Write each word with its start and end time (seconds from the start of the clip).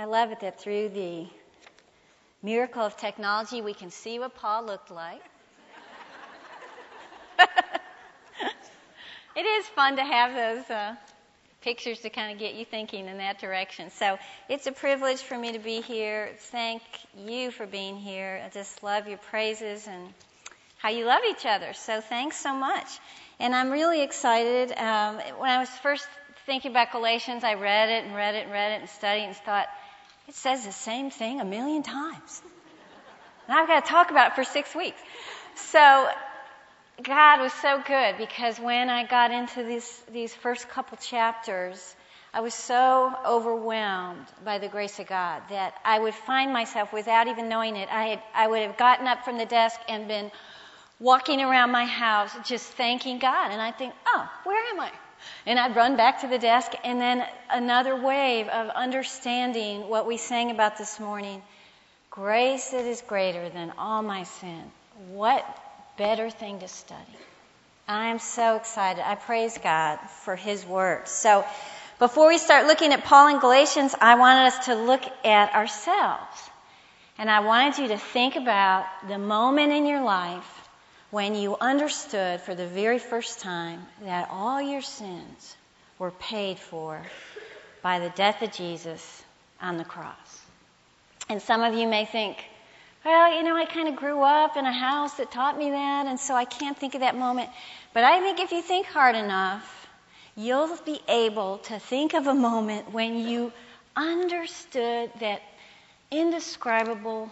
I 0.00 0.06
love 0.06 0.32
it 0.32 0.40
that 0.40 0.58
through 0.58 0.88
the 0.88 1.26
miracle 2.42 2.80
of 2.80 2.96
technology, 2.96 3.60
we 3.60 3.74
can 3.74 3.90
see 3.90 4.18
what 4.18 4.34
Paul 4.34 4.64
looked 4.64 4.90
like. 4.90 5.20
it 9.36 9.42
is 9.42 9.66
fun 9.66 9.96
to 9.96 10.02
have 10.02 10.34
those 10.34 10.70
uh, 10.70 10.94
pictures 11.60 12.00
to 12.00 12.08
kind 12.08 12.32
of 12.32 12.38
get 12.38 12.54
you 12.54 12.64
thinking 12.64 13.08
in 13.08 13.18
that 13.18 13.40
direction. 13.40 13.90
So 13.90 14.18
it's 14.48 14.66
a 14.66 14.72
privilege 14.72 15.18
for 15.18 15.36
me 15.36 15.52
to 15.52 15.58
be 15.58 15.82
here. 15.82 16.30
Thank 16.50 16.80
you 17.14 17.50
for 17.50 17.66
being 17.66 17.98
here. 17.98 18.40
I 18.42 18.48
just 18.48 18.82
love 18.82 19.06
your 19.06 19.18
praises 19.18 19.86
and 19.86 20.14
how 20.78 20.88
you 20.88 21.04
love 21.04 21.20
each 21.28 21.44
other. 21.44 21.74
So 21.74 22.00
thanks 22.00 22.36
so 22.38 22.54
much. 22.54 22.88
And 23.38 23.54
I'm 23.54 23.68
really 23.68 24.00
excited. 24.00 24.72
Um, 24.78 25.16
when 25.36 25.50
I 25.50 25.58
was 25.58 25.68
first 25.68 26.08
thinking 26.46 26.70
about 26.70 26.90
Galatians, 26.90 27.44
I 27.44 27.52
read 27.52 27.90
it 27.90 28.06
and 28.06 28.14
read 28.14 28.34
it 28.34 28.44
and 28.44 28.52
read 28.52 28.72
it 28.72 28.80
and 28.80 28.88
studied 28.88 29.24
and 29.24 29.36
thought, 29.36 29.68
it 30.30 30.36
says 30.36 30.64
the 30.64 30.70
same 30.70 31.10
thing 31.10 31.40
a 31.40 31.44
million 31.44 31.82
times. 31.82 32.42
And 33.48 33.58
I've 33.58 33.66
got 33.66 33.84
to 33.84 33.90
talk 33.90 34.12
about 34.12 34.30
it 34.30 34.34
for 34.36 34.44
six 34.44 34.72
weeks. 34.76 35.00
So 35.56 36.08
God 37.02 37.40
was 37.40 37.52
so 37.54 37.82
good 37.84 38.16
because 38.16 38.60
when 38.60 38.88
I 38.88 39.04
got 39.08 39.32
into 39.32 39.64
these, 39.64 40.02
these 40.12 40.32
first 40.32 40.68
couple 40.68 40.98
chapters, 40.98 41.96
I 42.32 42.42
was 42.42 42.54
so 42.54 43.12
overwhelmed 43.26 44.26
by 44.44 44.58
the 44.58 44.68
grace 44.68 45.00
of 45.00 45.08
God 45.08 45.42
that 45.50 45.74
I 45.84 45.98
would 45.98 46.14
find 46.14 46.52
myself, 46.52 46.92
without 46.92 47.26
even 47.26 47.48
knowing 47.48 47.74
it, 47.74 47.88
I, 47.90 48.04
had, 48.10 48.22
I 48.32 48.46
would 48.46 48.62
have 48.62 48.76
gotten 48.76 49.08
up 49.08 49.24
from 49.24 49.36
the 49.36 49.46
desk 49.46 49.80
and 49.88 50.06
been 50.06 50.30
walking 51.00 51.40
around 51.40 51.72
my 51.72 51.86
house 51.86 52.30
just 52.44 52.66
thanking 52.74 53.18
God. 53.18 53.50
And 53.50 53.60
I 53.60 53.72
think, 53.72 53.94
oh, 54.06 54.30
where 54.44 54.64
am 54.72 54.78
I? 54.78 54.92
And 55.46 55.58
I'd 55.58 55.76
run 55.76 55.96
back 55.96 56.20
to 56.20 56.28
the 56.28 56.38
desk, 56.38 56.72
and 56.84 57.00
then 57.00 57.26
another 57.50 57.96
wave 57.96 58.48
of 58.48 58.68
understanding 58.68 59.88
what 59.88 60.06
we 60.06 60.16
sang 60.16 60.50
about 60.50 60.78
this 60.78 61.00
morning 61.00 61.42
grace 62.10 62.70
that 62.70 62.84
is 62.84 63.00
greater 63.02 63.48
than 63.48 63.72
all 63.78 64.02
my 64.02 64.24
sin. 64.24 64.62
What 65.12 65.44
better 65.96 66.28
thing 66.28 66.60
to 66.60 66.68
study? 66.68 67.00
I'm 67.86 68.18
so 68.18 68.56
excited. 68.56 69.06
I 69.06 69.14
praise 69.14 69.58
God 69.58 69.98
for 70.24 70.36
His 70.36 70.64
Word. 70.64 71.08
So, 71.08 71.44
before 71.98 72.28
we 72.28 72.38
start 72.38 72.66
looking 72.66 72.92
at 72.92 73.04
Paul 73.04 73.28
and 73.28 73.40
Galatians, 73.40 73.94
I 74.00 74.14
wanted 74.14 74.46
us 74.46 74.66
to 74.66 74.74
look 74.74 75.02
at 75.24 75.54
ourselves. 75.54 76.50
And 77.18 77.30
I 77.30 77.40
wanted 77.40 77.78
you 77.78 77.88
to 77.88 77.98
think 77.98 78.36
about 78.36 78.86
the 79.06 79.18
moment 79.18 79.72
in 79.72 79.86
your 79.86 80.02
life 80.02 80.59
when 81.10 81.34
you 81.34 81.56
understood 81.60 82.40
for 82.40 82.54
the 82.54 82.66
very 82.66 82.98
first 82.98 83.40
time 83.40 83.80
that 84.02 84.28
all 84.30 84.62
your 84.62 84.82
sins 84.82 85.56
were 85.98 86.12
paid 86.12 86.58
for 86.58 87.00
by 87.82 87.98
the 87.98 88.10
death 88.10 88.42
of 88.42 88.52
Jesus 88.52 89.22
on 89.60 89.76
the 89.76 89.84
cross. 89.84 90.40
And 91.28 91.42
some 91.42 91.62
of 91.62 91.74
you 91.74 91.86
may 91.88 92.04
think, 92.04 92.44
well, 93.04 93.34
you 93.34 93.42
know, 93.42 93.56
I 93.56 93.64
kind 93.64 93.88
of 93.88 93.96
grew 93.96 94.22
up 94.22 94.56
in 94.56 94.66
a 94.66 94.72
house 94.72 95.14
that 95.14 95.30
taught 95.30 95.58
me 95.58 95.70
that, 95.70 96.06
and 96.06 96.20
so 96.20 96.34
I 96.34 96.44
can't 96.44 96.76
think 96.76 96.94
of 96.94 97.00
that 97.00 97.16
moment. 97.16 97.48
But 97.94 98.04
I 98.04 98.20
think 98.20 98.40
if 98.40 98.52
you 98.52 98.62
think 98.62 98.86
hard 98.86 99.16
enough, 99.16 99.88
you'll 100.36 100.76
be 100.84 101.00
able 101.08 101.58
to 101.58 101.78
think 101.78 102.14
of 102.14 102.26
a 102.26 102.34
moment 102.34 102.92
when 102.92 103.18
you 103.18 103.52
understood 103.96 105.10
that 105.20 105.40
indescribable 106.10 107.30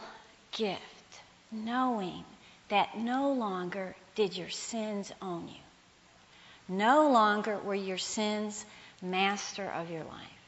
gift, 0.52 0.80
knowing 1.52 2.24
that 2.68 2.96
no 2.98 3.32
longer 3.32 3.94
did 4.14 4.36
your 4.36 4.50
sins 4.50 5.12
own 5.22 5.48
you. 5.48 5.54
No 6.68 7.10
longer 7.10 7.58
were 7.58 7.74
your 7.74 7.98
sins 7.98 8.64
master 9.00 9.70
of 9.70 9.90
your 9.90 10.04
life. 10.04 10.38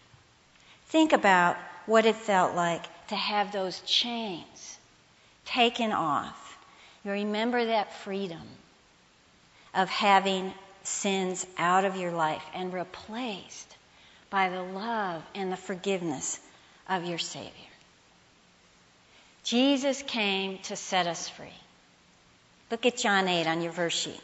Think 0.87 1.13
about 1.13 1.57
what 1.87 2.05
it 2.05 2.17
felt 2.17 2.55
like 2.55 2.83
to 3.09 3.17
have 3.17 3.53
those 3.53 3.81
chains 3.81 4.79
taken 5.45 5.93
off. 5.93 6.59
You 7.05 7.13
remember 7.13 7.65
that 7.67 7.95
freedom 7.95 8.43
of 9.75 9.89
having 9.89 10.53
sins 10.83 11.47
out 11.57 11.85
of 11.85 11.97
your 11.97 12.13
life 12.13 12.43
and 12.55 12.73
replaced 12.73 13.77
by 14.29 14.49
the 14.49 14.63
love 14.63 15.23
and 15.35 15.51
the 15.51 15.57
forgiveness 15.57 16.39
of 16.89 17.05
your 17.05 17.19
Savior. 17.19 17.51
Jesus 19.43 20.03
came 20.03 20.59
to 20.65 20.77
set 20.77 21.07
us 21.07 21.29
free. 21.29 21.49
Look 22.71 22.87
at 22.87 22.97
John 22.97 23.27
8 23.27 23.49
on 23.49 23.63
your 23.63 23.73
verse 23.73 23.95
sheet. 23.95 24.21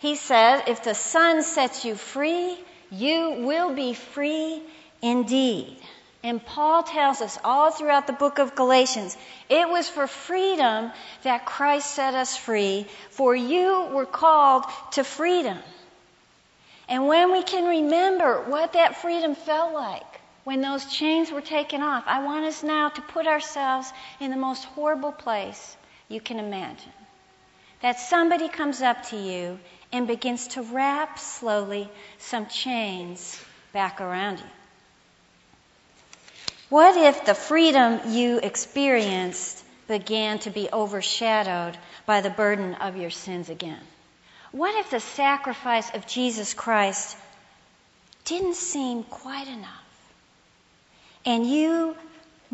He 0.00 0.16
said, 0.16 0.64
If 0.66 0.84
the 0.84 0.94
Son 0.94 1.42
sets 1.42 1.86
you 1.86 1.94
free, 1.94 2.58
you 2.90 3.36
will 3.38 3.74
be 3.74 3.94
free 3.94 4.62
indeed. 5.00 5.78
And 6.22 6.44
Paul 6.44 6.82
tells 6.82 7.22
us 7.22 7.38
all 7.42 7.70
throughout 7.70 8.06
the 8.06 8.12
book 8.12 8.38
of 8.38 8.54
Galatians, 8.54 9.16
it 9.48 9.68
was 9.68 9.88
for 9.88 10.06
freedom 10.06 10.92
that 11.22 11.46
Christ 11.46 11.90
set 11.94 12.14
us 12.14 12.36
free, 12.36 12.86
for 13.10 13.34
you 13.34 13.88
were 13.92 14.06
called 14.06 14.64
to 14.92 15.04
freedom. 15.04 15.58
And 16.88 17.06
when 17.08 17.32
we 17.32 17.42
can 17.42 17.64
remember 17.64 18.42
what 18.42 18.74
that 18.74 19.00
freedom 19.00 19.34
felt 19.34 19.72
like, 19.72 20.20
when 20.44 20.60
those 20.60 20.84
chains 20.84 21.30
were 21.30 21.40
taken 21.40 21.80
off, 21.80 22.04
I 22.06 22.22
want 22.22 22.44
us 22.44 22.62
now 22.62 22.90
to 22.90 23.00
put 23.00 23.26
ourselves 23.26 23.90
in 24.20 24.30
the 24.30 24.36
most 24.36 24.64
horrible 24.64 25.12
place 25.12 25.76
you 26.08 26.20
can 26.20 26.38
imagine. 26.38 26.92
That 27.82 27.98
somebody 28.00 28.48
comes 28.48 28.82
up 28.82 29.02
to 29.08 29.16
you 29.16 29.58
and 29.92 30.06
begins 30.06 30.48
to 30.48 30.62
wrap 30.62 31.18
slowly 31.18 31.88
some 32.18 32.46
chains 32.46 33.42
back 33.72 34.00
around 34.00 34.38
you. 34.38 34.44
What 36.70 36.96
if 36.96 37.24
the 37.24 37.34
freedom 37.34 38.00
you 38.08 38.38
experienced 38.38 39.62
began 39.86 40.38
to 40.40 40.50
be 40.50 40.68
overshadowed 40.72 41.76
by 42.06 42.20
the 42.20 42.30
burden 42.30 42.74
of 42.74 42.96
your 42.96 43.10
sins 43.10 43.50
again? 43.50 43.80
What 44.50 44.74
if 44.76 44.90
the 44.90 45.00
sacrifice 45.00 45.92
of 45.94 46.06
Jesus 46.06 46.54
Christ 46.54 47.16
didn't 48.24 48.54
seem 48.54 49.02
quite 49.02 49.48
enough? 49.48 49.84
And 51.26 51.46
you 51.46 51.96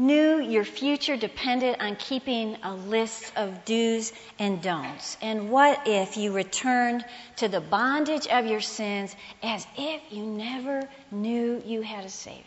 knew 0.01 0.41
your 0.41 0.65
future 0.65 1.17
depended 1.17 1.77
on 1.79 1.95
keeping 1.95 2.57
a 2.63 2.75
list 2.75 3.33
of 3.37 3.65
do's 3.67 4.13
and 4.39 4.63
don'ts? 4.63 5.19
And 5.21 5.51
what 5.51 5.87
if 5.87 6.17
you 6.17 6.33
returned 6.33 7.05
to 7.37 7.49
the 7.49 7.61
bondage 7.61 8.27
of 8.27 8.47
your 8.47 8.63
sins 8.63 9.15
as 9.43 9.67
if 9.77 10.01
you 10.11 10.25
never 10.25 10.89
knew 11.11 11.63
you 11.67 11.83
had 11.83 12.05
a 12.05 12.09
Savior? 12.09 12.43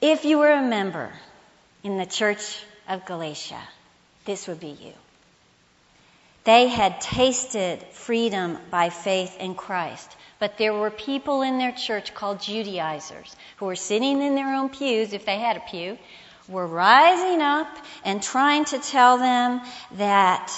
If 0.00 0.24
you 0.24 0.38
were 0.38 0.52
a 0.52 0.62
member 0.62 1.12
in 1.82 1.98
the 1.98 2.06
church 2.06 2.64
of 2.88 3.04
Galatia, 3.04 3.60
this 4.24 4.48
would 4.48 4.60
be 4.60 4.68
you. 4.68 4.94
They 6.44 6.68
had 6.68 7.02
tasted 7.02 7.82
freedom 7.92 8.56
by 8.70 8.88
faith 8.88 9.36
in 9.38 9.54
Christ. 9.54 10.16
But 10.38 10.56
there 10.56 10.72
were 10.72 10.90
people 10.90 11.42
in 11.42 11.58
their 11.58 11.72
church 11.72 12.14
called 12.14 12.40
Judaizers 12.40 13.34
who 13.56 13.66
were 13.66 13.76
sitting 13.76 14.22
in 14.22 14.34
their 14.34 14.54
own 14.54 14.68
pews, 14.68 15.12
if 15.12 15.24
they 15.24 15.38
had 15.38 15.56
a 15.56 15.60
pew, 15.60 15.98
were 16.48 16.66
rising 16.66 17.42
up 17.42 17.68
and 18.04 18.22
trying 18.22 18.64
to 18.66 18.78
tell 18.78 19.18
them 19.18 19.60
that 19.92 20.52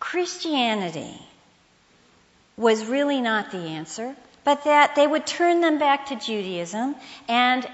Christianity 0.00 1.18
was 2.56 2.84
really 2.84 3.20
not 3.20 3.50
the 3.50 3.58
answer, 3.58 4.14
but 4.44 4.64
that 4.64 4.94
they 4.94 5.06
would 5.06 5.26
turn 5.26 5.60
them 5.60 5.78
back 5.78 6.06
to 6.06 6.16
Judaism 6.16 6.94
and 7.28 7.66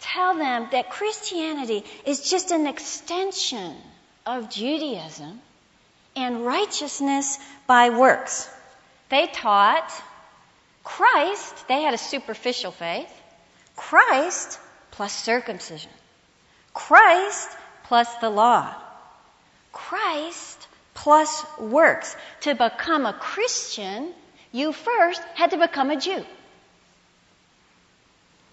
tell 0.00 0.36
them 0.36 0.68
that 0.72 0.90
Christianity 0.90 1.84
is 2.04 2.28
just 2.28 2.50
an 2.50 2.66
extension 2.66 3.76
of 4.26 4.50
Judaism 4.50 5.40
and 6.16 6.44
righteousness 6.44 7.38
by 7.66 7.90
works. 7.90 8.48
They 9.10 9.26
taught 9.26 9.92
Christ, 10.84 11.68
they 11.68 11.82
had 11.82 11.94
a 11.94 11.98
superficial 11.98 12.70
faith, 12.70 13.12
Christ 13.76 14.58
plus 14.92 15.12
circumcision, 15.12 15.90
Christ 16.72 17.50
plus 17.84 18.12
the 18.16 18.30
law, 18.30 18.74
Christ 19.72 20.66
plus 20.94 21.44
works. 21.58 22.16
To 22.42 22.54
become 22.54 23.04
a 23.04 23.12
Christian, 23.12 24.12
you 24.52 24.72
first 24.72 25.20
had 25.34 25.50
to 25.50 25.58
become 25.58 25.90
a 25.90 25.96
Jew. 25.96 26.24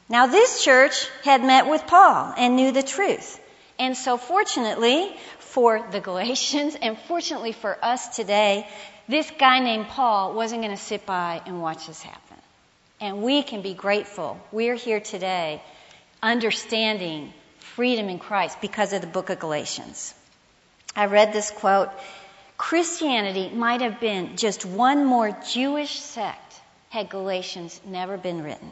Now, 0.09 0.27
this 0.27 0.63
church 0.63 1.07
had 1.23 1.43
met 1.43 1.67
with 1.67 1.85
Paul 1.85 2.33
and 2.37 2.55
knew 2.55 2.71
the 2.71 2.83
truth. 2.83 3.39
And 3.77 3.95
so, 3.95 4.17
fortunately 4.17 5.15
for 5.39 5.85
the 5.91 5.99
Galatians, 5.99 6.75
and 6.81 6.97
fortunately 7.07 7.51
for 7.51 7.77
us 7.83 8.15
today, 8.15 8.67
this 9.07 9.31
guy 9.37 9.59
named 9.59 9.87
Paul 9.87 10.33
wasn't 10.33 10.61
going 10.61 10.75
to 10.75 10.81
sit 10.81 11.05
by 11.05 11.41
and 11.45 11.61
watch 11.61 11.87
this 11.87 12.01
happen. 12.01 12.37
And 12.99 13.21
we 13.21 13.43
can 13.43 13.61
be 13.61 13.73
grateful. 13.73 14.39
We're 14.51 14.75
here 14.75 14.99
today 14.99 15.61
understanding 16.21 17.31
freedom 17.59 18.09
in 18.09 18.19
Christ 18.19 18.59
because 18.59 18.93
of 18.93 19.01
the 19.01 19.07
book 19.07 19.29
of 19.29 19.39
Galatians. 19.39 20.13
I 20.95 21.05
read 21.05 21.31
this 21.31 21.51
quote 21.51 21.89
Christianity 22.57 23.49
might 23.53 23.81
have 23.81 23.99
been 23.99 24.35
just 24.35 24.65
one 24.65 25.05
more 25.05 25.37
Jewish 25.51 25.99
sect 25.99 26.59
had 26.89 27.09
Galatians 27.09 27.79
never 27.85 28.17
been 28.17 28.43
written. 28.43 28.71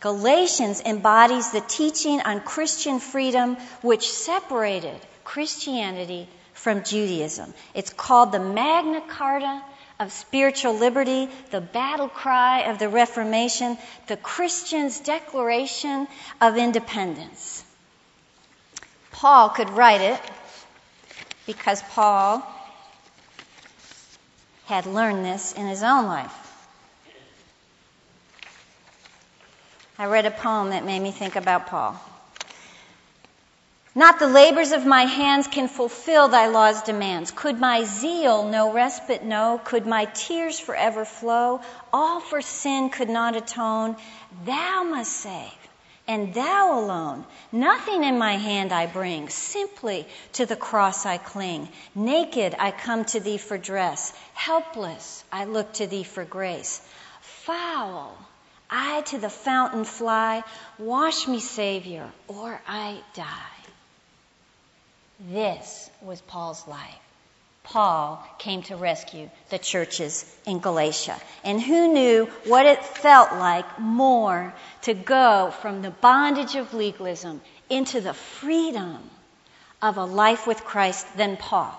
Galatians 0.00 0.80
embodies 0.80 1.52
the 1.52 1.60
teaching 1.60 2.20
on 2.20 2.40
Christian 2.40 2.98
freedom 2.98 3.56
which 3.82 4.10
separated 4.10 4.98
Christianity 5.22 6.28
from 6.62 6.84
Judaism. 6.84 7.52
It's 7.74 7.92
called 7.92 8.30
the 8.30 8.38
Magna 8.38 9.00
Carta 9.00 9.60
of 9.98 10.12
spiritual 10.12 10.74
liberty, 10.74 11.28
the 11.50 11.60
battle 11.60 12.08
cry 12.08 12.70
of 12.70 12.78
the 12.78 12.88
Reformation, 12.88 13.76
the 14.06 14.16
Christian's 14.16 15.00
declaration 15.00 16.06
of 16.40 16.56
independence. 16.56 17.64
Paul 19.10 19.48
could 19.48 19.70
write 19.70 20.02
it 20.02 20.20
because 21.46 21.82
Paul 21.90 22.46
had 24.66 24.86
learned 24.86 25.24
this 25.24 25.52
in 25.52 25.66
his 25.66 25.82
own 25.82 26.06
life. 26.06 26.38
I 29.98 30.06
read 30.06 30.26
a 30.26 30.30
poem 30.30 30.70
that 30.70 30.84
made 30.84 31.00
me 31.00 31.10
think 31.10 31.34
about 31.34 31.66
Paul. 31.66 32.00
Not 33.94 34.18
the 34.18 34.26
labors 34.26 34.72
of 34.72 34.86
my 34.86 35.02
hands 35.04 35.46
can 35.46 35.68
fulfill 35.68 36.28
thy 36.28 36.46
law's 36.46 36.80
demands. 36.80 37.30
Could 37.30 37.60
my 37.60 37.84
zeal 37.84 38.48
no 38.48 38.72
respite 38.72 39.22
know? 39.22 39.60
Could 39.62 39.86
my 39.86 40.06
tears 40.06 40.58
forever 40.58 41.04
flow? 41.04 41.60
All 41.92 42.18
for 42.18 42.40
sin 42.40 42.88
could 42.88 43.10
not 43.10 43.36
atone. 43.36 43.96
Thou 44.46 44.84
must 44.84 45.12
save, 45.12 45.68
and 46.08 46.32
thou 46.32 46.80
alone. 46.80 47.26
Nothing 47.52 48.02
in 48.02 48.16
my 48.16 48.38
hand 48.38 48.72
I 48.72 48.86
bring, 48.86 49.28
simply 49.28 50.06
to 50.34 50.46
the 50.46 50.56
cross 50.56 51.04
I 51.04 51.18
cling. 51.18 51.68
Naked 51.94 52.56
I 52.58 52.70
come 52.70 53.04
to 53.06 53.20
thee 53.20 53.36
for 53.36 53.58
dress, 53.58 54.14
helpless 54.32 55.22
I 55.30 55.44
look 55.44 55.70
to 55.74 55.86
thee 55.86 56.04
for 56.04 56.24
grace. 56.24 56.80
Foul 57.20 58.16
I 58.70 59.02
to 59.02 59.18
the 59.18 59.28
fountain 59.28 59.84
fly, 59.84 60.44
wash 60.78 61.28
me, 61.28 61.40
Savior, 61.40 62.10
or 62.26 62.58
I 62.66 62.98
die. 63.12 63.61
This 65.30 65.88
was 66.00 66.20
Paul's 66.20 66.66
life. 66.66 66.98
Paul 67.62 68.22
came 68.38 68.62
to 68.64 68.76
rescue 68.76 69.30
the 69.50 69.58
churches 69.58 70.24
in 70.46 70.58
Galatia. 70.58 71.16
And 71.44 71.60
who 71.60 71.92
knew 71.92 72.26
what 72.44 72.66
it 72.66 72.84
felt 72.84 73.32
like 73.32 73.78
more 73.78 74.52
to 74.82 74.94
go 74.94 75.54
from 75.62 75.80
the 75.80 75.90
bondage 75.90 76.56
of 76.56 76.74
legalism 76.74 77.40
into 77.70 78.00
the 78.00 78.14
freedom 78.14 78.98
of 79.80 79.96
a 79.96 80.04
life 80.04 80.46
with 80.46 80.64
Christ 80.64 81.16
than 81.16 81.36
Paul? 81.36 81.78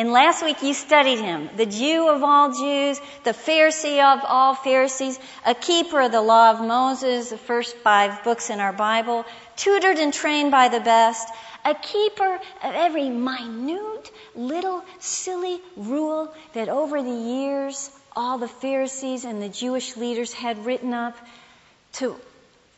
And 0.00 0.12
last 0.12 0.42
week 0.42 0.62
you 0.62 0.72
studied 0.72 1.18
him, 1.18 1.50
the 1.58 1.66
Jew 1.66 2.08
of 2.08 2.22
all 2.22 2.54
Jews, 2.54 2.98
the 3.22 3.34
Pharisee 3.34 4.02
of 4.02 4.24
all 4.24 4.54
Pharisees, 4.54 5.18
a 5.44 5.54
keeper 5.54 6.00
of 6.00 6.10
the 6.10 6.22
law 6.22 6.52
of 6.52 6.66
Moses, 6.66 7.28
the 7.28 7.36
first 7.36 7.76
five 7.76 8.24
books 8.24 8.48
in 8.48 8.60
our 8.60 8.72
Bible, 8.72 9.26
tutored 9.56 9.98
and 9.98 10.14
trained 10.14 10.52
by 10.52 10.68
the 10.68 10.80
best, 10.80 11.28
a 11.66 11.74
keeper 11.74 12.36
of 12.36 12.40
every 12.74 13.10
minute 13.10 14.10
little 14.34 14.82
silly 15.00 15.60
rule 15.76 16.32
that 16.54 16.70
over 16.70 17.02
the 17.02 17.10
years 17.10 17.90
all 18.16 18.38
the 18.38 18.48
Pharisees 18.48 19.26
and 19.26 19.42
the 19.42 19.50
Jewish 19.50 19.98
leaders 19.98 20.32
had 20.32 20.64
written 20.64 20.94
up 20.94 21.14
to 21.92 22.16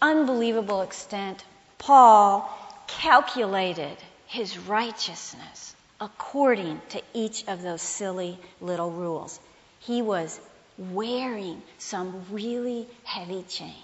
unbelievable 0.00 0.82
extent. 0.82 1.44
Paul 1.78 2.50
calculated 2.88 3.96
his 4.26 4.58
righteousness 4.58 5.76
according 6.02 6.80
to 6.88 7.00
each 7.14 7.46
of 7.46 7.62
those 7.62 7.80
silly 7.80 8.36
little 8.60 8.90
rules. 8.90 9.38
He 9.78 10.02
was 10.02 10.38
wearing 10.76 11.62
some 11.78 12.24
really 12.32 12.88
heavy 13.04 13.44
chains. 13.44 13.76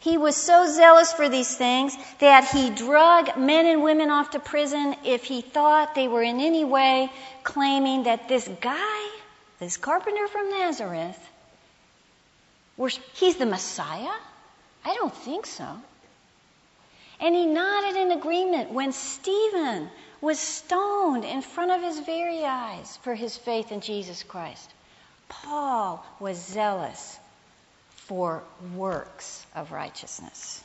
He 0.00 0.18
was 0.18 0.36
so 0.36 0.66
zealous 0.66 1.12
for 1.14 1.30
these 1.30 1.56
things 1.56 1.96
that 2.20 2.44
he 2.50 2.68
drug 2.68 3.38
men 3.38 3.64
and 3.64 3.82
women 3.82 4.10
off 4.10 4.30
to 4.32 4.40
prison 4.40 4.94
if 5.04 5.24
he 5.24 5.40
thought 5.40 5.94
they 5.94 6.06
were 6.06 6.22
in 6.22 6.38
any 6.40 6.66
way 6.66 7.10
claiming 7.42 8.02
that 8.02 8.28
this 8.28 8.46
guy, 8.60 9.08
this 9.58 9.78
carpenter 9.78 10.28
from 10.28 10.50
Nazareth, 10.50 11.18
he's 13.14 13.36
the 13.36 13.46
Messiah? 13.46 14.14
I 14.84 14.94
don't 14.94 15.14
think 15.14 15.46
so. 15.46 15.66
And 17.20 17.34
he 17.34 17.46
nodded 17.46 17.96
in 17.96 18.12
agreement 18.12 18.70
when 18.70 18.92
Stephen 18.92 19.90
was 20.20 20.38
stoned 20.38 21.24
in 21.24 21.42
front 21.42 21.70
of 21.70 21.82
his 21.82 22.00
very 22.00 22.44
eyes 22.44 22.96
for 23.02 23.14
his 23.14 23.36
faith 23.36 23.72
in 23.72 23.80
Jesus 23.80 24.22
Christ. 24.22 24.70
Paul 25.28 26.04
was 26.20 26.38
zealous 26.38 27.18
for 27.90 28.42
works 28.74 29.44
of 29.54 29.72
righteousness. 29.72 30.62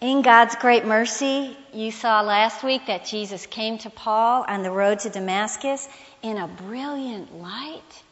In 0.00 0.22
God's 0.22 0.54
great 0.54 0.86
mercy, 0.86 1.56
you 1.74 1.90
saw 1.90 2.22
last 2.22 2.62
week 2.62 2.86
that 2.86 3.04
Jesus 3.04 3.44
came 3.44 3.76
to 3.78 3.90
Paul 3.90 4.44
on 4.48 4.62
the 4.62 4.70
road 4.70 5.00
to 5.00 5.10
Damascus 5.10 5.86
in 6.22 6.38
a 6.38 6.48
brilliant 6.48 7.34
light. 7.34 8.02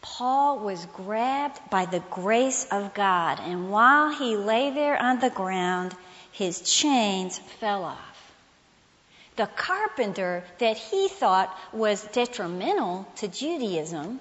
Paul 0.00 0.58
was 0.58 0.86
grabbed 0.86 1.60
by 1.70 1.86
the 1.86 2.00
grace 2.00 2.64
of 2.70 2.94
God, 2.94 3.40
and 3.40 3.70
while 3.70 4.10
he 4.10 4.36
lay 4.36 4.70
there 4.70 5.00
on 5.00 5.18
the 5.18 5.30
ground, 5.30 5.96
his 6.32 6.60
chains 6.60 7.38
fell 7.60 7.84
off. 7.84 8.32
The 9.36 9.46
carpenter 9.46 10.44
that 10.58 10.76
he 10.76 11.08
thought 11.08 11.56
was 11.72 12.02
detrimental 12.04 13.06
to 13.16 13.28
Judaism 13.28 14.20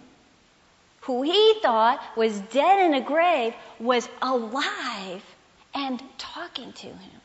who 1.08 1.22
he 1.22 1.54
thought 1.62 2.04
was 2.18 2.38
dead 2.38 2.86
in 2.86 2.94
a 2.94 3.00
grave, 3.00 3.54
was 3.80 4.10
alive 4.22 5.24
and 5.74 6.04
talking 6.18 6.74
to 6.74 6.88
him. 6.88 7.22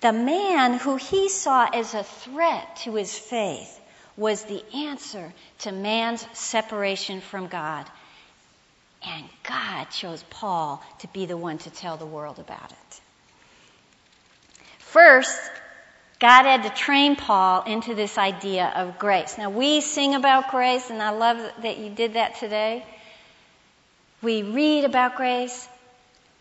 The 0.00 0.12
man 0.12 0.74
who 0.74 0.94
he 0.96 1.28
saw 1.28 1.68
as 1.72 1.94
a 1.94 2.04
threat 2.04 2.76
to 2.84 2.94
his 2.94 3.18
faith 3.18 3.80
was 4.16 4.44
the 4.44 4.62
answer 4.74 5.32
to 5.60 5.72
man's 5.72 6.26
separation 6.32 7.20
from 7.20 7.46
God. 7.46 7.86
And 9.04 9.24
God 9.42 9.84
chose 9.90 10.22
Paul 10.30 10.82
to 11.00 11.08
be 11.08 11.26
the 11.26 11.36
one 11.36 11.58
to 11.58 11.70
tell 11.70 11.96
the 11.96 12.06
world 12.06 12.38
about 12.38 12.70
it. 12.70 13.00
First, 14.78 15.40
God 16.20 16.44
had 16.44 16.62
to 16.62 16.70
train 16.70 17.16
Paul 17.16 17.64
into 17.64 17.94
this 17.96 18.16
idea 18.16 18.72
of 18.76 18.98
grace. 18.98 19.38
Now, 19.38 19.50
we 19.50 19.80
sing 19.80 20.14
about 20.14 20.50
grace, 20.52 20.88
and 20.88 21.02
I 21.02 21.10
love 21.10 21.38
that 21.62 21.78
you 21.78 21.90
did 21.90 22.14
that 22.14 22.36
today. 22.36 22.86
We 24.20 24.44
read 24.44 24.84
about 24.84 25.16
grace. 25.16 25.68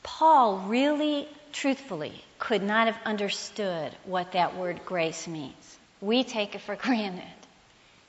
Paul 0.03 0.65
really, 0.67 1.27
truthfully, 1.51 2.13
could 2.38 2.62
not 2.62 2.88
have 2.88 3.00
understood 3.05 3.91
what 4.05 4.34
that 4.34 4.55
word 4.55 4.81
grace 4.86 5.27
means. 5.27 5.77
We 6.00 6.24
take 6.24 6.53
it 6.53 6.62
for 6.62 6.75
granted. 6.75 7.24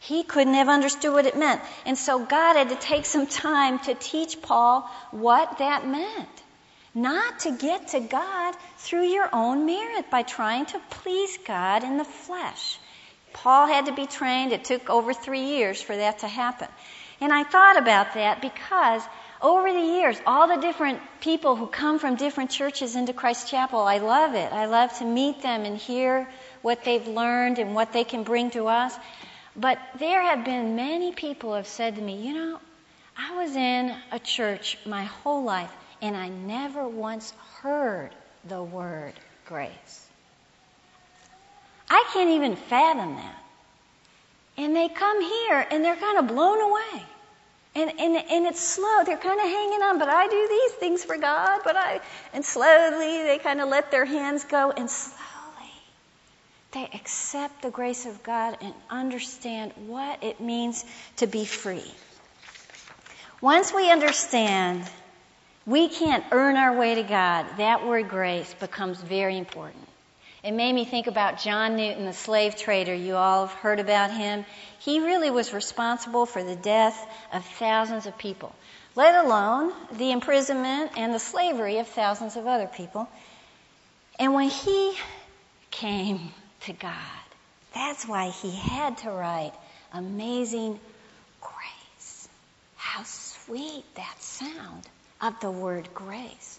He 0.03 0.25
couldn't 0.25 0.55
have 0.55 0.69
understood 0.69 1.13
what 1.13 1.27
it 1.27 1.37
meant. 1.37 1.61
And 1.87 1.97
so 1.97 2.19
God 2.25 2.57
had 2.57 2.71
to 2.71 2.75
take 2.75 3.07
some 3.07 3.29
time 3.29 3.79
to 3.81 3.95
teach 3.95 4.43
Paul 4.43 4.91
what 5.13 5.59
that 5.59 5.87
meant. 5.87 6.29
Not 6.93 7.39
to 7.41 7.53
get 7.53 7.89
to 7.89 8.01
God 8.01 8.57
through 8.79 9.05
your 9.05 9.29
own 9.33 9.65
merit 9.65 10.11
by 10.11 10.25
trying 10.25 10.67
to 10.67 10.81
please 10.91 11.39
God 11.47 11.85
in 11.85 11.99
the 11.99 12.05
flesh. 12.05 12.81
Paul 13.33 13.69
had 13.69 13.87
to 13.87 13.93
be 13.93 14.07
trained. 14.07 14.53
It 14.53 14.65
took 14.65 14.91
over 14.91 15.15
three 15.15 15.45
years 15.45 15.81
for 15.81 15.95
that 15.97 16.19
to 16.19 16.29
happen. 16.29 16.69
And 17.21 17.33
I 17.33 17.45
thought 17.45 17.79
about 17.79 18.15
that 18.15 18.43
because 18.43 19.03
over 19.41 19.73
the 19.73 19.79
years, 19.79 20.21
all 20.27 20.49
the 20.49 20.61
different 20.61 20.99
people 21.21 21.55
who 21.55 21.69
come 21.69 22.01
from 22.01 22.17
different 22.17 22.51
churches 22.51 22.97
into 22.97 23.13
Christ 23.13 23.49
Chapel, 23.49 23.79
I 23.79 23.99
love 23.99 24.35
it. 24.35 24.53
I 24.53 24.67
love 24.67 24.99
to 24.99 25.05
meet 25.05 25.43
them 25.43 25.65
and 25.65 25.77
hear 25.77 26.29
what 26.61 26.83
they've 26.83 27.07
learned 27.07 27.61
and 27.61 27.77
what 27.77 27.93
they 27.93 28.03
can 28.03 28.25
bring 28.25 28.51
to 28.51 28.67
us. 28.67 28.97
But 29.55 29.79
there 29.99 30.23
have 30.23 30.45
been 30.45 30.77
many 30.77 31.13
people 31.13 31.51
who 31.51 31.57
have 31.57 31.67
said 31.67 31.97
to 31.97 32.03
me, 32.03 32.27
you 32.27 32.35
know, 32.35 32.61
I 33.17 33.37
was 33.37 33.55
in 33.55 33.95
a 34.11 34.19
church 34.19 34.79
my 34.87 35.05
whole 35.05 35.45
life 35.45 35.71
and 36.01 36.17
I 36.17 36.29
never 36.29 36.89
once 36.89 37.33
heard 37.61 38.11
the 38.49 38.63
word 38.63 39.13
grace. 39.47 40.07
I 41.91 42.05
can't 42.15 42.31
even 42.31 42.57
fathom 42.57 43.17
that. 43.17 43.39
And 44.57 44.75
they 44.75 44.89
come 44.89 45.21
here 45.21 45.67
and 45.71 45.85
they're 45.85 45.97
kind 45.97 46.19
of 46.19 46.29
blown 46.29 46.61
away. 46.61 47.05
And, 47.75 47.91
and, 47.91 48.17
and 48.17 48.47
it's 48.47 48.61
slow. 48.61 49.05
They're 49.05 49.17
kind 49.17 49.41
of 49.41 49.47
hanging 49.47 49.83
on, 49.83 49.99
but 49.99 50.09
I 50.09 50.29
do 50.29 50.49
these 50.49 50.73
things 50.73 51.05
for 51.05 51.17
God, 51.17 51.61
but 51.65 51.77
I, 51.77 52.01
and 52.35 52.45
slowly 52.45 53.23
they 53.23 53.39
kind 53.43 53.61
of 53.61 53.69
let 53.69 53.91
their 53.91 54.05
hands 54.05 54.45
go 54.45 54.71
and 54.71 54.91
slowly 54.91 55.32
they 56.73 56.88
accept 56.95 57.62
the 57.62 57.71
grace 57.71 58.07
of 58.07 58.23
God 58.23 58.59
and 58.61 58.75
understand 58.91 59.73
what 59.87 60.23
it 60.23 60.41
means 60.41 60.85
to 61.17 61.26
be 61.26 61.45
free. 61.45 61.85
Once 63.41 63.73
we 63.73 63.91
understand 63.91 64.88
we 65.64 65.88
can't 65.88 66.25
earn 66.33 66.57
our 66.57 66.76
way 66.76 66.97
to 66.97 67.02
God, 67.02 67.47
that 67.59 67.87
word 67.87 68.09
grace 68.09 68.52
becomes 68.55 69.00
very 69.00 69.38
important. 69.38 69.87
It 70.43 70.52
made 70.52 70.73
me 70.73 70.85
think 70.85 71.07
about 71.07 71.38
John 71.38 71.76
Newton, 71.76 72.05
the 72.05 72.12
slave 72.12 72.57
trader. 72.57 72.93
You 72.93 73.14
all 73.14 73.47
have 73.47 73.57
heard 73.59 73.79
about 73.79 74.11
him. 74.11 74.45
He 74.81 74.99
really 74.99 75.31
was 75.31 75.52
responsible 75.52 76.26
for 76.26 76.43
the 76.43 76.57
death 76.57 76.99
of 77.33 77.45
thousands 77.45 78.07
of 78.07 78.19
people, 78.19 78.52
let 78.97 79.25
alone 79.25 79.73
the 79.93 80.11
imprisonment 80.11 80.93
and 80.97 81.14
the 81.14 81.21
slavery 81.21 81.79
of 81.79 81.87
thousands 81.87 82.35
of 82.35 82.49
other 82.49 82.67
people. 82.67 83.09
And 84.19 84.35
when 84.35 84.49
he 84.49 84.97
came 85.71 86.33
to 86.66 86.73
God, 86.73 86.95
that's 87.75 88.07
why 88.07 88.31
he 88.31 88.50
had 88.50 88.99
to 88.99 89.11
write 89.11 89.52
Amazing 89.92 90.78
Grace. 91.40 92.28
How 92.76 93.02
sweet 93.04 93.85
that 93.95 94.23
sound 94.23 94.87
of 95.21 95.38
the 95.40 95.50
word 95.50 95.88
grace 95.95 96.59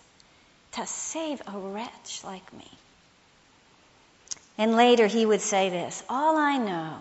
to 0.74 0.86
save 0.86 1.42
a 1.48 1.58
wretch 1.58 2.22
like 2.24 2.52
me. 2.54 2.70
And 4.58 4.76
later 4.76 5.08
he 5.08 5.26
would 5.26 5.42
say 5.42 5.70
this 5.70 6.04
All 6.10 6.38
I 6.38 6.58
know 6.58 6.98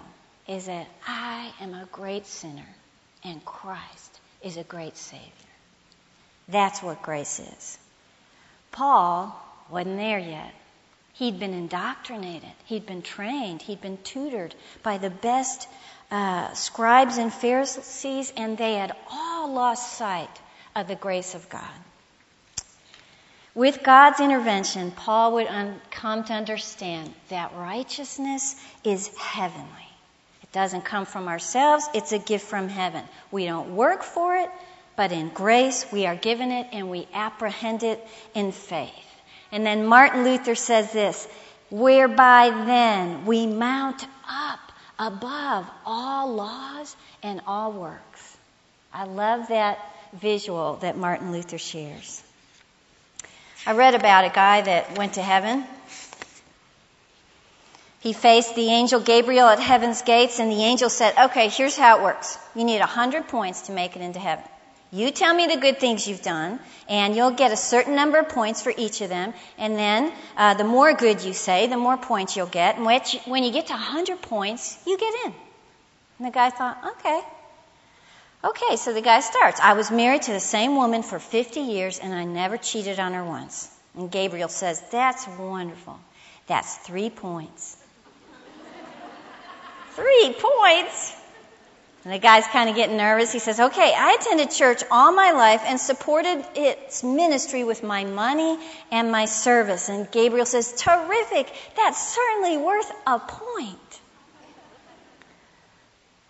is 0.48 0.66
that 0.66 0.86
I 1.06 1.52
am 1.60 1.74
a 1.74 1.88
great 1.92 2.26
sinner 2.26 2.68
and 3.24 3.44
Christ 3.44 4.20
is 4.42 4.56
a 4.56 4.64
great 4.64 4.96
Savior. 4.96 5.28
That's 6.48 6.82
what 6.82 7.02
grace 7.02 7.38
is. 7.38 7.78
Paul 8.72 9.34
wasn't 9.70 9.96
there 9.96 10.18
yet. 10.18 10.52
He'd 11.22 11.38
been 11.38 11.54
indoctrinated, 11.54 12.50
he'd 12.64 12.84
been 12.84 13.00
trained, 13.00 13.62
he'd 13.62 13.80
been 13.80 13.98
tutored 13.98 14.56
by 14.82 14.98
the 14.98 15.08
best 15.08 15.68
uh, 16.10 16.52
scribes 16.54 17.16
and 17.16 17.32
Pharisees, 17.32 18.32
and 18.36 18.58
they 18.58 18.74
had 18.74 18.96
all 19.08 19.52
lost 19.52 19.96
sight 19.96 20.40
of 20.74 20.88
the 20.88 20.96
grace 20.96 21.36
of 21.36 21.48
God. 21.48 21.78
With 23.54 23.84
God's 23.84 24.18
intervention, 24.18 24.90
Paul 24.90 25.34
would 25.34 25.46
un- 25.46 25.80
come 25.92 26.24
to 26.24 26.32
understand 26.32 27.14
that 27.28 27.54
righteousness 27.54 28.56
is 28.82 29.06
heavenly. 29.16 29.88
It 30.42 30.50
doesn't 30.50 30.82
come 30.82 31.06
from 31.06 31.28
ourselves, 31.28 31.88
it's 31.94 32.10
a 32.10 32.18
gift 32.18 32.46
from 32.46 32.66
heaven. 32.66 33.04
We 33.30 33.46
don't 33.46 33.76
work 33.76 34.02
for 34.02 34.34
it, 34.38 34.50
but 34.96 35.12
in 35.12 35.28
grace 35.28 35.86
we 35.92 36.04
are 36.04 36.16
given 36.16 36.50
it 36.50 36.66
and 36.72 36.90
we 36.90 37.06
apprehend 37.14 37.84
it 37.84 38.04
in 38.34 38.50
faith. 38.50 39.11
And 39.52 39.66
then 39.66 39.86
Martin 39.86 40.24
Luther 40.24 40.54
says 40.54 40.92
this 40.92 41.28
whereby 41.70 42.50
then 42.50 43.24
we 43.26 43.46
mount 43.46 44.06
up 44.28 44.60
above 44.98 45.66
all 45.86 46.32
laws 46.34 46.96
and 47.22 47.40
all 47.46 47.72
works. 47.72 48.36
I 48.92 49.04
love 49.04 49.48
that 49.48 49.78
visual 50.12 50.76
that 50.76 50.96
Martin 50.96 51.32
Luther 51.32 51.58
shares. 51.58 52.22
I 53.66 53.72
read 53.72 53.94
about 53.94 54.24
a 54.24 54.30
guy 54.30 54.62
that 54.62 54.98
went 54.98 55.14
to 55.14 55.22
heaven. 55.22 55.64
He 58.00 58.12
faced 58.12 58.56
the 58.56 58.68
angel 58.68 59.00
Gabriel 59.00 59.46
at 59.46 59.60
heaven's 59.60 60.02
gates, 60.02 60.40
and 60.40 60.50
the 60.50 60.64
angel 60.64 60.90
said, 60.90 61.14
Okay, 61.16 61.48
here's 61.48 61.76
how 61.76 61.98
it 61.98 62.02
works. 62.02 62.36
You 62.54 62.64
need 62.64 62.78
a 62.78 62.80
100 62.80 63.28
points 63.28 63.62
to 63.62 63.72
make 63.72 63.94
it 63.94 64.02
into 64.02 64.18
heaven. 64.18 64.44
You 64.92 65.10
tell 65.10 65.34
me 65.34 65.46
the 65.46 65.56
good 65.56 65.80
things 65.80 66.06
you've 66.06 66.22
done, 66.22 66.60
and 66.88 67.16
you'll 67.16 67.30
get 67.30 67.50
a 67.50 67.56
certain 67.56 67.96
number 67.96 68.18
of 68.18 68.28
points 68.28 68.60
for 68.60 68.72
each 68.76 69.00
of 69.00 69.08
them. 69.08 69.32
And 69.56 69.76
then, 69.76 70.12
uh, 70.36 70.54
the 70.54 70.64
more 70.64 70.92
good 70.92 71.24
you 71.24 71.32
say, 71.32 71.66
the 71.66 71.78
more 71.78 71.96
points 71.96 72.36
you'll 72.36 72.46
get. 72.46 72.76
And 72.76 72.84
which, 72.84 73.18
when 73.24 73.42
you 73.42 73.52
get 73.52 73.68
to 73.68 73.72
100 73.72 74.20
points, 74.20 74.78
you 74.86 74.98
get 74.98 75.14
in. 75.24 75.34
And 76.18 76.26
the 76.28 76.30
guy 76.30 76.50
thought, 76.50 76.76
okay, 76.98 77.22
Okay, 78.44 78.74
so 78.74 78.92
the 78.92 79.00
guy 79.00 79.20
starts. 79.20 79.60
I 79.60 79.74
was 79.74 79.92
married 79.92 80.22
to 80.22 80.32
the 80.32 80.40
same 80.40 80.74
woman 80.74 81.04
for 81.04 81.20
50 81.20 81.60
years 81.60 82.00
and 82.00 82.12
I 82.12 82.24
never 82.24 82.56
cheated 82.58 82.98
on 82.98 83.12
her 83.12 83.24
once. 83.24 83.70
And 83.94 84.10
Gabriel 84.10 84.48
says, 84.48 84.82
That's 84.90 85.28
wonderful. 85.28 86.00
That's 86.48 86.76
three 86.78 87.08
points. 87.08 87.76
three 89.94 90.34
points? 90.36 91.14
And 92.04 92.12
the 92.12 92.18
guy's 92.18 92.46
kind 92.48 92.68
of 92.68 92.74
getting 92.74 92.96
nervous. 92.96 93.30
He 93.30 93.38
says, 93.38 93.60
Okay, 93.60 93.94
I 93.96 94.16
attended 94.20 94.50
church 94.50 94.82
all 94.90 95.12
my 95.12 95.30
life 95.30 95.62
and 95.64 95.78
supported 95.78 96.44
its 96.56 97.04
ministry 97.04 97.62
with 97.62 97.84
my 97.84 98.04
money 98.04 98.58
and 98.90 99.12
my 99.12 99.26
service. 99.26 99.88
And 99.88 100.10
Gabriel 100.10 100.46
says, 100.46 100.72
Terrific. 100.72 101.52
That's 101.76 102.14
certainly 102.14 102.56
worth 102.56 102.90
a 103.06 103.20
point. 103.20 103.78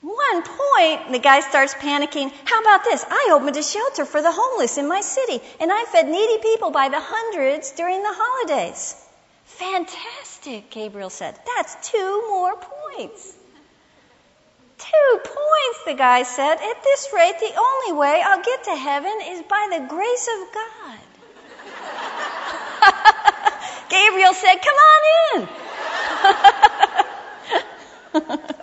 One 0.02 0.42
point, 0.42 1.12
the 1.12 1.20
guy 1.20 1.40
starts 1.40 1.74
panicking. 1.74 2.32
How 2.44 2.60
about 2.60 2.84
this? 2.84 3.04
I 3.08 3.30
opened 3.32 3.56
a 3.56 3.62
shelter 3.62 4.04
for 4.04 4.20
the 4.20 4.32
homeless 4.32 4.76
in 4.76 4.88
my 4.88 5.00
city, 5.00 5.40
and 5.60 5.70
I 5.72 5.84
fed 5.84 6.08
needy 6.08 6.42
people 6.42 6.70
by 6.70 6.88
the 6.88 6.98
hundreds 7.00 7.70
during 7.70 8.02
the 8.02 8.12
holidays. 8.12 8.96
Fantastic, 9.44 10.70
Gabriel 10.70 11.08
said. 11.08 11.38
That's 11.56 11.90
two 11.90 12.24
more 12.28 12.56
points. 12.56 13.32
Two 14.82 15.18
points, 15.18 15.84
the 15.86 15.94
guy 15.94 16.24
said. 16.24 16.54
At 16.54 16.82
this 16.82 17.08
rate, 17.14 17.38
the 17.38 17.54
only 17.56 17.92
way 17.98 18.22
I'll 18.24 18.42
get 18.42 18.64
to 18.64 18.76
heaven 18.76 19.12
is 19.28 19.42
by 19.42 19.68
the 19.70 19.86
grace 19.86 20.28
of 20.28 20.52
God. 20.54 20.98
Gabriel 23.88 24.34
said, 24.34 24.56
Come 24.56 24.76
on 24.76 25.02
in. 25.34 25.48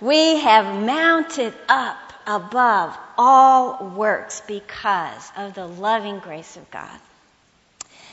We 0.00 0.36
have 0.40 0.84
mounted 0.84 1.54
up 1.68 2.12
above 2.26 2.96
all 3.16 3.88
works 3.96 4.42
because 4.46 5.32
of 5.36 5.54
the 5.54 5.66
loving 5.66 6.18
grace 6.18 6.56
of 6.56 6.70
God. 6.70 7.00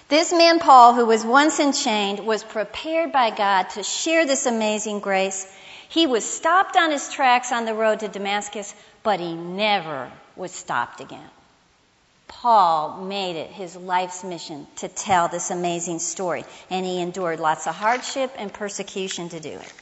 This 0.08 0.32
man, 0.32 0.60
Paul, 0.60 0.94
who 0.94 1.06
was 1.06 1.26
once 1.26 1.60
enchained, 1.60 2.20
was 2.20 2.44
prepared 2.44 3.12
by 3.12 3.32
God 3.32 3.70
to 3.72 3.84
share 3.84 4.26
this 4.26 4.46
amazing 4.46 5.02
grace. 5.02 5.46
He 5.94 6.08
was 6.08 6.26
stopped 6.26 6.76
on 6.76 6.92
his 6.92 7.10
tracks 7.10 7.52
on 7.52 7.66
the 7.66 7.74
road 7.74 8.00
to 8.00 8.08
Damascus, 8.08 8.74
but 9.04 9.20
he 9.20 9.36
never 9.36 10.12
was 10.36 10.52
stopped 10.52 11.00
again. 11.00 11.30
Paul 12.28 13.04
made 13.04 13.36
it 13.36 13.52
his 13.52 13.76
life's 13.76 14.24
mission 14.24 14.66
to 14.78 14.88
tell 14.88 15.28
this 15.28 15.52
amazing 15.52 16.00
story, 16.00 16.46
and 16.70 16.86
he 16.86 17.00
endured 17.00 17.40
lots 17.40 17.68
of 17.68 17.76
hardship 17.76 18.32
and 18.38 18.52
persecution 18.52 19.30
to 19.30 19.40
do 19.40 19.52
it 19.52 19.74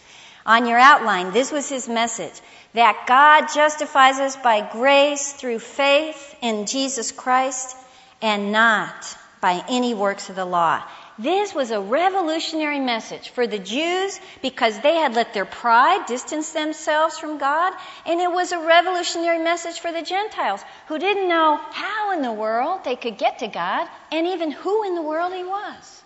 on 0.46 0.66
your 0.66 0.80
outline, 0.80 1.32
this 1.32 1.52
was 1.52 1.70
his 1.70 1.88
message 1.88 2.34
that 2.74 3.06
God 3.08 3.48
justifies 3.54 4.20
us 4.20 4.36
by 4.36 4.68
grace 4.72 5.34
through 5.34 5.60
faith 5.60 6.36
in 6.42 6.66
Jesus 6.66 7.12
Christ 7.12 7.76
and 8.22 8.52
not 8.52 9.18
by 9.40 9.64
any 9.70 9.94
works 9.94 10.30
of 10.30 10.36
the 10.36 10.46
law. 10.46 10.82
This 11.22 11.54
was 11.54 11.70
a 11.70 11.80
revolutionary 11.80 12.80
message 12.80 13.30
for 13.30 13.46
the 13.46 13.60
Jews 13.60 14.20
because 14.42 14.80
they 14.80 14.96
had 14.96 15.14
let 15.14 15.36
their 15.36 15.46
pride 15.46 16.08
distance 16.08 16.52
themselves 16.52 17.20
from 17.20 17.38
God, 17.38 17.74
and 18.08 18.20
it 18.20 18.32
was 18.32 18.52
a 18.52 18.58
revolutionary 18.58 19.38
message 19.38 19.80
for 19.80 19.92
the 19.92 20.02
Gentiles 20.02 20.64
who 20.88 20.98
didn't 20.98 21.30
know 21.30 21.58
how 21.58 22.12
in 22.14 22.24
the 22.24 22.32
world 22.32 22.84
they 22.84 22.96
could 22.96 23.20
get 23.20 23.40
to 23.40 23.48
God 23.48 23.88
and 24.12 24.26
even 24.26 24.50
who 24.50 24.84
in 24.84 24.96
the 24.96 25.04
world 25.04 25.32
He 25.32 25.44
was. 25.44 26.04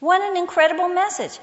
What 0.00 0.22
an 0.22 0.36
incredible 0.36 0.88
message. 0.88 1.38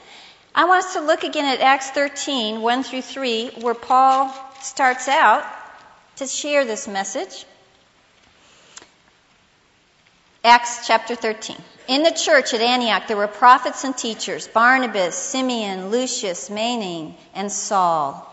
I 0.54 0.66
want 0.66 0.84
us 0.84 0.94
to 0.96 1.00
look 1.00 1.24
again 1.24 1.46
at 1.46 1.62
Acts 1.62 1.92
13, 1.92 2.60
1 2.60 2.84
through 2.84 3.04
3, 3.04 3.52
where 3.62 3.76
Paul 3.76 4.34
starts 4.60 5.08
out 5.08 5.46
to 6.18 6.28
share 6.28 6.66
this 6.66 6.86
message. 6.86 7.46
Acts 10.44 10.86
chapter 10.86 11.16
13. 11.16 11.56
In 11.90 12.04
the 12.04 12.12
church 12.12 12.54
at 12.54 12.62
Antioch, 12.62 13.08
there 13.08 13.18
were 13.18 13.26
prophets 13.26 13.84
and 13.84 13.98
teachers 13.98 14.48
Barnabas, 14.48 15.16
Simeon, 15.16 15.90
Lucius, 15.90 16.48
Manaen, 16.50 17.16
and 17.34 17.52
Saul. 17.52 18.28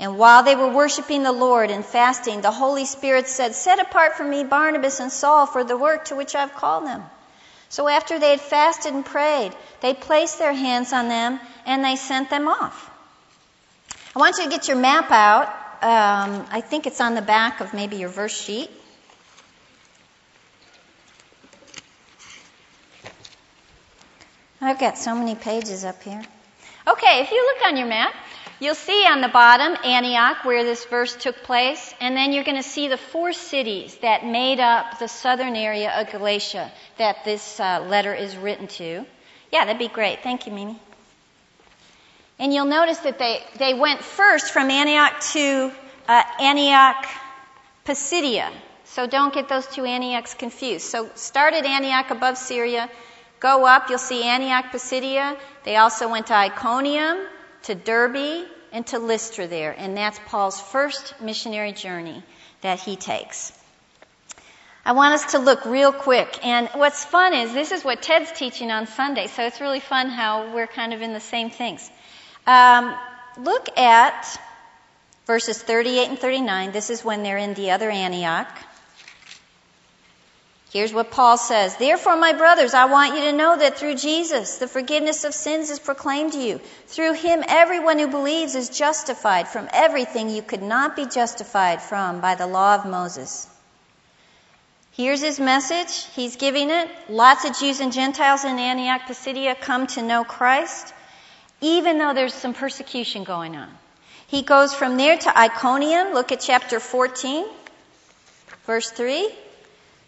And 0.00 0.16
while 0.16 0.42
they 0.42 0.56
were 0.56 0.70
worshiping 0.72 1.22
the 1.22 1.30
Lord 1.30 1.70
and 1.70 1.84
fasting, 1.84 2.40
the 2.40 2.50
Holy 2.50 2.86
Spirit 2.86 3.28
said, 3.28 3.54
Set 3.54 3.78
apart 3.80 4.14
for 4.14 4.24
me 4.24 4.44
Barnabas 4.44 4.98
and 4.98 5.12
Saul 5.12 5.44
for 5.44 5.62
the 5.62 5.76
work 5.76 6.06
to 6.06 6.16
which 6.16 6.34
I've 6.34 6.54
called 6.54 6.86
them. 6.86 7.02
So 7.68 7.86
after 7.86 8.18
they 8.18 8.30
had 8.30 8.40
fasted 8.40 8.94
and 8.94 9.04
prayed, 9.04 9.52
they 9.82 9.92
placed 9.92 10.38
their 10.38 10.54
hands 10.54 10.94
on 10.94 11.08
them 11.08 11.38
and 11.66 11.84
they 11.84 11.96
sent 11.96 12.30
them 12.30 12.48
off. 12.48 12.90
I 14.16 14.20
want 14.20 14.38
you 14.38 14.44
to 14.44 14.50
get 14.50 14.68
your 14.68 14.78
map 14.78 15.10
out. 15.10 15.48
Um, 15.82 16.46
I 16.50 16.62
think 16.62 16.86
it's 16.86 17.02
on 17.02 17.14
the 17.14 17.20
back 17.20 17.60
of 17.60 17.74
maybe 17.74 17.96
your 17.96 18.08
verse 18.08 18.34
sheet. 18.34 18.70
I've 24.62 24.78
got 24.78 24.96
so 24.96 25.14
many 25.14 25.34
pages 25.34 25.84
up 25.84 26.02
here. 26.02 26.22
Okay, 26.86 27.20
if 27.20 27.30
you 27.30 27.44
look 27.44 27.66
on 27.66 27.76
your 27.76 27.88
map, 27.88 28.14
You'll 28.62 28.76
see 28.76 29.04
on 29.08 29.20
the 29.20 29.26
bottom 29.26 29.76
Antioch, 29.84 30.44
where 30.44 30.62
this 30.62 30.84
verse 30.84 31.16
took 31.16 31.34
place, 31.42 31.92
and 32.00 32.16
then 32.16 32.32
you're 32.32 32.44
going 32.44 32.62
to 32.62 32.62
see 32.62 32.86
the 32.86 32.96
four 32.96 33.32
cities 33.32 33.96
that 34.02 34.24
made 34.24 34.60
up 34.60 35.00
the 35.00 35.08
southern 35.08 35.56
area 35.56 35.90
of 35.90 36.12
Galatia 36.12 36.70
that 36.96 37.24
this 37.24 37.58
uh, 37.58 37.84
letter 37.88 38.14
is 38.14 38.36
written 38.36 38.68
to. 38.68 39.04
Yeah, 39.50 39.64
that'd 39.64 39.80
be 39.80 39.88
great. 39.88 40.22
Thank 40.22 40.46
you, 40.46 40.52
Mimi. 40.52 40.78
And 42.38 42.54
you'll 42.54 42.66
notice 42.66 42.98
that 42.98 43.18
they, 43.18 43.42
they 43.58 43.74
went 43.74 44.00
first 44.00 44.52
from 44.52 44.70
Antioch 44.70 45.20
to 45.32 45.72
uh, 46.06 46.22
Antioch 46.38 47.04
Pisidia. 47.84 48.48
So 48.84 49.08
don't 49.08 49.34
get 49.34 49.48
those 49.48 49.66
two 49.66 49.84
Antiochs 49.84 50.34
confused. 50.34 50.84
So 50.84 51.10
start 51.16 51.54
at 51.54 51.66
Antioch 51.66 52.12
above 52.12 52.38
Syria, 52.38 52.88
go 53.42 53.66
up, 53.66 53.90
you'll 53.90 53.98
see 53.98 54.22
Antioch 54.22 54.66
Pisidia. 54.70 55.36
They 55.64 55.76
also 55.76 56.08
went 56.08 56.28
to 56.28 56.34
Iconium, 56.34 57.18
to 57.64 57.74
Derbe, 57.74 58.46
and 58.70 58.86
to 58.86 59.00
Lystra 59.00 59.48
there. 59.48 59.74
And 59.76 59.96
that's 59.96 60.18
Paul's 60.26 60.60
first 60.60 61.20
missionary 61.20 61.72
journey 61.72 62.22
that 62.60 62.78
he 62.78 62.94
takes. 62.94 63.52
I 64.84 64.92
want 64.92 65.14
us 65.14 65.32
to 65.32 65.38
look 65.38 65.64
real 65.64 65.92
quick. 65.92 66.44
And 66.44 66.68
what's 66.74 67.04
fun 67.04 67.34
is 67.34 67.52
this 67.52 67.72
is 67.72 67.84
what 67.84 68.00
Ted's 68.00 68.30
teaching 68.32 68.70
on 68.70 68.86
Sunday, 68.86 69.26
so 69.26 69.44
it's 69.44 69.60
really 69.60 69.80
fun 69.80 70.08
how 70.08 70.54
we're 70.54 70.66
kind 70.68 70.94
of 70.94 71.02
in 71.02 71.12
the 71.12 71.20
same 71.20 71.50
things. 71.50 71.90
Um, 72.46 72.94
look 73.36 73.76
at 73.76 74.40
verses 75.26 75.60
38 75.60 76.08
and 76.10 76.18
39. 76.18 76.72
This 76.72 76.90
is 76.90 77.04
when 77.04 77.22
they're 77.22 77.38
in 77.38 77.54
the 77.54 77.72
other 77.72 77.90
Antioch. 77.90 78.48
Here's 80.72 80.94
what 80.94 81.10
Paul 81.10 81.36
says. 81.36 81.76
Therefore, 81.76 82.16
my 82.16 82.32
brothers, 82.32 82.72
I 82.72 82.86
want 82.86 83.14
you 83.14 83.24
to 83.26 83.36
know 83.36 83.58
that 83.58 83.76
through 83.76 83.96
Jesus, 83.96 84.56
the 84.56 84.66
forgiveness 84.66 85.24
of 85.24 85.34
sins 85.34 85.68
is 85.68 85.78
proclaimed 85.78 86.32
to 86.32 86.38
you. 86.38 86.60
Through 86.86 87.12
him, 87.12 87.44
everyone 87.46 87.98
who 87.98 88.08
believes 88.08 88.54
is 88.54 88.70
justified 88.70 89.48
from 89.48 89.68
everything 89.70 90.30
you 90.30 90.40
could 90.40 90.62
not 90.62 90.96
be 90.96 91.04
justified 91.04 91.82
from 91.82 92.22
by 92.22 92.36
the 92.36 92.46
law 92.46 92.74
of 92.74 92.86
Moses. 92.86 93.46
Here's 94.92 95.20
his 95.20 95.38
message. 95.38 96.06
He's 96.14 96.36
giving 96.36 96.70
it. 96.70 96.88
Lots 97.10 97.44
of 97.44 97.58
Jews 97.58 97.80
and 97.80 97.92
Gentiles 97.92 98.44
in 98.44 98.58
Antioch 98.58 99.02
Pisidia 99.06 99.54
come 99.54 99.86
to 99.88 100.00
know 100.00 100.24
Christ, 100.24 100.94
even 101.60 101.98
though 101.98 102.14
there's 102.14 102.32
some 102.32 102.54
persecution 102.54 103.24
going 103.24 103.56
on. 103.56 103.68
He 104.26 104.40
goes 104.40 104.72
from 104.72 104.96
there 104.96 105.18
to 105.18 105.38
Iconium. 105.38 106.14
Look 106.14 106.32
at 106.32 106.40
chapter 106.40 106.80
14, 106.80 107.44
verse 108.64 108.90
3. 108.90 109.30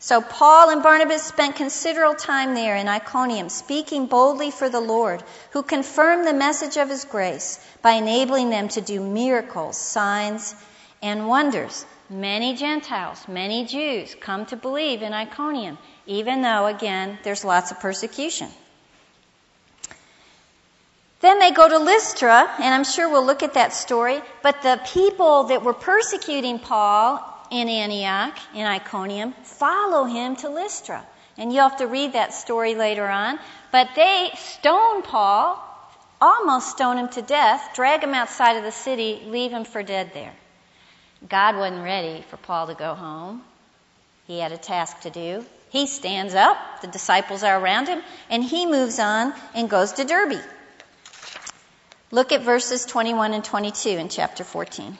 So 0.05 0.21
Paul 0.21 0.69
and 0.69 0.83
Barnabas 0.83 1.23
spent 1.23 1.57
considerable 1.57 2.15
time 2.15 2.55
there 2.55 2.77
in 2.77 2.89
Iconium, 2.89 3.49
speaking 3.49 4.05
boldly 4.05 4.51
for 4.51 4.69
the 4.69 4.79
Lord, 4.79 5.25
who 5.53 5.63
confirmed 5.63 6.27
the 6.27 6.35
message 6.35 6.77
of 6.77 6.91
his 6.91 7.07
grace 7.07 7.59
by 7.81 7.93
enabling 7.93 8.51
them 8.51 8.69
to 8.69 8.83
do 8.83 9.01
miracles, 9.01 9.79
signs, 9.79 10.55
and 11.01 11.27
wonders. 11.27 11.87
Many 12.11 12.55
Gentiles, 12.55 13.27
many 13.29 13.65
Jews 13.65 14.15
come 14.21 14.45
to 14.45 14.57
believe 14.57 15.01
in 15.01 15.15
Iconium, 15.15 15.79
even 16.05 16.43
though, 16.43 16.67
again, 16.67 17.19
there's 17.23 17.43
lots 17.43 17.71
of 17.71 17.81
persecution. 17.81 18.51
Then 21.23 21.39
they 21.39 21.53
go 21.53 21.67
to 21.67 21.79
Lystra, 21.79 22.51
and 22.59 22.75
I'm 22.75 22.85
sure 22.85 23.09
we'll 23.09 23.25
look 23.25 23.43
at 23.43 23.55
that 23.55 23.73
story, 23.73 24.21
but 24.43 24.61
the 24.61 24.79
people 24.85 25.45
that 25.45 25.63
were 25.63 25.73
persecuting 25.73 26.59
Paul 26.59 27.31
in 27.51 27.69
Antioch, 27.69 28.37
in 28.55 28.67
Iconium, 28.67 29.33
follow 29.43 30.05
him 30.05 30.37
to 30.37 30.49
Lystra. 30.49 31.05
And 31.37 31.53
you'll 31.53 31.69
have 31.69 31.79
to 31.79 31.87
read 31.87 32.13
that 32.13 32.33
story 32.33 32.75
later 32.75 33.07
on. 33.09 33.39
But 33.73 33.91
they 33.97 34.31
stone 34.37 35.03
Paul, 35.03 35.59
almost 36.21 36.71
stone 36.71 36.97
him 36.97 37.09
to 37.11 37.23
death, 37.23 37.71
drag 37.75 38.03
him 38.03 38.15
outside 38.15 38.57
of 38.57 38.63
the 38.63 38.73
city, 38.73 39.23
leave 39.27 39.51
him 39.51 39.65
for 39.65 39.83
dead 39.83 40.13
there. 40.15 40.33
God 41.29 41.57
wasn't 41.57 41.83
ready 41.83 42.25
for 42.31 42.37
Paul 42.37 42.69
to 42.69 42.75
go 42.75 42.95
home. 42.95 43.43
He 44.27 44.39
had 44.39 44.53
a 44.53 44.59
task 44.59 45.01
to 45.01 45.11
do. 45.11 45.45
He 45.71 45.87
stands 45.87 46.35
up, 46.35 46.57
the 46.83 46.87
disciples 46.87 47.43
are 47.43 47.59
around 47.59 47.89
him, 47.89 48.01
and 48.31 48.45
he 48.45 48.65
moves 48.65 48.99
on 48.99 49.35
and 49.55 49.69
goes 49.69 49.93
to 49.95 50.05
Derbe. 50.05 50.41
Look 52.11 52.31
at 52.31 52.43
verses 52.43 52.87
21 52.87 53.35
and 53.35 53.45
22 53.45 53.89
in 53.89 54.09
chapter 54.09 54.45
14. 54.45 54.97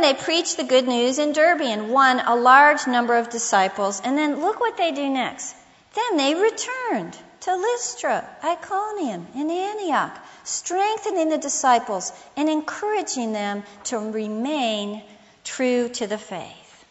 They 0.00 0.14
preached 0.14 0.56
the 0.56 0.64
good 0.64 0.88
news 0.88 1.18
in 1.18 1.32
Derbe 1.32 1.62
and 1.62 1.90
won 1.90 2.20
a 2.20 2.34
large 2.34 2.86
number 2.86 3.16
of 3.16 3.30
disciples. 3.30 4.00
And 4.02 4.16
then 4.16 4.40
look 4.40 4.58
what 4.58 4.76
they 4.76 4.92
do 4.92 5.08
next. 5.08 5.54
Then 5.94 6.16
they 6.16 6.34
returned 6.34 7.16
to 7.40 7.56
Lystra, 7.56 8.28
Iconium, 8.42 9.26
and 9.34 9.50
Antioch, 9.50 10.16
strengthening 10.44 11.28
the 11.28 11.38
disciples 11.38 12.12
and 12.36 12.48
encouraging 12.48 13.32
them 13.32 13.62
to 13.84 13.98
remain 13.98 15.02
true 15.44 15.88
to 15.88 16.06
the 16.06 16.18
faith. 16.18 16.84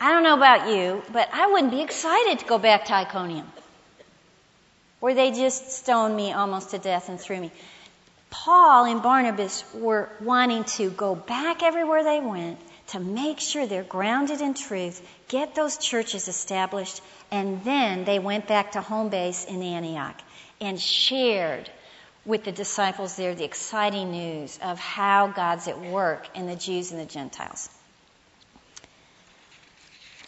I 0.00 0.12
don't 0.12 0.22
know 0.22 0.36
about 0.36 0.68
you, 0.68 1.02
but 1.12 1.28
I 1.32 1.46
wouldn't 1.46 1.72
be 1.72 1.80
excited 1.80 2.38
to 2.40 2.44
go 2.44 2.58
back 2.58 2.86
to 2.86 2.94
Iconium, 2.94 3.50
where 5.00 5.14
they 5.14 5.30
just 5.30 5.72
stoned 5.72 6.16
me 6.16 6.32
almost 6.32 6.70
to 6.70 6.78
death 6.78 7.08
and 7.08 7.20
threw 7.20 7.40
me. 7.40 7.50
Paul 8.30 8.84
and 8.84 9.02
Barnabas 9.02 9.64
were 9.74 10.10
wanting 10.20 10.64
to 10.64 10.90
go 10.90 11.14
back 11.14 11.62
everywhere 11.62 12.04
they 12.04 12.20
went 12.20 12.58
to 12.88 13.00
make 13.00 13.40
sure 13.40 13.66
they're 13.66 13.82
grounded 13.82 14.40
in 14.40 14.54
truth, 14.54 15.06
get 15.28 15.54
those 15.54 15.78
churches 15.78 16.28
established, 16.28 17.02
and 17.30 17.62
then 17.64 18.04
they 18.04 18.18
went 18.18 18.46
back 18.46 18.72
to 18.72 18.80
home 18.80 19.08
base 19.08 19.44
in 19.44 19.62
Antioch 19.62 20.16
and 20.60 20.80
shared 20.80 21.70
with 22.24 22.44
the 22.44 22.52
disciples 22.52 23.16
there 23.16 23.34
the 23.34 23.44
exciting 23.44 24.10
news 24.10 24.58
of 24.62 24.78
how 24.78 25.28
God's 25.28 25.68
at 25.68 25.80
work 25.80 26.26
in 26.34 26.46
the 26.46 26.56
Jews 26.56 26.92
and 26.92 27.00
the 27.00 27.06
Gentiles. 27.06 27.70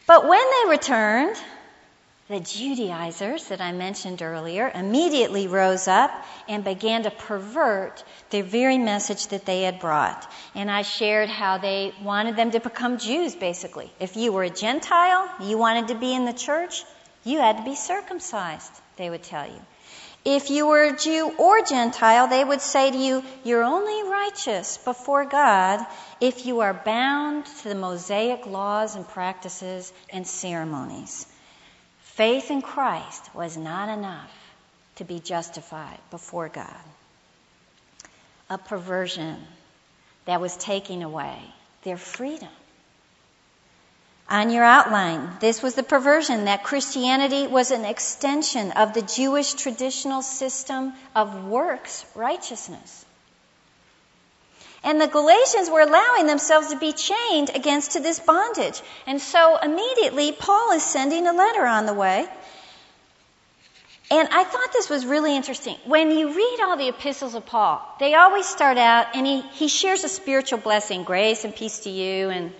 But 0.06 0.26
when 0.26 0.40
they 0.40 0.70
returned, 0.70 1.36
the 2.30 2.38
Judaizers 2.38 3.48
that 3.48 3.60
I 3.60 3.72
mentioned 3.72 4.22
earlier 4.22 4.70
immediately 4.72 5.48
rose 5.48 5.88
up 5.88 6.12
and 6.48 6.62
began 6.62 7.02
to 7.02 7.10
pervert 7.10 8.04
the 8.30 8.42
very 8.42 8.78
message 8.78 9.26
that 9.28 9.44
they 9.46 9.62
had 9.62 9.80
brought. 9.80 10.30
And 10.54 10.70
I 10.70 10.82
shared 10.82 11.28
how 11.28 11.58
they 11.58 11.92
wanted 12.00 12.36
them 12.36 12.52
to 12.52 12.60
become 12.60 12.98
Jews, 12.98 13.34
basically. 13.34 13.92
If 13.98 14.16
you 14.16 14.30
were 14.30 14.44
a 14.44 14.50
Gentile, 14.50 15.28
you 15.40 15.58
wanted 15.58 15.88
to 15.88 15.96
be 15.96 16.14
in 16.14 16.24
the 16.24 16.32
church, 16.32 16.84
you 17.24 17.40
had 17.40 17.56
to 17.56 17.64
be 17.64 17.74
circumcised, 17.74 18.70
they 18.96 19.10
would 19.10 19.24
tell 19.24 19.48
you. 19.48 19.60
If 20.24 20.50
you 20.50 20.68
were 20.68 20.84
a 20.84 20.96
Jew 20.96 21.32
or 21.36 21.62
Gentile, 21.64 22.28
they 22.28 22.44
would 22.44 22.60
say 22.60 22.92
to 22.92 22.96
you, 22.96 23.24
You're 23.42 23.64
only 23.64 24.08
righteous 24.08 24.78
before 24.78 25.24
God 25.24 25.84
if 26.20 26.46
you 26.46 26.60
are 26.60 26.74
bound 26.74 27.46
to 27.46 27.70
the 27.70 27.74
Mosaic 27.74 28.46
laws 28.46 28.94
and 28.94 29.08
practices 29.08 29.92
and 30.10 30.24
ceremonies. 30.24 31.26
Faith 32.20 32.50
in 32.50 32.60
Christ 32.60 33.34
was 33.34 33.56
not 33.56 33.88
enough 33.88 34.30
to 34.96 35.04
be 35.04 35.20
justified 35.20 35.98
before 36.10 36.50
God. 36.50 36.84
A 38.50 38.58
perversion 38.58 39.38
that 40.26 40.38
was 40.38 40.54
taking 40.58 41.02
away 41.02 41.38
their 41.82 41.96
freedom. 41.96 42.50
On 44.28 44.50
your 44.50 44.64
outline, 44.64 45.30
this 45.40 45.62
was 45.62 45.74
the 45.74 45.82
perversion 45.82 46.44
that 46.44 46.62
Christianity 46.62 47.46
was 47.46 47.70
an 47.70 47.86
extension 47.86 48.72
of 48.72 48.92
the 48.92 49.00
Jewish 49.00 49.54
traditional 49.54 50.20
system 50.20 50.92
of 51.16 51.46
works 51.46 52.04
righteousness. 52.14 53.06
And 54.82 55.00
the 55.00 55.08
Galatians 55.08 55.68
were 55.68 55.82
allowing 55.82 56.26
themselves 56.26 56.68
to 56.68 56.78
be 56.78 56.92
chained 56.92 57.50
against 57.54 57.92
to 57.92 58.00
this 58.00 58.18
bondage. 58.18 58.80
And 59.06 59.20
so 59.20 59.58
immediately 59.58 60.32
Paul 60.32 60.72
is 60.72 60.82
sending 60.82 61.26
a 61.26 61.32
letter 61.32 61.66
on 61.66 61.86
the 61.86 61.94
way. 61.94 62.26
And 64.12 64.28
I 64.32 64.42
thought 64.42 64.72
this 64.72 64.88
was 64.88 65.06
really 65.06 65.36
interesting. 65.36 65.76
When 65.84 66.10
you 66.10 66.34
read 66.34 66.58
all 66.62 66.76
the 66.76 66.88
epistles 66.88 67.34
of 67.34 67.46
Paul, 67.46 67.80
they 68.00 68.14
always 68.14 68.46
start 68.46 68.76
out 68.76 69.14
and 69.14 69.24
he, 69.24 69.42
he 69.42 69.68
shares 69.68 70.02
a 70.02 70.08
spiritual 70.08 70.58
blessing, 70.58 71.04
grace 71.04 71.44
and 71.44 71.54
peace 71.54 71.80
to 71.80 71.90
you, 71.90 72.30
and 72.30 72.52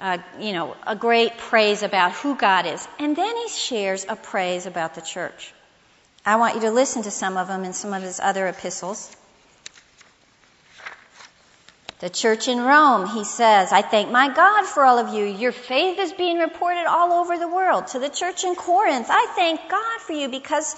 uh, 0.00 0.18
you 0.40 0.52
know, 0.52 0.76
a 0.84 0.96
great 0.96 1.38
praise 1.38 1.84
about 1.84 2.10
who 2.12 2.34
God 2.34 2.66
is. 2.66 2.88
And 2.98 3.14
then 3.14 3.36
he 3.36 3.48
shares 3.48 4.04
a 4.08 4.16
praise 4.16 4.66
about 4.66 4.96
the 4.96 5.00
church. 5.00 5.54
I 6.26 6.36
want 6.36 6.56
you 6.56 6.62
to 6.62 6.72
listen 6.72 7.02
to 7.02 7.12
some 7.12 7.36
of 7.36 7.46
them 7.46 7.64
in 7.64 7.72
some 7.72 7.92
of 7.92 8.02
his 8.02 8.18
other 8.18 8.48
epistles. 8.48 9.16
The 12.02 12.10
church 12.10 12.48
in 12.48 12.60
Rome, 12.60 13.06
he 13.06 13.22
says, 13.22 13.70
I 13.70 13.80
thank 13.80 14.10
my 14.10 14.28
God 14.28 14.66
for 14.66 14.84
all 14.84 14.98
of 14.98 15.14
you. 15.14 15.24
Your 15.24 15.52
faith 15.52 16.00
is 16.00 16.12
being 16.12 16.38
reported 16.38 16.84
all 16.84 17.12
over 17.12 17.38
the 17.38 17.46
world. 17.46 17.86
To 17.92 18.00
the 18.00 18.08
church 18.08 18.42
in 18.42 18.56
Corinth, 18.56 19.06
I 19.08 19.32
thank 19.36 19.60
God 19.70 20.00
for 20.00 20.12
you 20.12 20.28
because 20.28 20.74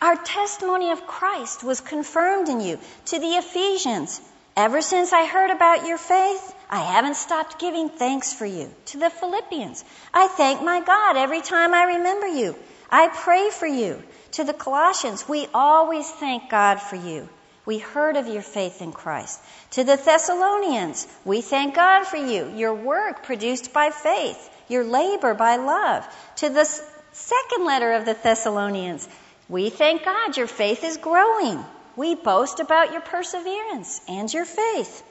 our 0.00 0.14
testimony 0.14 0.92
of 0.92 1.04
Christ 1.04 1.64
was 1.64 1.80
confirmed 1.80 2.48
in 2.48 2.60
you. 2.60 2.78
To 3.06 3.18
the 3.18 3.34
Ephesians, 3.42 4.20
ever 4.56 4.82
since 4.82 5.12
I 5.12 5.26
heard 5.26 5.50
about 5.50 5.88
your 5.88 5.98
faith, 5.98 6.54
I 6.70 6.78
haven't 6.78 7.16
stopped 7.16 7.58
giving 7.58 7.88
thanks 7.88 8.32
for 8.32 8.46
you. 8.46 8.70
To 8.92 8.98
the 8.98 9.10
Philippians, 9.10 9.84
I 10.14 10.28
thank 10.28 10.62
my 10.62 10.78
God 10.78 11.16
every 11.16 11.40
time 11.40 11.74
I 11.74 11.96
remember 11.96 12.28
you. 12.28 12.54
I 12.88 13.08
pray 13.08 13.50
for 13.50 13.66
you. 13.66 14.00
To 14.38 14.44
the 14.44 14.54
Colossians, 14.54 15.28
we 15.28 15.48
always 15.52 16.08
thank 16.08 16.48
God 16.48 16.80
for 16.80 16.94
you. 16.94 17.28
We 17.64 17.78
heard 17.78 18.16
of 18.16 18.26
your 18.26 18.42
faith 18.42 18.82
in 18.82 18.92
Christ. 18.92 19.40
To 19.72 19.84
the 19.84 19.96
Thessalonians, 19.96 21.06
we 21.24 21.42
thank 21.42 21.76
God 21.76 22.04
for 22.04 22.16
you, 22.16 22.52
your 22.56 22.74
work 22.74 23.22
produced 23.22 23.72
by 23.72 23.90
faith, 23.90 24.50
your 24.68 24.84
labor 24.84 25.34
by 25.34 25.56
love. 25.56 26.04
To 26.36 26.48
the 26.48 26.64
second 26.64 27.64
letter 27.64 27.92
of 27.92 28.04
the 28.04 28.16
Thessalonians, 28.20 29.08
we 29.48 29.70
thank 29.70 30.04
God 30.04 30.36
your 30.36 30.48
faith 30.48 30.82
is 30.82 30.96
growing. 30.96 31.64
We 31.94 32.14
boast 32.14 32.58
about 32.58 32.92
your 32.92 33.02
perseverance 33.02 34.00
and 34.08 34.32
your 34.32 34.44
faith. 34.44 35.02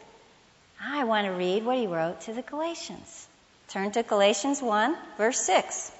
I 0.84 1.04
want 1.04 1.28
to 1.28 1.32
read 1.32 1.64
what 1.64 1.78
he 1.78 1.88
wrote 1.88 2.22
to 2.22 2.34
the 2.34 2.42
Galatians. 2.42 3.28
Turn 3.70 3.92
to 3.92 4.04
Galatians 4.04 4.62
1, 4.62 4.98
verse 5.18 5.40
6. 5.40 5.92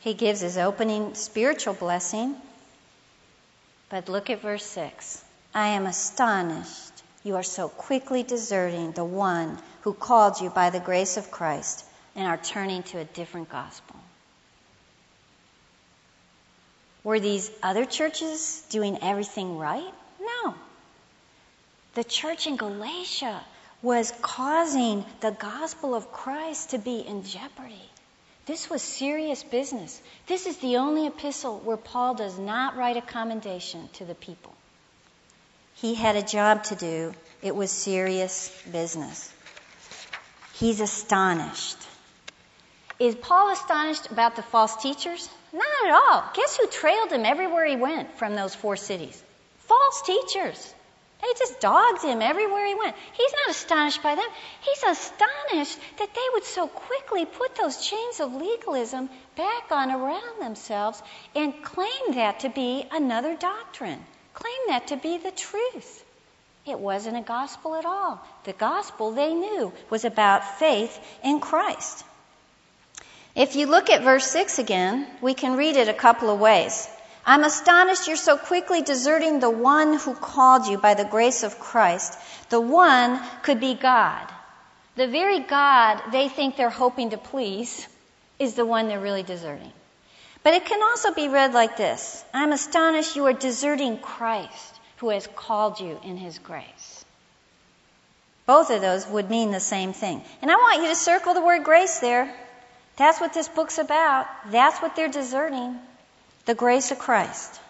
He 0.00 0.14
gives 0.14 0.40
his 0.40 0.58
opening 0.58 1.14
spiritual 1.14 1.74
blessing. 1.74 2.34
But 3.88 4.08
look 4.08 4.30
at 4.30 4.40
verse 4.40 4.64
6. 4.64 5.24
I 5.54 5.68
am 5.68 5.86
astonished 5.86 6.90
you 7.22 7.36
are 7.36 7.42
so 7.42 7.68
quickly 7.68 8.22
deserting 8.22 8.92
the 8.92 9.04
one 9.04 9.58
who 9.82 9.92
called 9.92 10.40
you 10.40 10.48
by 10.48 10.70
the 10.70 10.80
grace 10.80 11.16
of 11.16 11.30
Christ 11.30 11.84
and 12.16 12.26
are 12.26 12.38
turning 12.38 12.82
to 12.84 12.98
a 12.98 13.04
different 13.04 13.50
gospel. 13.50 13.96
Were 17.04 17.20
these 17.20 17.50
other 17.62 17.84
churches 17.84 18.62
doing 18.70 18.98
everything 19.02 19.58
right? 19.58 19.92
No. 20.20 20.54
The 21.94 22.04
church 22.04 22.46
in 22.46 22.56
Galatia 22.56 23.42
was 23.82 24.12
causing 24.22 25.04
the 25.20 25.30
gospel 25.30 25.94
of 25.94 26.12
Christ 26.12 26.70
to 26.70 26.78
be 26.78 27.00
in 27.00 27.24
jeopardy. 27.24 27.89
This 28.50 28.68
was 28.68 28.82
serious 28.82 29.44
business. 29.44 30.02
This 30.26 30.48
is 30.48 30.56
the 30.56 30.78
only 30.78 31.06
epistle 31.06 31.60
where 31.60 31.76
Paul 31.76 32.14
does 32.14 32.36
not 32.36 32.76
write 32.76 32.96
a 32.96 33.00
commendation 33.00 33.88
to 33.92 34.04
the 34.04 34.16
people. 34.16 34.52
He 35.76 35.94
had 35.94 36.16
a 36.16 36.22
job 36.22 36.64
to 36.64 36.74
do. 36.74 37.14
It 37.42 37.54
was 37.54 37.70
serious 37.70 38.50
business. 38.72 39.32
He's 40.54 40.80
astonished. 40.80 41.76
Is 42.98 43.14
Paul 43.14 43.52
astonished 43.52 44.10
about 44.10 44.34
the 44.34 44.42
false 44.42 44.74
teachers? 44.82 45.30
Not 45.52 45.86
at 45.86 45.92
all. 45.92 46.24
Guess 46.34 46.56
who 46.56 46.66
trailed 46.66 47.12
him 47.12 47.24
everywhere 47.24 47.66
he 47.66 47.76
went 47.76 48.18
from 48.18 48.34
those 48.34 48.56
four 48.56 48.76
cities? 48.76 49.22
False 49.58 50.02
teachers. 50.02 50.74
They 51.22 51.32
just 51.38 51.60
dogged 51.60 52.02
him 52.02 52.22
everywhere 52.22 52.66
he 52.66 52.74
went. 52.74 52.96
He's 53.12 53.32
not 53.32 53.50
astonished 53.50 54.02
by 54.02 54.14
them. 54.14 54.28
He's 54.62 54.82
astonished 54.82 55.78
that 55.98 56.14
they 56.14 56.28
would 56.32 56.44
so 56.44 56.66
quickly 56.66 57.26
put 57.26 57.56
those 57.56 57.84
chains 57.84 58.20
of 58.20 58.34
legalism 58.34 59.10
back 59.36 59.70
on 59.70 59.90
around 59.90 60.40
themselves 60.40 61.02
and 61.34 61.62
claim 61.62 62.14
that 62.14 62.40
to 62.40 62.48
be 62.48 62.86
another 62.90 63.36
doctrine, 63.36 64.02
claim 64.34 64.60
that 64.68 64.88
to 64.88 64.96
be 64.96 65.18
the 65.18 65.30
truth. 65.30 66.04
It 66.66 66.78
wasn't 66.78 67.16
a 67.16 67.22
gospel 67.22 67.74
at 67.74 67.84
all. 67.84 68.20
The 68.44 68.52
gospel 68.52 69.12
they 69.12 69.34
knew 69.34 69.72
was 69.90 70.04
about 70.04 70.58
faith 70.58 70.98
in 71.22 71.40
Christ. 71.40 72.04
If 73.34 73.56
you 73.56 73.66
look 73.66 73.90
at 73.90 74.02
verse 74.02 74.26
6 74.30 74.58
again, 74.58 75.06
we 75.20 75.34
can 75.34 75.56
read 75.56 75.76
it 75.76 75.88
a 75.88 75.94
couple 75.94 76.30
of 76.30 76.40
ways. 76.40 76.88
I'm 77.24 77.44
astonished 77.44 78.08
you're 78.08 78.16
so 78.16 78.36
quickly 78.36 78.82
deserting 78.82 79.40
the 79.40 79.50
one 79.50 79.98
who 79.98 80.14
called 80.14 80.66
you 80.66 80.78
by 80.78 80.94
the 80.94 81.04
grace 81.04 81.42
of 81.42 81.58
Christ. 81.58 82.18
The 82.48 82.60
one 82.60 83.20
could 83.42 83.60
be 83.60 83.74
God. 83.74 84.26
The 84.96 85.06
very 85.06 85.40
God 85.40 86.02
they 86.12 86.28
think 86.28 86.56
they're 86.56 86.70
hoping 86.70 87.10
to 87.10 87.18
please 87.18 87.86
is 88.38 88.54
the 88.54 88.64
one 88.64 88.88
they're 88.88 89.00
really 89.00 89.22
deserting. 89.22 89.72
But 90.42 90.54
it 90.54 90.64
can 90.64 90.82
also 90.82 91.12
be 91.12 91.28
read 91.28 91.52
like 91.52 91.76
this 91.76 92.24
I'm 92.32 92.52
astonished 92.52 93.16
you 93.16 93.26
are 93.26 93.32
deserting 93.32 93.98
Christ 93.98 94.80
who 94.96 95.10
has 95.10 95.26
called 95.26 95.80
you 95.80 95.98
in 96.02 96.16
his 96.16 96.38
grace. 96.38 97.04
Both 98.46 98.70
of 98.70 98.80
those 98.80 99.06
would 99.06 99.30
mean 99.30 99.50
the 99.50 99.60
same 99.60 99.92
thing. 99.92 100.22
And 100.42 100.50
I 100.50 100.56
want 100.56 100.82
you 100.82 100.88
to 100.88 100.96
circle 100.96 101.34
the 101.34 101.42
word 101.42 101.64
grace 101.64 102.00
there. 102.00 102.34
That's 102.96 103.20
what 103.20 103.32
this 103.32 103.48
book's 103.48 103.78
about. 103.78 104.26
That's 104.50 104.80
what 104.80 104.96
they're 104.96 105.08
deserting 105.08 105.78
the 106.46 106.54
grace 106.54 106.90
of 106.90 106.98
Christ. 106.98 107.60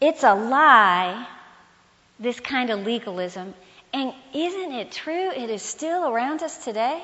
It's 0.00 0.22
a 0.22 0.34
lie, 0.34 1.26
this 2.20 2.38
kind 2.40 2.70
of 2.70 2.84
legalism. 2.84 3.54
And 3.92 4.12
isn't 4.34 4.72
it 4.72 4.92
true? 4.92 5.30
It 5.30 5.50
is 5.50 5.62
still 5.62 6.08
around 6.08 6.42
us 6.42 6.64
today. 6.64 7.02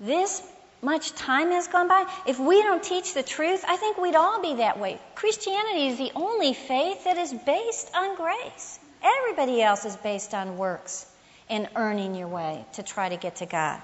This 0.00 0.42
much 0.80 1.12
time 1.12 1.52
has 1.52 1.68
gone 1.68 1.86
by. 1.86 2.06
If 2.26 2.40
we 2.40 2.60
don't 2.62 2.82
teach 2.82 3.14
the 3.14 3.22
truth, 3.22 3.64
I 3.66 3.76
think 3.76 3.98
we'd 3.98 4.16
all 4.16 4.42
be 4.42 4.56
that 4.56 4.80
way. 4.80 4.98
Christianity 5.14 5.88
is 5.88 5.98
the 5.98 6.10
only 6.16 6.54
faith 6.54 7.04
that 7.04 7.18
is 7.18 7.32
based 7.32 7.90
on 7.94 8.16
grace. 8.16 8.80
Everybody 9.02 9.62
else 9.62 9.84
is 9.84 9.96
based 9.96 10.34
on 10.34 10.58
works 10.58 11.06
and 11.48 11.68
earning 11.76 12.14
your 12.16 12.28
way 12.28 12.64
to 12.74 12.82
try 12.82 13.08
to 13.08 13.16
get 13.16 13.36
to 13.36 13.46
God. 13.46 13.80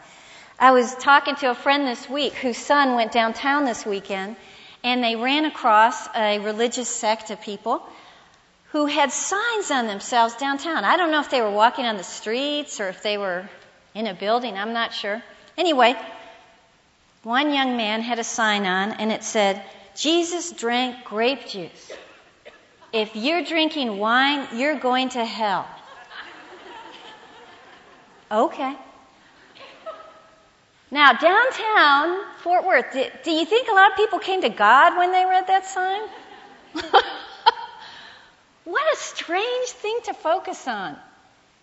I 0.58 0.72
was 0.72 0.92
talking 0.96 1.36
to 1.36 1.50
a 1.50 1.54
friend 1.54 1.86
this 1.86 2.08
week 2.10 2.34
whose 2.34 2.56
son 2.56 2.96
went 2.96 3.12
downtown 3.12 3.64
this 3.64 3.86
weekend 3.86 4.34
and 4.84 5.02
they 5.02 5.16
ran 5.16 5.44
across 5.44 6.08
a 6.14 6.38
religious 6.38 6.88
sect 6.88 7.30
of 7.30 7.40
people 7.40 7.82
who 8.72 8.86
had 8.86 9.12
signs 9.12 9.70
on 9.70 9.86
themselves 9.86 10.34
downtown. 10.36 10.84
I 10.84 10.96
don't 10.96 11.10
know 11.10 11.20
if 11.20 11.30
they 11.30 11.40
were 11.40 11.50
walking 11.50 11.86
on 11.86 11.96
the 11.96 12.04
streets 12.04 12.80
or 12.80 12.88
if 12.88 13.02
they 13.02 13.16
were 13.18 13.48
in 13.94 14.06
a 14.06 14.14
building, 14.14 14.56
I'm 14.56 14.72
not 14.72 14.92
sure. 14.92 15.22
Anyway, 15.56 15.96
one 17.22 17.52
young 17.52 17.76
man 17.76 18.02
had 18.02 18.18
a 18.18 18.24
sign 18.24 18.66
on 18.66 18.92
and 18.92 19.10
it 19.10 19.24
said, 19.24 19.62
Jesus 19.96 20.52
drank 20.52 21.04
grape 21.04 21.48
juice. 21.48 21.92
If 22.92 23.16
you're 23.16 23.42
drinking 23.42 23.98
wine, 23.98 24.46
you're 24.54 24.78
going 24.78 25.10
to 25.10 25.24
hell. 25.24 25.68
Okay. 28.30 28.76
Now, 30.90 31.12
downtown 31.12 32.24
Fort 32.38 32.64
Worth, 32.64 32.92
do, 32.92 33.04
do, 33.22 33.30
you 33.30 33.44
think 33.44 33.68
a 33.68 33.74
lot 33.74 33.90
of 33.90 33.96
people 33.96 34.18
came 34.18 34.40
to 34.42 34.48
God 34.48 34.96
when 34.96 35.12
they 35.12 35.24
read 35.26 35.46
that 35.46 35.66
sign? 35.66 36.00
what 38.64 38.94
a 38.94 38.96
strange 38.96 39.68
thing 39.68 39.98
to 40.04 40.14
focus 40.14 40.66
on. 40.66 40.96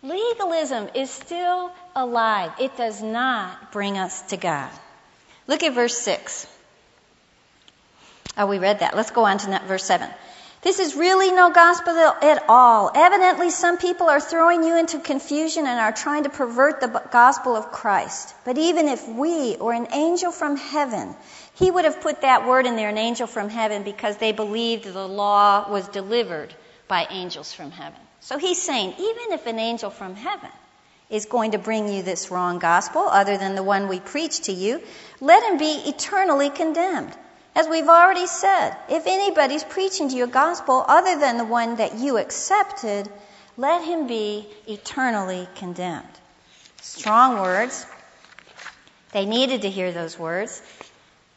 Legalism 0.04 0.90
is 0.94 1.10
still 1.10 1.72
alive. 1.96 2.52
It 2.60 2.78
does 2.78 3.02
not 3.02 3.72
bring 3.72 3.98
us 3.98 4.22
to 4.30 4.38
God. 4.38 4.70
Look 5.48 5.64
at 5.64 5.74
verse 5.74 5.98
6. 5.98 6.46
Oh, 8.38 8.46
we 8.46 8.60
read 8.60 8.80
that. 8.80 8.96
Let's 8.96 9.12
go 9.12 9.26
on 9.26 9.40
to 9.40 9.62
verse 9.68 9.86
7. 9.86 10.08
This 10.66 10.80
is 10.80 10.96
really 10.96 11.32
no 11.32 11.52
gospel 11.52 11.96
at 11.96 12.44
all. 12.50 12.90
Evidently, 12.96 13.52
some 13.52 13.78
people 13.78 14.10
are 14.10 14.20
throwing 14.20 14.64
you 14.64 14.80
into 14.80 14.98
confusion 14.98 15.68
and 15.68 15.80
are 15.80 15.92
trying 15.92 16.24
to 16.24 16.32
pervert 16.32 16.82
the 16.82 16.88
gospel 17.12 17.56
of 17.56 17.72
Christ. 17.72 18.34
But 18.46 18.58
even 18.58 18.88
if 18.88 19.08
we 19.08 19.58
or 19.58 19.74
an 19.74 19.90
angel 19.94 20.32
from 20.32 20.58
heaven, 20.58 21.16
he 21.54 21.70
would 21.70 21.86
have 21.86 22.02
put 22.02 22.22
that 22.22 22.48
word 22.48 22.66
in 22.66 22.78
there, 22.78 22.90
an 22.90 22.98
angel 22.98 23.28
from 23.28 23.50
heaven, 23.50 23.84
because 23.84 24.18
they 24.18 24.32
believed 24.32 24.86
the 24.86 25.08
law 25.08 25.70
was 25.70 25.88
delivered 25.90 26.52
by 26.88 27.06
angels 27.12 27.54
from 27.54 27.70
heaven. 27.70 28.00
So 28.22 28.40
he's 28.40 28.60
saying, 28.60 28.96
even 28.98 29.34
if 29.34 29.46
an 29.46 29.60
angel 29.60 29.92
from 29.92 30.16
heaven 30.16 30.50
is 31.12 31.28
going 31.28 31.52
to 31.52 31.60
bring 31.60 31.94
you 31.94 32.02
this 32.02 32.32
wrong 32.32 32.58
gospel, 32.58 33.04
other 33.04 33.38
than 33.38 33.54
the 33.54 33.62
one 33.62 33.88
we 33.88 34.00
preach 34.00 34.42
to 34.48 34.52
you, 34.52 34.82
let 35.22 35.44
him 35.44 35.60
be 35.60 35.84
eternally 35.86 36.50
condemned. 36.50 37.16
As 37.56 37.70
we've 37.70 37.88
already 37.88 38.28
said, 38.28 38.76
if 38.90 39.08
anybody's 39.08 39.64
preaching 39.64 40.10
to 40.10 40.16
you 40.16 40.26
a 40.26 40.28
gospel 40.28 40.84
other 40.86 41.18
than 41.18 41.38
the 41.38 41.46
one 41.46 41.78
that 41.78 41.96
you 41.96 42.18
accepted, 42.18 43.10
let 43.56 43.82
him 43.82 44.08
be 44.08 44.48
eternally 44.68 45.48
condemned. 45.56 46.06
Strong 46.82 47.40
words. 47.40 47.86
They 49.14 49.26
needed 49.26 49.62
to 49.62 49.70
hear 49.70 49.94
those 49.94 50.20
words. 50.20 50.62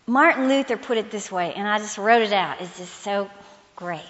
Martin 0.08 0.48
Luther 0.48 0.76
put 0.76 0.98
it 0.98 1.12
this 1.12 1.30
way, 1.30 1.54
and 1.54 1.68
I 1.68 1.78
just 1.78 1.98
wrote 1.98 2.22
it 2.22 2.32
out. 2.32 2.60
It's 2.60 2.76
just 2.78 2.94
so 3.02 3.30
great. 3.76 4.02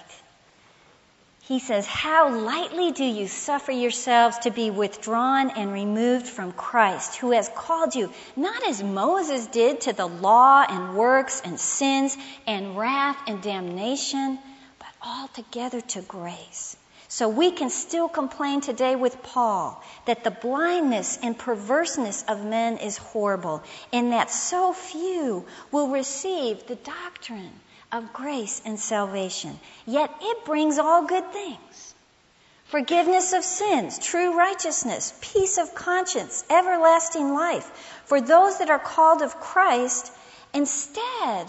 He 1.49 1.57
says, 1.57 1.87
How 1.87 2.29
lightly 2.29 2.91
do 2.91 3.03
you 3.03 3.27
suffer 3.27 3.71
yourselves 3.71 4.37
to 4.43 4.51
be 4.51 4.69
withdrawn 4.69 5.49
and 5.49 5.73
removed 5.73 6.27
from 6.27 6.51
Christ, 6.51 7.15
who 7.15 7.31
has 7.31 7.49
called 7.49 7.95
you, 7.95 8.13
not 8.35 8.61
as 8.67 8.83
Moses 8.83 9.47
did 9.47 9.81
to 9.81 9.93
the 9.93 10.05
law 10.05 10.63
and 10.69 10.95
works 10.95 11.41
and 11.43 11.59
sins 11.59 12.15
and 12.45 12.77
wrath 12.77 13.17
and 13.25 13.41
damnation, 13.41 14.37
but 14.77 14.89
altogether 15.01 15.81
to 15.81 16.03
grace. 16.03 16.77
So 17.07 17.27
we 17.29 17.49
can 17.49 17.71
still 17.71 18.09
complain 18.09 18.61
today 18.61 18.95
with 18.95 19.23
Paul 19.23 19.83
that 20.05 20.23
the 20.23 20.29
blindness 20.29 21.17
and 21.23 21.35
perverseness 21.35 22.23
of 22.27 22.45
men 22.45 22.77
is 22.77 22.97
horrible, 22.97 23.63
and 23.91 24.11
that 24.11 24.29
so 24.29 24.71
few 24.71 25.47
will 25.71 25.87
receive 25.87 26.67
the 26.67 26.75
doctrine 26.75 27.59
of 27.91 28.13
grace 28.13 28.61
and 28.65 28.79
salvation. 28.79 29.59
Yet 29.85 30.11
it 30.21 30.45
brings 30.45 30.77
all 30.77 31.05
good 31.05 31.31
things. 31.31 31.95
Forgiveness 32.65 33.33
of 33.33 33.43
sins, 33.43 33.97
true 33.97 34.37
righteousness, 34.37 35.17
peace 35.21 35.57
of 35.57 35.73
conscience, 35.73 36.43
everlasting 36.51 37.33
life. 37.33 37.65
For 38.05 38.21
those 38.21 38.59
that 38.59 38.69
are 38.69 38.77
called 38.79 39.23
of 39.23 39.39
Christ, 39.39 40.11
instead 40.53 41.47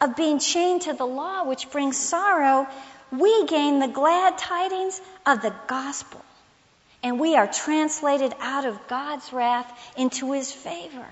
of 0.00 0.16
being 0.16 0.38
chained 0.38 0.82
to 0.82 0.94
the 0.94 1.06
law 1.06 1.44
which 1.44 1.70
brings 1.70 1.98
sorrow, 1.98 2.66
we 3.12 3.44
gain 3.46 3.78
the 3.78 3.88
glad 3.88 4.38
tidings 4.38 5.00
of 5.26 5.42
the 5.42 5.54
gospel. 5.66 6.24
And 7.02 7.20
we 7.20 7.36
are 7.36 7.46
translated 7.46 8.34
out 8.40 8.64
of 8.64 8.88
God's 8.88 9.30
wrath 9.34 9.70
into 9.98 10.32
his 10.32 10.50
favor, 10.50 11.06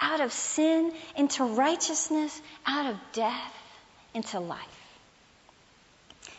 out 0.00 0.20
of 0.20 0.32
sin 0.32 0.92
into 1.16 1.42
righteousness, 1.42 2.40
out 2.64 2.86
of 2.92 2.96
death 3.12 3.57
into 4.14 4.40
life. 4.40 4.60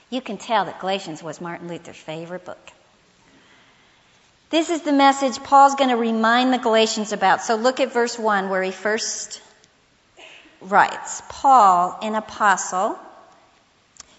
You 0.09 0.21
can 0.21 0.37
tell 0.37 0.65
that 0.65 0.79
Galatians 0.79 1.21
was 1.21 1.39
Martin 1.39 1.67
Luther's 1.67 1.97
favorite 1.97 2.45
book. 2.45 2.71
This 4.49 4.71
is 4.71 4.81
the 4.81 4.91
message 4.91 5.43
Paul's 5.43 5.75
going 5.75 5.91
to 5.91 5.95
remind 5.95 6.51
the 6.51 6.57
Galatians 6.57 7.11
about. 7.11 7.43
So 7.43 7.55
look 7.55 7.79
at 7.79 7.93
verse 7.93 8.17
1 8.17 8.49
where 8.49 8.63
he 8.63 8.71
first 8.71 9.41
writes 10.59 11.21
Paul, 11.29 11.97
an 12.01 12.15
apostle, 12.15 12.97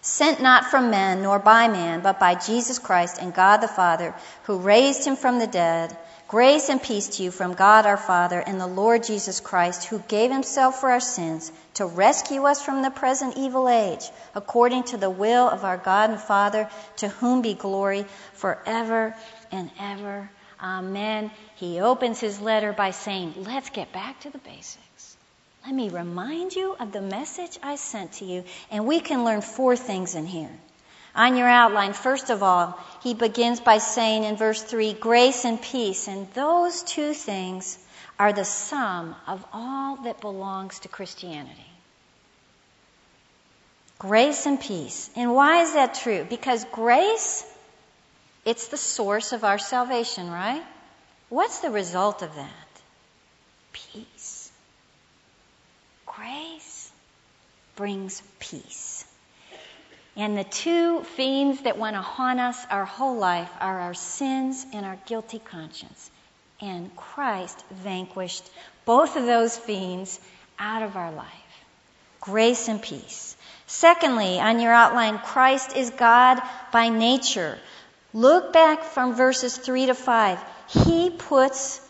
sent 0.02 0.40
not 0.40 0.66
from 0.66 0.90
men 0.90 1.22
nor 1.22 1.40
by 1.40 1.66
man, 1.66 2.00
but 2.00 2.20
by 2.20 2.36
Jesus 2.36 2.78
Christ 2.78 3.18
and 3.20 3.34
God 3.34 3.58
the 3.58 3.68
Father, 3.68 4.14
who 4.44 4.58
raised 4.58 5.04
him 5.04 5.16
from 5.16 5.40
the 5.40 5.48
dead. 5.48 5.96
Grace 6.30 6.68
and 6.68 6.80
peace 6.80 7.16
to 7.16 7.24
you 7.24 7.32
from 7.32 7.54
God 7.54 7.86
our 7.86 7.96
Father 7.96 8.38
and 8.38 8.60
the 8.60 8.66
Lord 8.68 9.02
Jesus 9.02 9.40
Christ, 9.40 9.86
who 9.86 9.98
gave 9.98 10.30
himself 10.30 10.80
for 10.80 10.88
our 10.88 11.00
sins 11.00 11.50
to 11.74 11.84
rescue 11.84 12.44
us 12.44 12.64
from 12.64 12.82
the 12.82 12.90
present 12.92 13.36
evil 13.36 13.68
age, 13.68 14.08
according 14.32 14.84
to 14.84 14.96
the 14.96 15.10
will 15.10 15.48
of 15.48 15.64
our 15.64 15.76
God 15.76 16.10
and 16.10 16.20
Father, 16.20 16.70
to 16.98 17.08
whom 17.08 17.42
be 17.42 17.54
glory 17.54 18.06
forever 18.34 19.12
and 19.50 19.72
ever. 19.80 20.30
Amen. 20.62 21.32
He 21.56 21.80
opens 21.80 22.20
his 22.20 22.40
letter 22.40 22.72
by 22.72 22.92
saying, 22.92 23.34
Let's 23.38 23.70
get 23.70 23.90
back 23.90 24.20
to 24.20 24.30
the 24.30 24.38
basics. 24.38 25.16
Let 25.66 25.74
me 25.74 25.88
remind 25.88 26.54
you 26.54 26.76
of 26.78 26.92
the 26.92 27.02
message 27.02 27.58
I 27.60 27.74
sent 27.74 28.12
to 28.20 28.24
you, 28.24 28.44
and 28.70 28.86
we 28.86 29.00
can 29.00 29.24
learn 29.24 29.40
four 29.40 29.74
things 29.74 30.14
in 30.14 30.26
here. 30.26 30.56
On 31.20 31.36
your 31.36 31.50
outline, 31.50 31.92
first 31.92 32.30
of 32.30 32.42
all, 32.42 32.78
he 33.02 33.12
begins 33.12 33.60
by 33.60 33.76
saying 33.76 34.24
in 34.24 34.36
verse 34.36 34.62
3 34.62 34.94
grace 34.94 35.44
and 35.44 35.60
peace. 35.60 36.08
And 36.08 36.32
those 36.32 36.82
two 36.82 37.12
things 37.12 37.78
are 38.18 38.32
the 38.32 38.46
sum 38.46 39.14
of 39.26 39.44
all 39.52 39.96
that 40.04 40.22
belongs 40.22 40.78
to 40.78 40.88
Christianity. 40.88 41.70
Grace 43.98 44.46
and 44.46 44.58
peace. 44.58 45.10
And 45.14 45.34
why 45.34 45.60
is 45.60 45.74
that 45.74 45.92
true? 45.92 46.24
Because 46.26 46.64
grace, 46.72 47.44
it's 48.46 48.68
the 48.68 48.78
source 48.78 49.34
of 49.34 49.44
our 49.44 49.58
salvation, 49.58 50.30
right? 50.30 50.64
What's 51.28 51.58
the 51.58 51.70
result 51.70 52.22
of 52.22 52.34
that? 52.34 52.70
Peace. 53.74 54.50
Grace 56.06 56.90
brings 57.76 58.22
peace. 58.38 58.99
And 60.16 60.36
the 60.36 60.44
two 60.44 61.02
fiends 61.02 61.62
that 61.62 61.78
want 61.78 61.94
to 61.94 62.02
haunt 62.02 62.40
us 62.40 62.58
our 62.70 62.84
whole 62.84 63.16
life 63.16 63.50
are 63.60 63.80
our 63.80 63.94
sins 63.94 64.66
and 64.72 64.84
our 64.84 64.98
guilty 65.06 65.38
conscience. 65.38 66.10
And 66.60 66.94
Christ 66.96 67.64
vanquished 67.70 68.48
both 68.84 69.16
of 69.16 69.24
those 69.24 69.56
fiends 69.56 70.20
out 70.58 70.82
of 70.82 70.96
our 70.96 71.12
life. 71.12 71.26
Grace 72.20 72.68
and 72.68 72.82
peace. 72.82 73.36
Secondly, 73.66 74.40
on 74.40 74.60
your 74.60 74.72
outline, 74.72 75.18
Christ 75.18 75.76
is 75.76 75.90
God 75.90 76.40
by 76.72 76.88
nature. 76.88 77.58
Look 78.12 78.52
back 78.52 78.82
from 78.82 79.14
verses 79.14 79.56
3 79.56 79.86
to 79.86 79.94
5. 79.94 80.38
He 80.68 81.10
puts 81.10 81.80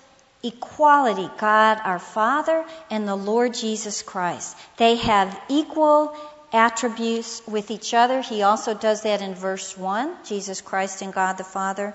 equality, 0.42 1.28
God 1.38 1.80
our 1.82 1.98
Father 1.98 2.64
and 2.90 3.08
the 3.08 3.16
Lord 3.16 3.54
Jesus 3.54 4.02
Christ. 4.02 4.56
They 4.76 4.96
have 4.96 5.40
equal 5.48 6.14
attributes 6.52 7.42
with 7.46 7.70
each 7.70 7.94
other. 7.94 8.22
He 8.22 8.42
also 8.42 8.74
does 8.74 9.02
that 9.02 9.22
in 9.22 9.34
verse 9.34 9.76
1, 9.76 10.24
Jesus 10.24 10.60
Christ 10.60 11.02
and 11.02 11.12
God 11.12 11.38
the 11.38 11.44
Father. 11.44 11.94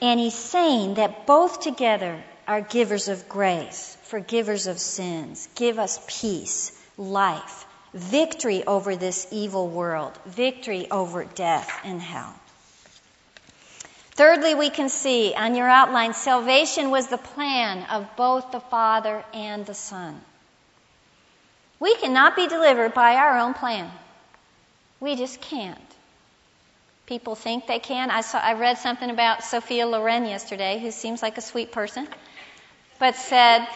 And 0.00 0.18
he's 0.20 0.34
saying 0.34 0.94
that 0.94 1.26
both 1.26 1.60
together 1.60 2.22
are 2.46 2.60
givers 2.60 3.08
of 3.08 3.28
grace, 3.28 3.96
forgivers 4.04 4.66
of 4.66 4.78
sins, 4.78 5.48
give 5.54 5.78
us 5.78 6.00
peace, 6.20 6.72
life, 6.96 7.66
victory 7.92 8.64
over 8.64 8.96
this 8.96 9.26
evil 9.30 9.68
world, 9.68 10.18
victory 10.26 10.90
over 10.90 11.24
death 11.24 11.70
and 11.84 12.00
hell. 12.00 12.34
Thirdly, 14.12 14.54
we 14.54 14.70
can 14.70 14.88
see 14.88 15.34
on 15.34 15.54
your 15.54 15.68
outline, 15.68 16.12
salvation 16.12 16.90
was 16.90 17.06
the 17.06 17.18
plan 17.18 17.84
of 17.84 18.16
both 18.16 18.50
the 18.50 18.60
Father 18.60 19.24
and 19.32 19.64
the 19.64 19.74
Son. 19.74 20.20
We 21.80 21.94
cannot 21.96 22.34
be 22.36 22.48
delivered 22.48 22.94
by 22.94 23.16
our 23.16 23.38
own 23.38 23.54
plan. 23.54 23.90
We 25.00 25.14
just 25.16 25.40
can't. 25.40 25.78
People 27.06 27.36
think 27.36 27.66
they 27.66 27.78
can. 27.78 28.10
I 28.10 28.20
saw 28.20 28.38
I 28.38 28.54
read 28.54 28.78
something 28.78 29.10
about 29.10 29.44
Sophia 29.44 29.86
Loren 29.86 30.26
yesterday, 30.26 30.78
who 30.78 30.90
seems 30.90 31.22
like 31.22 31.38
a 31.38 31.40
sweet 31.40 31.72
person, 31.72 32.06
but 32.98 33.14
said, 33.16 33.66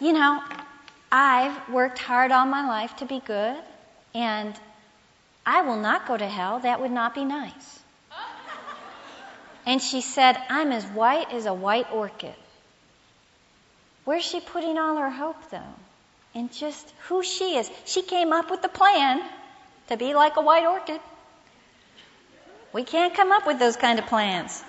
"You 0.00 0.12
know, 0.12 0.42
I've 1.10 1.68
worked 1.70 1.98
hard 1.98 2.30
all 2.32 2.46
my 2.46 2.68
life 2.68 2.94
to 2.96 3.06
be 3.06 3.20
good, 3.20 3.56
and 4.14 4.54
I 5.44 5.62
will 5.62 5.76
not 5.76 6.06
go 6.06 6.16
to 6.16 6.28
hell. 6.28 6.60
That 6.60 6.80
would 6.80 6.92
not 6.92 7.14
be 7.14 7.24
nice." 7.24 7.80
And 9.66 9.82
she 9.82 10.02
said, 10.02 10.40
"I'm 10.48 10.70
as 10.70 10.86
white 10.86 11.32
as 11.32 11.46
a 11.46 11.54
white 11.54 11.90
orchid." 11.90 12.36
Where's 14.04 14.24
she 14.24 14.40
putting 14.40 14.78
all 14.78 14.96
her 14.96 15.10
hope, 15.10 15.50
though? 15.50 15.74
And 16.38 16.52
just 16.52 16.92
who 17.08 17.22
she 17.22 17.56
is. 17.56 17.68
She 17.84 18.02
came 18.02 18.32
up 18.32 18.48
with 18.48 18.62
the 18.62 18.68
plan 18.68 19.20
to 19.88 19.96
be 19.96 20.14
like 20.14 20.36
a 20.36 20.40
white 20.40 20.64
orchid. 20.64 21.00
We 22.72 22.84
can't 22.84 23.14
come 23.14 23.32
up 23.32 23.44
with 23.44 23.58
those 23.58 23.76
kind 23.76 23.98
of 23.98 24.06
plans. 24.06 24.62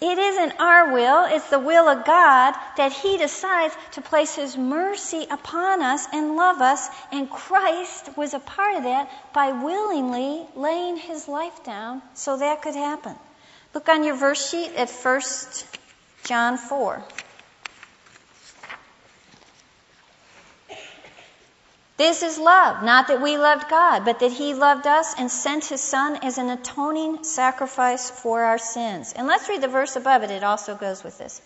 It 0.00 0.18
isn't 0.18 0.58
our 0.58 0.92
will, 0.92 1.26
it's 1.26 1.48
the 1.50 1.58
will 1.58 1.86
of 1.86 2.06
God 2.06 2.54
that 2.78 2.90
He 2.90 3.18
decides 3.18 3.74
to 3.92 4.00
place 4.00 4.34
His 4.34 4.56
mercy 4.56 5.26
upon 5.30 5.82
us 5.82 6.06
and 6.12 6.36
love 6.36 6.60
us, 6.60 6.88
and 7.12 7.30
Christ 7.30 8.16
was 8.16 8.34
a 8.34 8.40
part 8.40 8.76
of 8.76 8.84
that 8.84 9.10
by 9.34 9.52
willingly 9.52 10.46
laying 10.56 10.96
His 10.96 11.28
life 11.28 11.62
down 11.62 12.02
so 12.14 12.38
that 12.38 12.62
could 12.62 12.74
happen. 12.74 13.14
Look 13.74 13.88
on 13.88 14.02
your 14.02 14.16
verse 14.16 14.50
sheet 14.50 14.74
at 14.74 14.90
1 14.90 15.20
John 16.24 16.56
4. 16.56 17.04
This 22.00 22.22
is 22.22 22.38
love, 22.38 22.82
not 22.82 23.08
that 23.08 23.20
we 23.20 23.36
loved 23.36 23.68
God, 23.68 24.06
but 24.06 24.20
that 24.20 24.32
He 24.32 24.54
loved 24.54 24.86
us 24.86 25.12
and 25.18 25.30
sent 25.30 25.66
His 25.66 25.82
Son 25.82 26.16
as 26.22 26.38
an 26.38 26.48
atoning 26.48 27.24
sacrifice 27.24 28.08
for 28.08 28.40
our 28.40 28.56
sins. 28.56 29.12
And 29.12 29.26
let's 29.26 29.50
read 29.50 29.60
the 29.60 29.68
verse 29.68 29.96
above 29.96 30.22
it, 30.22 30.30
it 30.30 30.42
also 30.42 30.74
goes 30.74 31.04
with 31.04 31.18
this. 31.18 31.42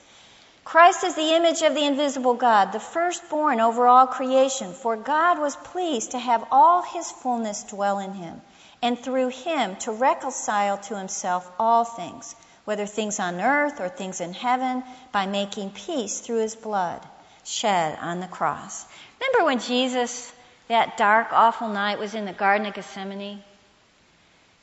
Christ 0.64 1.02
is 1.02 1.16
the 1.16 1.34
image 1.34 1.62
of 1.62 1.74
the 1.74 1.84
invisible 1.84 2.34
God, 2.34 2.70
the 2.70 2.78
firstborn 2.78 3.58
over 3.58 3.88
all 3.88 4.06
creation, 4.06 4.72
for 4.74 4.94
God 4.96 5.40
was 5.40 5.56
pleased 5.56 6.12
to 6.12 6.20
have 6.20 6.46
all 6.52 6.82
His 6.82 7.10
fullness 7.10 7.64
dwell 7.64 7.98
in 7.98 8.12
Him, 8.12 8.40
and 8.80 8.96
through 8.96 9.30
Him 9.30 9.74
to 9.78 9.90
reconcile 9.90 10.78
to 10.78 10.96
Himself 10.96 11.50
all 11.58 11.82
things, 11.82 12.36
whether 12.64 12.86
things 12.86 13.18
on 13.18 13.40
earth 13.40 13.80
or 13.80 13.88
things 13.88 14.20
in 14.20 14.32
heaven, 14.32 14.84
by 15.10 15.26
making 15.26 15.72
peace 15.72 16.20
through 16.20 16.42
His 16.42 16.54
blood 16.54 17.04
shed 17.42 17.98
on 18.00 18.20
the 18.20 18.28
cross. 18.28 18.86
Remember 19.20 19.46
when 19.46 19.58
Jesus 19.58 20.32
that 20.68 20.96
dark, 20.96 21.28
awful 21.32 21.68
night 21.68 21.98
was 21.98 22.14
in 22.14 22.24
the 22.24 22.32
Garden 22.32 22.66
of 22.66 22.74
Gethsemane 22.74 23.42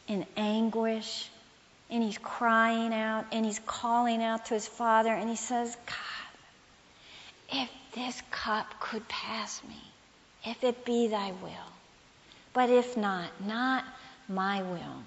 in 0.08 0.26
anguish. 0.36 1.30
And 1.90 2.02
he's 2.02 2.18
crying 2.18 2.94
out 2.94 3.26
and 3.34 3.46
he's 3.46 3.60
calling 3.60 4.24
out 4.24 4.46
to 4.46 4.54
his 4.54 4.68
father 4.68 5.10
and 5.10 5.30
he 5.30 5.36
says, 5.36 5.76
God, 5.86 7.62
if 7.64 7.70
this 7.94 8.22
cup 8.32 8.80
could 8.80 9.08
pass 9.10 9.62
me, 9.68 9.82
if 10.46 10.64
it 10.64 10.86
be 10.86 11.08
thy 11.08 11.32
will, 11.32 11.72
but 12.54 12.70
if 12.70 12.96
not, 12.96 13.30
not 13.46 13.84
my 14.30 14.62
will, 14.62 15.04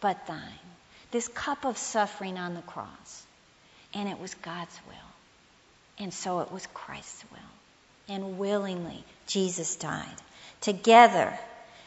but 0.00 0.26
thine. 0.28 0.38
This 1.10 1.26
cup 1.28 1.64
of 1.64 1.76
suffering 1.76 2.38
on 2.38 2.54
the 2.54 2.62
cross. 2.62 3.26
And 3.92 4.08
it 4.08 4.18
was 4.18 4.32
God's 4.34 4.78
will. 4.86 4.94
And 5.98 6.14
so 6.14 6.40
it 6.40 6.50
was 6.50 6.66
Christ's 6.72 7.24
will 7.32 7.51
and 8.12 8.38
willingly 8.38 9.04
Jesus 9.26 9.76
died. 9.76 10.06
Together, 10.60 11.38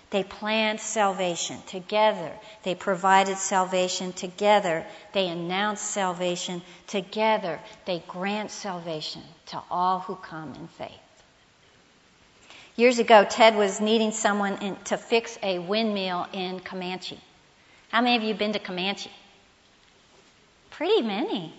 they 0.09 0.23
planned 0.23 0.79
salvation. 0.79 1.57
Together, 1.67 2.31
they 2.63 2.75
provided 2.75 3.37
salvation. 3.37 4.13
Together, 4.13 4.85
they 5.13 5.27
announced 5.27 5.83
salvation. 5.83 6.61
Together, 6.87 7.59
they 7.85 8.03
grant 8.07 8.51
salvation 8.51 9.21
to 9.47 9.61
all 9.69 9.99
who 9.99 10.15
come 10.15 10.53
in 10.55 10.67
faith. 10.67 10.91
Years 12.75 12.99
ago, 12.99 13.25
Ted 13.29 13.55
was 13.55 13.79
needing 13.79 14.11
someone 14.11 14.57
in, 14.61 14.75
to 14.85 14.97
fix 14.97 15.37
a 15.41 15.59
windmill 15.59 16.27
in 16.33 16.59
Comanche. 16.59 17.19
How 17.89 18.01
many 18.01 18.17
of 18.17 18.23
you 18.23 18.33
been 18.33 18.53
to 18.53 18.59
Comanche? 18.59 19.11
Pretty 20.71 21.01
many. 21.01 21.53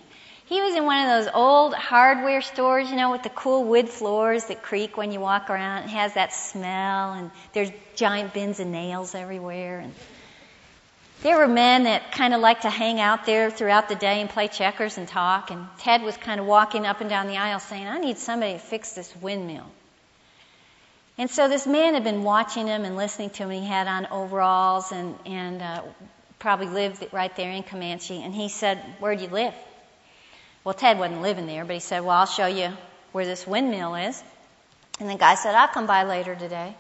He 0.47 0.61
was 0.61 0.77
in 0.77 0.85
one 0.85 1.01
of 1.01 1.25
those 1.25 1.33
old 1.35 1.75
hardware 1.75 2.41
stores, 2.41 2.89
you 2.89 2.95
know, 2.95 3.11
with 3.11 3.25
the 3.25 3.31
cool 3.31 3.65
wood 3.65 3.89
floors 3.89 4.45
that 4.45 4.63
creak 4.63 4.97
when 4.97 5.11
you 5.11 5.19
walk 5.19 5.51
around. 5.51 5.85
It 5.85 5.91
has 5.91 6.15
that 6.15 6.33
smell, 6.33 7.15
and 7.15 7.33
there's 7.53 7.71
giant 7.97 8.33
bins 8.33 8.61
of 8.61 8.69
nails 8.69 9.17
everywhere. 9.17 9.81
And 9.81 9.93
there 11.23 11.37
were 11.37 11.49
men 11.49 11.83
that 11.83 12.13
kind 12.13 12.33
of 12.33 12.41
liked 12.41 12.63
to 12.63 12.71
hang 12.71 13.01
out 13.01 13.27
there 13.27 13.51
throughout 13.51 13.89
the 13.89 13.97
day 13.97 14.21
and 14.21 14.31
play 14.31 14.47
checkers 14.47 14.99
and 14.99 15.09
talk. 15.09 15.51
And 15.51 15.67
Ted 15.79 16.03
was 16.03 16.17
kind 16.17 16.39
of 16.39 16.47
walking 16.47 16.87
up 16.87 17.01
and 17.01 17.11
down 17.11 17.27
the 17.27 17.39
aisle 17.39 17.59
saying, 17.59 17.89
I 17.89 17.99
need 17.99 18.17
somebody 18.17 18.53
to 18.53 18.59
fix 18.61 18.93
this 18.93 19.13
windmill. 19.17 19.67
And 21.19 21.29
so 21.29 21.49
this 21.49 21.67
man 21.67 21.95
had 21.95 22.05
been 22.05 22.23
watching 22.23 22.69
him 22.69 22.85
and 22.85 22.97
listening 22.97 23.31
to 23.31 23.45
him. 23.45 23.51
He 23.51 23.67
had 23.67 23.89
on 23.89 24.07
overalls 24.13 24.93
and, 24.93 25.17
and 25.27 25.61
uh, 25.61 25.83
probably 26.39 26.69
lived 26.69 27.05
right 27.11 27.35
there 27.35 27.51
in 27.51 27.65
Comanche. 27.65 28.23
And 28.23 28.33
he 28.33 28.49
said, 28.49 28.79
Where 29.01 29.17
do 29.17 29.25
you 29.25 29.31
live? 29.31 29.55
Well, 30.67 30.75
Ted 30.75 30.99
wasn't 30.99 31.23
living 31.23 31.47
there, 31.47 31.65
but 31.65 31.75
he 31.75 31.81
said, 31.81 32.01
Well, 32.01 32.17
I'll 32.17 32.27
show 32.27 32.49
you 32.49 32.73
where 33.13 33.25
this 33.25 33.47
windmill 33.47 33.95
is. 33.95 34.21
And 34.99 35.09
the 35.09 35.15
guy 35.15 35.37
said, 35.37 35.55
I'll 35.55 35.69
come 35.69 35.87
by 35.87 36.03
later 36.03 36.35
today. 36.35 36.75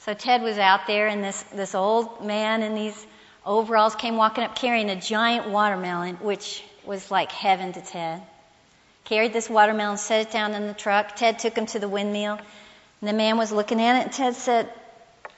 So 0.00 0.14
Ted 0.14 0.42
was 0.42 0.58
out 0.58 0.88
there, 0.88 1.06
and 1.06 1.22
this, 1.22 1.40
this 1.54 1.76
old 1.76 2.26
man 2.26 2.64
in 2.64 2.74
these 2.74 3.06
overalls 3.46 3.94
came 3.94 4.16
walking 4.16 4.42
up 4.42 4.56
carrying 4.56 4.90
a 4.90 5.00
giant 5.00 5.48
watermelon, 5.48 6.16
which 6.16 6.64
was 6.84 7.08
like 7.08 7.30
heaven 7.30 7.72
to 7.72 7.80
Ted. 7.80 8.20
Carried 9.04 9.32
this 9.32 9.48
watermelon, 9.48 9.96
set 9.96 10.26
it 10.26 10.32
down 10.32 10.54
in 10.54 10.66
the 10.66 10.74
truck. 10.74 11.14
Ted 11.14 11.38
took 11.38 11.56
him 11.56 11.66
to 11.66 11.78
the 11.78 11.88
windmill, 11.88 12.40
and 13.00 13.08
the 13.08 13.12
man 13.12 13.38
was 13.38 13.52
looking 13.52 13.80
at 13.80 14.00
it, 14.00 14.04
and 14.06 14.12
Ted 14.12 14.34
said, 14.34 14.72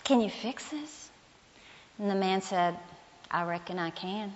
Can 0.04 0.22
you 0.22 0.30
fix 0.30 0.66
this? 0.70 1.10
And 1.98 2.10
the 2.10 2.14
man 2.14 2.40
said, 2.40 2.74
I 3.30 3.44
reckon 3.44 3.78
I 3.78 3.90
can. 3.90 4.32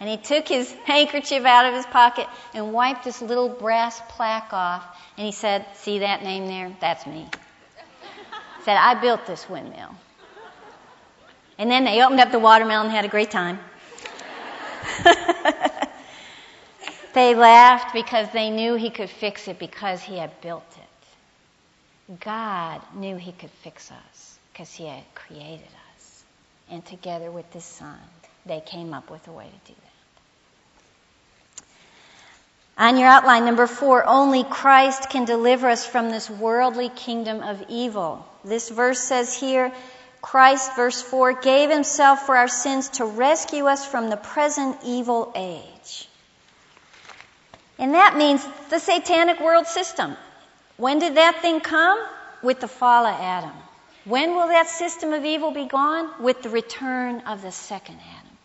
And 0.00 0.08
he 0.08 0.16
took 0.16 0.46
his 0.46 0.70
handkerchief 0.84 1.44
out 1.44 1.66
of 1.66 1.74
his 1.74 1.84
pocket 1.86 2.28
and 2.54 2.72
wiped 2.72 3.04
this 3.04 3.20
little 3.20 3.48
brass 3.48 4.00
plaque 4.08 4.52
off. 4.52 4.84
And 5.16 5.26
he 5.26 5.32
said, 5.32 5.66
See 5.74 6.00
that 6.00 6.22
name 6.22 6.46
there? 6.46 6.72
That's 6.80 7.04
me. 7.06 7.26
He 8.58 8.64
said, 8.64 8.76
I 8.76 8.94
built 9.00 9.26
this 9.26 9.48
windmill. 9.48 9.94
And 11.58 11.68
then 11.70 11.84
they 11.84 12.02
opened 12.02 12.20
up 12.20 12.30
the 12.30 12.38
watermelon 12.38 12.86
and 12.86 12.94
had 12.94 13.04
a 13.04 13.08
great 13.08 13.32
time. 13.32 13.58
they 17.14 17.34
laughed 17.34 17.92
because 17.92 18.28
they 18.32 18.50
knew 18.50 18.74
he 18.76 18.90
could 18.90 19.10
fix 19.10 19.48
it 19.48 19.58
because 19.58 20.00
he 20.00 20.16
had 20.16 20.40
built 20.40 20.62
it. 20.76 22.20
God 22.20 22.80
knew 22.94 23.16
he 23.16 23.32
could 23.32 23.50
fix 23.62 23.90
us 23.90 24.38
because 24.52 24.72
he 24.72 24.86
had 24.86 25.02
created 25.14 25.66
us. 25.96 26.24
And 26.70 26.84
together 26.84 27.30
with 27.30 27.50
the 27.52 27.60
Son, 27.60 27.98
they 28.46 28.60
came 28.60 28.94
up 28.94 29.10
with 29.10 29.26
a 29.28 29.32
way 29.32 29.46
to 29.46 29.72
do 29.72 29.78
that. 29.78 29.87
On 32.78 32.96
your 32.96 33.08
outline, 33.08 33.44
number 33.44 33.66
four, 33.66 34.06
only 34.06 34.44
Christ 34.44 35.10
can 35.10 35.24
deliver 35.24 35.68
us 35.68 35.84
from 35.84 36.10
this 36.10 36.30
worldly 36.30 36.88
kingdom 36.88 37.42
of 37.42 37.64
evil. 37.68 38.24
This 38.44 38.68
verse 38.68 39.00
says 39.00 39.34
here, 39.34 39.72
Christ, 40.22 40.76
verse 40.76 41.00
4, 41.02 41.34
gave 41.34 41.70
himself 41.70 42.26
for 42.26 42.36
our 42.36 42.48
sins 42.48 42.88
to 42.90 43.04
rescue 43.04 43.66
us 43.66 43.86
from 43.86 44.10
the 44.10 44.16
present 44.16 44.76
evil 44.84 45.32
age. 45.34 46.08
And 47.78 47.94
that 47.94 48.16
means 48.16 48.44
the 48.70 48.78
satanic 48.78 49.40
world 49.40 49.66
system. 49.66 50.16
When 50.76 50.98
did 50.98 51.16
that 51.16 51.40
thing 51.40 51.60
come? 51.60 51.98
With 52.42 52.60
the 52.60 52.68
fall 52.68 53.06
of 53.06 53.20
Adam. 53.20 53.56
When 54.04 54.34
will 54.34 54.48
that 54.48 54.68
system 54.68 55.12
of 55.12 55.24
evil 55.24 55.50
be 55.50 55.66
gone? 55.66 56.22
With 56.22 56.42
the 56.42 56.48
return 56.48 57.20
of 57.26 57.42
the 57.42 57.52
second 57.52 57.98
Adam, 58.18 58.36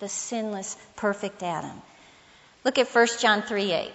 the 0.00 0.08
sinless, 0.08 0.76
perfect 0.96 1.42
Adam. 1.42 1.80
Look 2.66 2.78
at 2.78 2.88
1 2.88 3.06
John 3.20 3.42
3 3.42 3.70
8. 3.70 3.92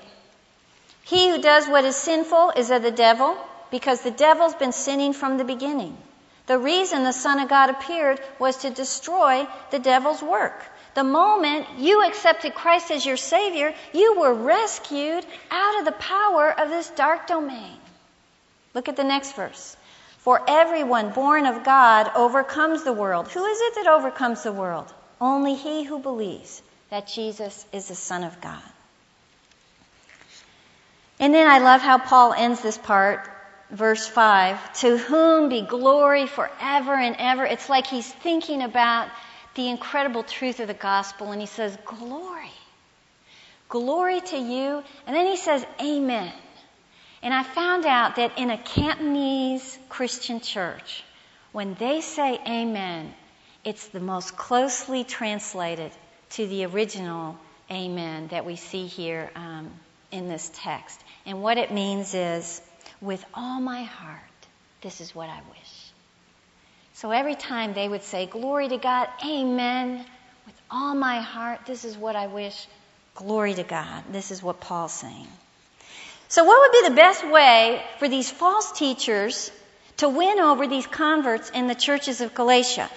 He 1.03 1.29
who 1.29 1.41
does 1.41 1.67
what 1.67 1.83
is 1.83 1.97
sinful 1.97 2.53
is 2.55 2.71
of 2.71 2.81
the 2.81 2.89
devil, 2.89 3.35
because 3.69 3.99
the 3.99 4.11
devil's 4.11 4.55
been 4.55 4.71
sinning 4.71 5.11
from 5.11 5.35
the 5.35 5.43
beginning. 5.43 5.97
The 6.45 6.57
reason 6.57 7.03
the 7.03 7.11
Son 7.11 7.41
of 7.41 7.49
God 7.49 7.69
appeared 7.69 8.21
was 8.39 8.55
to 8.59 8.69
destroy 8.69 9.45
the 9.71 9.79
devil's 9.79 10.23
work. 10.23 10.63
The 10.93 11.03
moment 11.03 11.67
you 11.79 12.01
accepted 12.01 12.55
Christ 12.55 12.91
as 12.91 13.05
your 13.05 13.17
Savior, 13.17 13.73
you 13.91 14.17
were 14.17 14.33
rescued 14.33 15.25
out 15.49 15.79
of 15.79 15.83
the 15.83 15.99
power 16.03 16.57
of 16.57 16.69
this 16.69 16.89
dark 16.91 17.27
domain. 17.27 17.77
Look 18.73 18.87
at 18.87 18.95
the 18.95 19.03
next 19.03 19.35
verse. 19.35 19.75
For 20.19 20.41
everyone 20.47 21.11
born 21.11 21.45
of 21.45 21.65
God 21.65 22.09
overcomes 22.15 22.85
the 22.85 22.93
world. 22.93 23.27
Who 23.27 23.43
is 23.43 23.59
it 23.59 23.75
that 23.75 23.87
overcomes 23.87 24.43
the 24.43 24.53
world? 24.53 24.93
Only 25.19 25.55
he 25.55 25.83
who 25.83 25.99
believes 25.99 26.61
that 26.91 27.07
Jesus 27.07 27.65
is 27.73 27.87
the 27.87 27.95
Son 27.95 28.23
of 28.23 28.39
God. 28.41 28.61
And 31.19 31.33
then 31.33 31.47
I 31.47 31.59
love 31.59 31.81
how 31.81 31.97
Paul 31.97 32.33
ends 32.33 32.61
this 32.61 32.77
part, 32.77 33.27
verse 33.71 34.07
5 34.07 34.73
To 34.81 34.97
whom 34.97 35.49
be 35.49 35.61
glory 35.61 36.27
forever 36.27 36.93
and 36.93 37.15
ever. 37.17 37.45
It's 37.45 37.69
like 37.69 37.87
he's 37.87 38.11
thinking 38.11 38.61
about 38.61 39.09
the 39.55 39.69
incredible 39.69 40.23
truth 40.23 40.59
of 40.59 40.67
the 40.67 40.73
gospel, 40.73 41.31
and 41.31 41.41
he 41.41 41.47
says, 41.47 41.77
Glory. 41.85 42.51
Glory 43.69 44.19
to 44.19 44.37
you. 44.37 44.83
And 45.07 45.15
then 45.15 45.27
he 45.27 45.37
says, 45.37 45.65
Amen. 45.81 46.33
And 47.23 47.33
I 47.33 47.43
found 47.43 47.85
out 47.85 48.17
that 48.17 48.37
in 48.37 48.49
a 48.49 48.57
Cantonese 48.57 49.79
Christian 49.89 50.41
church, 50.41 51.03
when 51.51 51.75
they 51.75 52.01
say 52.01 52.39
amen, 52.47 53.13
it's 53.63 53.87
the 53.89 53.99
most 53.99 54.35
closely 54.35 55.03
translated 55.03 55.91
to 56.31 56.47
the 56.47 56.65
original 56.65 57.37
amen 57.69 58.27
that 58.29 58.45
we 58.45 58.55
see 58.55 58.87
here 58.87 59.29
um, 59.35 59.71
in 60.11 60.27
this 60.27 60.51
text. 60.55 60.99
And 61.25 61.41
what 61.41 61.57
it 61.57 61.71
means 61.71 62.13
is, 62.13 62.61
with 63.01 63.23
all 63.33 63.59
my 63.59 63.83
heart, 63.83 64.19
this 64.81 65.01
is 65.01 65.13
what 65.15 65.29
I 65.29 65.39
wish. 65.49 65.91
So 66.93 67.11
every 67.11 67.35
time 67.35 67.73
they 67.73 67.87
would 67.87 68.03
say, 68.03 68.25
Glory 68.25 68.69
to 68.69 68.77
God, 68.77 69.07
Amen, 69.25 70.05
with 70.45 70.61
all 70.69 70.93
my 70.95 71.19
heart, 71.19 71.61
this 71.65 71.85
is 71.85 71.97
what 71.97 72.15
I 72.15 72.27
wish. 72.27 72.67
Glory 73.15 73.53
to 73.55 73.63
God. 73.63 74.03
This 74.11 74.31
is 74.31 74.41
what 74.41 74.59
Paul's 74.61 74.93
saying. 74.93 75.27
So, 76.29 76.45
what 76.45 76.61
would 76.61 76.81
be 76.81 76.89
the 76.89 76.95
best 76.95 77.27
way 77.27 77.83
for 77.99 78.07
these 78.07 78.31
false 78.31 78.71
teachers 78.71 79.51
to 79.97 80.07
win 80.07 80.39
over 80.39 80.65
these 80.65 80.87
converts 80.87 81.49
in 81.49 81.67
the 81.67 81.75
churches 81.75 82.21
of 82.21 82.33
Galatia? 82.33 82.89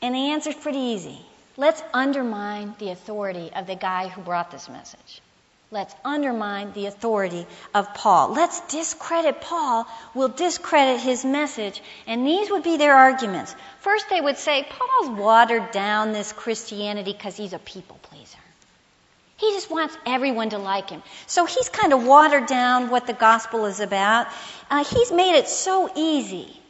And 0.00 0.14
the 0.14 0.30
answer 0.30 0.50
is 0.50 0.56
pretty 0.56 0.78
easy. 0.78 1.20
Let's 1.56 1.82
undermine 1.94 2.74
the 2.78 2.90
authority 2.90 3.50
of 3.54 3.66
the 3.66 3.76
guy 3.76 4.08
who 4.08 4.20
brought 4.22 4.50
this 4.50 4.68
message. 4.68 5.22
Let's 5.70 5.94
undermine 6.04 6.72
the 6.74 6.86
authority 6.86 7.44
of 7.74 7.92
Paul. 7.94 8.32
Let's 8.34 8.60
discredit 8.68 9.40
Paul. 9.40 9.86
We'll 10.14 10.28
discredit 10.28 11.00
his 11.00 11.24
message. 11.24 11.82
And 12.06 12.24
these 12.26 12.50
would 12.50 12.62
be 12.62 12.76
their 12.76 12.94
arguments. 12.94 13.54
First, 13.80 14.08
they 14.08 14.20
would 14.20 14.36
say, 14.36 14.64
Paul's 14.68 15.18
watered 15.18 15.72
down 15.72 16.12
this 16.12 16.32
Christianity 16.32 17.12
because 17.12 17.36
he's 17.36 17.52
a 17.52 17.58
people 17.58 17.98
pleaser. 18.02 18.38
He 19.38 19.52
just 19.52 19.70
wants 19.70 19.96
everyone 20.06 20.50
to 20.50 20.58
like 20.58 20.88
him. 20.88 21.02
So 21.26 21.46
he's 21.46 21.68
kind 21.68 21.92
of 21.92 22.06
watered 22.06 22.46
down 22.46 22.88
what 22.88 23.06
the 23.06 23.12
gospel 23.12 23.66
is 23.66 23.80
about. 23.80 24.28
Uh, 24.70 24.84
he's 24.84 25.10
made 25.10 25.36
it 25.36 25.48
so 25.48 25.90
easy 25.96 26.60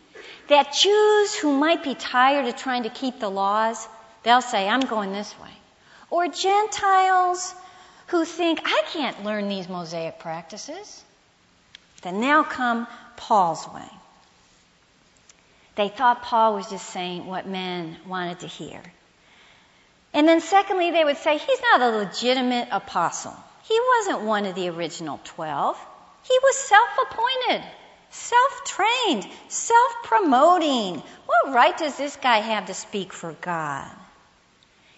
that 0.49 0.73
Jews 0.73 1.35
who 1.35 1.53
might 1.57 1.85
be 1.85 1.95
tired 1.95 2.47
of 2.47 2.57
trying 2.57 2.85
to 2.85 2.91
keep 2.91 3.21
the 3.21 3.29
laws 3.29 3.87
They'll 4.27 4.43
say, 4.43 4.69
I'm 4.69 4.81
going 4.81 5.13
this 5.13 5.33
way. 5.39 5.53
Or 6.11 6.27
Gentiles 6.27 7.55
who 8.09 8.25
think, 8.25 8.59
I 8.65 8.83
can't 8.93 9.23
learn 9.23 9.49
these 9.49 9.69
Mosaic 9.69 10.19
practices. 10.19 11.05
Then 12.03 12.21
they'll 12.21 12.43
come 12.43 12.89
Paul's 13.17 13.69
way. 13.73 13.89
They 15.77 15.91
thought 15.91 16.23
Paul 16.23 16.55
was 16.55 16.69
just 16.69 16.91
saying 16.91 17.27
what 17.27 17.47
men 17.47 17.99
wanted 18.05 18.41
to 18.41 18.49
hear. 18.49 18.83
And 20.13 20.27
then, 20.27 20.41
secondly, 20.41 20.91
they 20.91 21.05
would 21.05 21.19
say, 21.19 21.39
he's 21.39 21.63
not 21.71 21.83
a 21.83 21.97
legitimate 21.99 22.67
apostle. 22.73 23.37
He 23.63 23.79
wasn't 23.97 24.23
one 24.23 24.47
of 24.47 24.57
the 24.57 24.71
original 24.71 25.21
12. 25.23 25.79
He 26.25 26.39
was 26.43 26.57
self 26.57 26.89
appointed, 27.09 27.65
self 28.11 28.65
trained, 28.65 29.29
self 29.47 29.93
promoting. 30.03 31.01
What 31.27 31.55
right 31.55 31.79
does 31.79 31.97
this 31.97 32.17
guy 32.17 32.39
have 32.39 32.67
to 32.67 32.75
speak 32.75 33.13
for 33.13 33.31
God? 33.41 33.89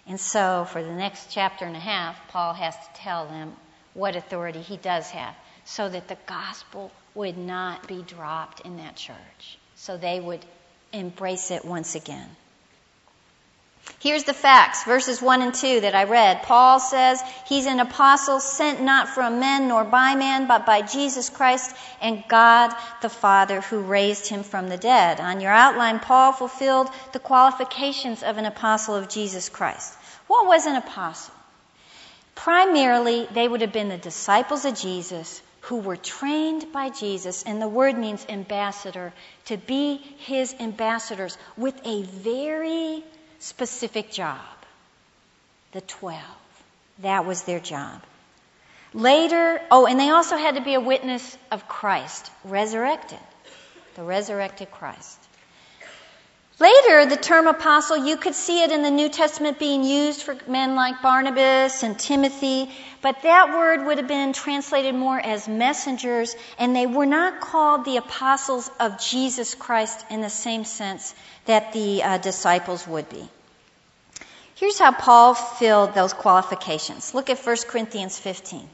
And 0.09 0.19
so, 0.19 0.67
for 0.73 0.83
the 0.83 0.93
next 0.93 1.31
chapter 1.31 1.67
and 1.67 1.77
a 1.77 1.81
half, 1.81 2.17
Paul 2.29 2.55
has 2.55 2.75
to 2.75 2.93
tell 2.95 3.27
them 3.27 3.55
what 3.93 4.17
authority 4.17 4.63
he 4.63 4.79
does 4.79 5.11
have 5.11 5.35
so 5.65 5.89
that 5.89 6.09
the 6.09 6.17
gospel 6.27 6.91
would 7.15 7.37
not 7.37 7.87
be 7.87 8.03
dropped 8.03 8.61
in 8.61 8.79
that 8.79 8.97
church, 8.97 9.59
so 9.77 9.99
they 9.99 10.19
would 10.19 10.45
embrace 10.95 11.51
it 11.51 11.63
once 11.63 11.95
again. 11.95 12.29
Here's 14.01 14.25
the 14.25 14.35
facts, 14.35 14.85
verses 14.85 15.21
1 15.21 15.43
and 15.43 15.55
2 15.55 15.81
that 15.81 15.95
I 15.95 16.05
read. 16.05 16.45
Paul 16.45 16.79
says 16.79 17.21
he's 17.47 17.67
an 17.67 17.81
apostle 17.81 18.39
sent 18.39 18.81
not 18.81 19.09
from 19.09 19.41
men 19.41 19.67
nor 19.69 19.83
by 19.83 20.15
man, 20.15 20.47
but 20.47 20.65
by 20.65 20.83
Jesus 20.83 21.31
Christ 21.31 21.75
and 22.01 22.23
God 22.29 22.73
the 23.03 23.09
Father 23.09 23.61
who 23.61 23.81
raised 23.81 24.29
him 24.29 24.45
from 24.45 24.69
the 24.69 24.77
dead. 24.77 25.21
On 25.21 25.41
your 25.41 25.51
outline, 25.51 25.99
Paul 25.99 26.33
fulfilled 26.33 26.89
the 27.13 27.19
qualifications 27.19 28.23
of 28.23 28.39
an 28.39 28.47
apostle 28.47 28.95
of 28.95 29.09
Jesus 29.09 29.49
Christ. 29.49 29.98
What 30.29 30.47
was 30.47 30.67
an 30.67 30.77
apostle? 30.77 31.35
Primarily, 32.37 33.27
they 33.33 33.49
would 33.49 33.63
have 33.63 33.73
been 33.73 33.89
the 33.89 33.99
disciples 33.99 34.65
of 34.65 34.77
Jesus 34.79 35.43
who 35.63 35.79
were 35.79 35.97
trained 35.97 36.73
by 36.73 36.89
Jesus, 36.89 37.43
and 37.43 37.61
the 37.61 37.69
word 37.69 37.99
means 37.99 38.25
ambassador, 38.29 39.13
to 39.47 39.57
be 39.57 39.97
his 40.19 40.55
ambassadors 40.61 41.37
with 41.57 41.79
a 41.85 42.03
very 42.05 43.03
specific 43.41 44.11
job. 44.11 44.39
The 45.73 45.81
12. 45.81 46.23
That 47.01 47.27
was 47.27 47.43
their 47.43 47.61
job. 47.61 48.01
Later, 48.95 49.61
oh, 49.71 49.87
and 49.87 50.01
they 50.01 50.11
also 50.11 50.37
had 50.37 50.55
to 50.55 50.63
be 50.63 50.75
a 50.75 50.81
witness 50.81 51.37
of 51.51 51.69
Christ, 51.69 52.31
resurrected. 52.45 53.19
The 53.97 54.03
resurrected 54.03 54.71
Christ. 54.71 55.18
Later, 56.61 57.07
the 57.07 57.17
term 57.17 57.47
apostle, 57.47 57.97
you 57.97 58.17
could 58.17 58.35
see 58.35 58.65
it 58.65 58.73
in 58.73 58.83
the 58.83 58.91
New 58.91 59.09
Testament 59.09 59.61
being 59.61 59.85
used 59.85 60.23
for 60.23 60.37
men 60.49 60.75
like 60.75 61.03
Barnabas 61.03 61.85
and 61.85 61.97
Timothy, 61.97 62.69
but 63.01 63.23
that 63.23 63.51
word 63.51 63.87
would 63.87 63.99
have 63.99 64.09
been 64.09 64.33
translated 64.33 64.93
more 64.93 65.21
as 65.21 65.47
messengers, 65.47 66.35
and 66.59 66.75
they 66.75 66.87
were 66.87 67.07
not 67.07 67.41
called 67.41 67.85
the 67.85 67.99
apostles 67.99 68.69
of 68.81 68.99
Jesus 68.99 69.55
Christ 69.55 70.05
in 70.11 70.21
the 70.21 70.31
same 70.31 70.65
sense 70.65 71.15
that 71.45 71.73
the 71.73 72.03
uh, 72.03 72.19
disciples 72.19 72.89
would 72.89 73.09
be. 73.09 73.29
Here's 74.57 74.81
how 74.81 74.91
Paul 74.91 75.35
filled 75.35 75.95
those 75.95 76.13
qualifications. 76.13 77.15
Look 77.15 77.31
at 77.31 77.39
1 77.39 77.57
Corinthians 77.69 78.19
15. 78.19 78.69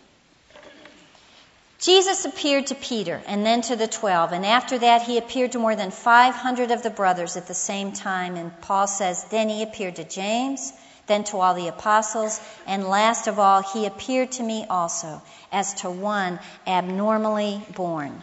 Jesus 1.85 2.25
appeared 2.25 2.69
to 2.69 2.75
Peter 2.75 3.21
and 3.27 3.45
then 3.45 3.61
to 3.61 3.77
the 3.77 3.87
twelve, 3.87 4.33
and 4.33 4.47
after 4.47 4.79
that 4.79 5.03
he 5.03 5.19
appeared 5.19 5.53
to 5.53 5.59
more 5.59 5.77
than 5.77 5.91
500 5.91 6.71
of 6.71 6.83
the 6.83 6.89
brothers 6.89 7.37
at 7.37 7.47
the 7.47 7.53
same 7.53 7.93
time. 7.93 8.37
And 8.37 8.59
Paul 8.63 8.87
says, 8.87 9.23
Then 9.25 9.51
he 9.51 9.63
appeared 9.63 9.97
to 9.97 10.05
James, 10.05 10.73
then 11.07 11.25
to 11.25 11.37
all 11.37 11.53
the 11.53 11.69
apostles, 11.69 12.41
and 12.67 12.89
last 12.89 13.27
of 13.27 13.39
all, 13.39 13.61
he 13.61 13.85
appeared 13.85 14.33
to 14.33 14.43
me 14.43 14.65
also, 14.65 15.21
as 15.53 15.75
to 15.83 15.91
one 15.91 16.41
abnormally 16.67 17.61
born. 17.75 18.23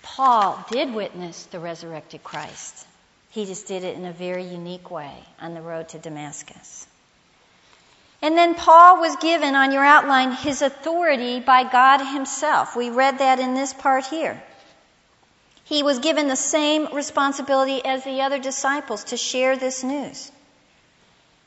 Paul 0.00 0.64
did 0.70 0.94
witness 0.94 1.44
the 1.44 1.60
resurrected 1.60 2.24
Christ. 2.24 2.86
He 3.32 3.44
just 3.44 3.66
did 3.66 3.84
it 3.84 3.98
in 3.98 4.06
a 4.06 4.12
very 4.12 4.44
unique 4.44 4.90
way 4.90 5.12
on 5.42 5.52
the 5.52 5.60
road 5.60 5.90
to 5.90 5.98
Damascus. 5.98 6.86
And 8.24 8.38
then 8.38 8.54
Paul 8.54 9.02
was 9.02 9.16
given 9.16 9.54
on 9.54 9.70
your 9.70 9.84
outline 9.84 10.32
his 10.32 10.62
authority 10.62 11.40
by 11.40 11.62
God 11.62 11.98
himself. 12.02 12.74
We 12.74 12.88
read 12.88 13.18
that 13.18 13.38
in 13.38 13.52
this 13.52 13.74
part 13.74 14.06
here. 14.06 14.42
He 15.64 15.82
was 15.82 15.98
given 15.98 16.26
the 16.26 16.34
same 16.34 16.88
responsibility 16.94 17.84
as 17.84 18.02
the 18.02 18.22
other 18.22 18.38
disciples 18.38 19.04
to 19.04 19.18
share 19.18 19.58
this 19.58 19.84
news. 19.84 20.32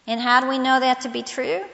And 0.06 0.22
how 0.22 0.42
do 0.42 0.50
we 0.50 0.60
know 0.60 0.80
that 0.80 1.02
to 1.02 1.10
be 1.10 1.24
true? 1.24 1.66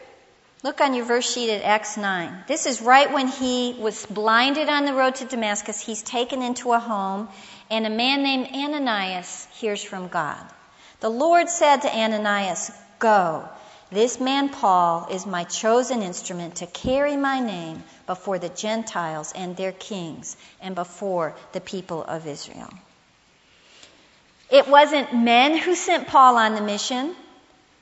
Look 0.64 0.80
on 0.80 0.93
your 0.93 1.04
verse 1.04 1.30
sheet 1.30 1.49
at 1.49 1.64
Acts 1.64 1.97
9. 1.97 2.45
This 2.47 2.66
is 2.66 2.82
right 2.82 3.12
when 3.12 3.28
he 3.28 3.76
was 3.78 4.06
blinded 4.06 4.70
on 4.70 4.86
the 4.86 4.93
road 4.93 5.16
to 5.16 5.26
Damascus. 5.26 5.82
He's 5.82 6.01
taken 6.01 6.41
into 6.41 6.72
a 6.72 6.80
home, 6.80 7.28
and 7.70 7.86
a 7.86 7.89
man 7.89 8.24
named 8.24 8.47
Ananias 8.56 9.49
hears 9.56 9.84
from 9.84 10.08
God. 10.08 10.41
The 11.01 11.10
Lord 11.10 11.49
said 11.49 11.82
to 11.82 11.93
Ananias, 11.93 12.72
Go. 12.99 13.49
This 13.94 14.20
man 14.20 14.50
Paul 14.50 15.08
is 15.12 15.28
my 15.28 15.44
chosen 15.44 16.02
instrument 16.02 16.56
to 16.56 16.66
carry 16.66 17.16
my 17.16 17.39
name 17.39 17.84
before 18.08 18.39
the 18.39 18.50
Gentiles 18.50 19.32
and 19.36 19.56
their 19.56 19.72
kings 19.72 20.36
and 20.60 20.74
before 20.74 21.36
the 21.52 21.62
people 21.62 22.04
of 22.04 22.26
Israel. 22.26 22.74
It 24.50 24.68
wasn't 24.68 25.14
men 25.14 25.58
who 25.58 25.76
sent 25.76 26.08
Paul 26.08 26.38
on 26.38 26.56
the 26.56 26.62
mission, 26.62 27.16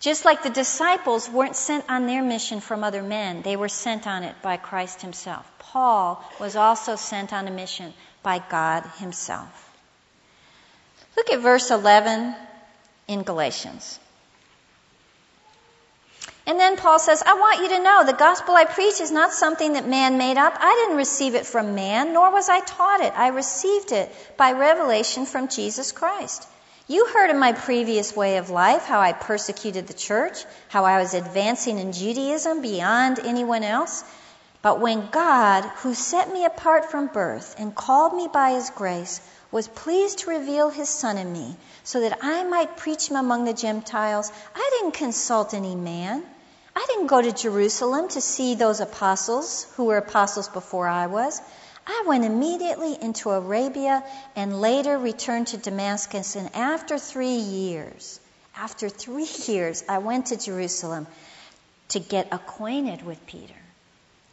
just 0.02 0.26
like 0.26 0.44
the 0.44 0.50
disciples 0.50 1.30
weren't 1.30 1.56
sent 1.56 1.86
on 1.90 2.08
their 2.08 2.24
mission 2.24 2.60
from 2.60 2.84
other 2.84 3.04
men, 3.04 3.42
they 3.42 3.56
were 3.56 3.70
sent 3.70 4.06
on 4.06 4.24
it 4.24 4.36
by 4.42 4.58
Christ 4.58 5.02
Himself. 5.02 5.50
Paul 5.60 6.22
was 6.42 6.58
also 6.58 6.98
sent 6.98 7.32
on 7.32 7.48
a 7.48 7.52
mission 7.52 7.94
by 8.22 8.40
God 8.50 8.84
Himself. 8.98 9.70
Look 11.16 11.30
at 11.30 11.40
verse 11.40 11.72
11 11.72 12.36
in 13.08 13.24
Galatians. 13.24 14.00
And 16.48 16.60
then 16.60 16.76
Paul 16.76 16.98
says, 16.98 17.22
I 17.26 17.36
want 17.36 17.62
you 17.62 17.70
to 17.70 17.84
know 17.84 18.04
the 18.04 18.14
gospel 18.14 18.56
I 18.56 18.66
preach 18.66 19.00
is 19.00 19.12
not 19.12 19.32
something 19.32 19.74
that 19.74 19.88
man 19.88 20.18
made 20.18 20.38
up. 20.38 20.58
I 20.60 20.84
didn't 20.84 20.98
receive 20.98 21.36
it 21.36 21.46
from 21.46 21.76
man, 21.76 22.14
nor 22.14 22.32
was 22.32 22.50
I 22.50 22.62
taught 22.62 23.02
it. 23.02 23.14
I 23.16 23.28
received 23.28 23.92
it 23.92 24.12
by 24.38 24.54
revelation 24.54 25.26
from 25.26 25.50
Jesus 25.50 25.92
Christ. 25.92 26.48
You 26.88 27.06
heard 27.06 27.30
of 27.30 27.38
my 27.38 27.54
previous 27.54 28.16
way 28.16 28.38
of 28.38 28.50
life, 28.50 28.86
how 28.86 29.00
I 29.00 29.14
persecuted 29.14 29.88
the 29.88 29.94
church, 29.94 30.44
how 30.68 30.84
I 30.84 31.00
was 31.00 31.14
advancing 31.14 31.78
in 31.78 31.94
Judaism 31.94 32.62
beyond 32.62 33.20
anyone 33.20 33.64
else. 33.64 34.04
But 34.62 34.80
when 34.80 35.10
God, 35.10 35.64
who 35.78 35.94
set 35.94 36.32
me 36.32 36.44
apart 36.44 36.92
from 36.92 37.08
birth 37.08 37.56
and 37.58 37.74
called 37.74 38.14
me 38.14 38.28
by 38.32 38.52
his 38.52 38.72
grace, 38.72 39.22
was 39.52 39.68
pleased 39.68 40.20
to 40.20 40.30
reveal 40.30 40.70
his 40.70 40.90
son 40.90 41.18
in 41.18 41.32
me 41.32 41.56
so 41.84 42.02
that 42.02 42.20
I 42.22 42.44
might 42.44 42.78
preach 42.78 43.10
him 43.10 43.18
among 43.18 43.46
the 43.46 43.54
Gentiles, 43.54 44.32
I 44.56 44.70
didn't 44.80 44.94
consult 44.94 45.54
any 45.54 45.76
man. 45.76 46.24
I 46.76 46.86
didn't 46.88 47.08
go 47.08 47.22
to 47.22 47.32
Jerusalem 47.32 48.08
to 48.10 48.22
see 48.22 48.56
those 48.56 48.80
apostles 48.80 49.68
who 49.76 49.86
were 49.86 49.98
apostles 49.98 50.48
before 50.48 50.88
I 50.88 51.08
was. 51.08 51.42
I 51.86 52.04
went 52.08 52.24
immediately 52.24 52.98
into 53.02 53.32
Arabia 53.32 54.04
and 54.36 54.62
later 54.62 54.98
returned 54.98 55.48
to 55.48 55.58
Damascus. 55.58 56.36
And 56.36 56.56
after 56.56 56.98
three 56.98 57.36
years, 57.36 58.20
after 58.56 58.88
three 58.88 59.28
years, 59.48 59.84
I 59.90 59.98
went 59.98 60.28
to 60.28 60.38
Jerusalem 60.38 61.08
to 61.90 62.00
get 62.00 62.30
acquainted 62.32 63.06
with 63.06 63.26
Peter. 63.26 63.54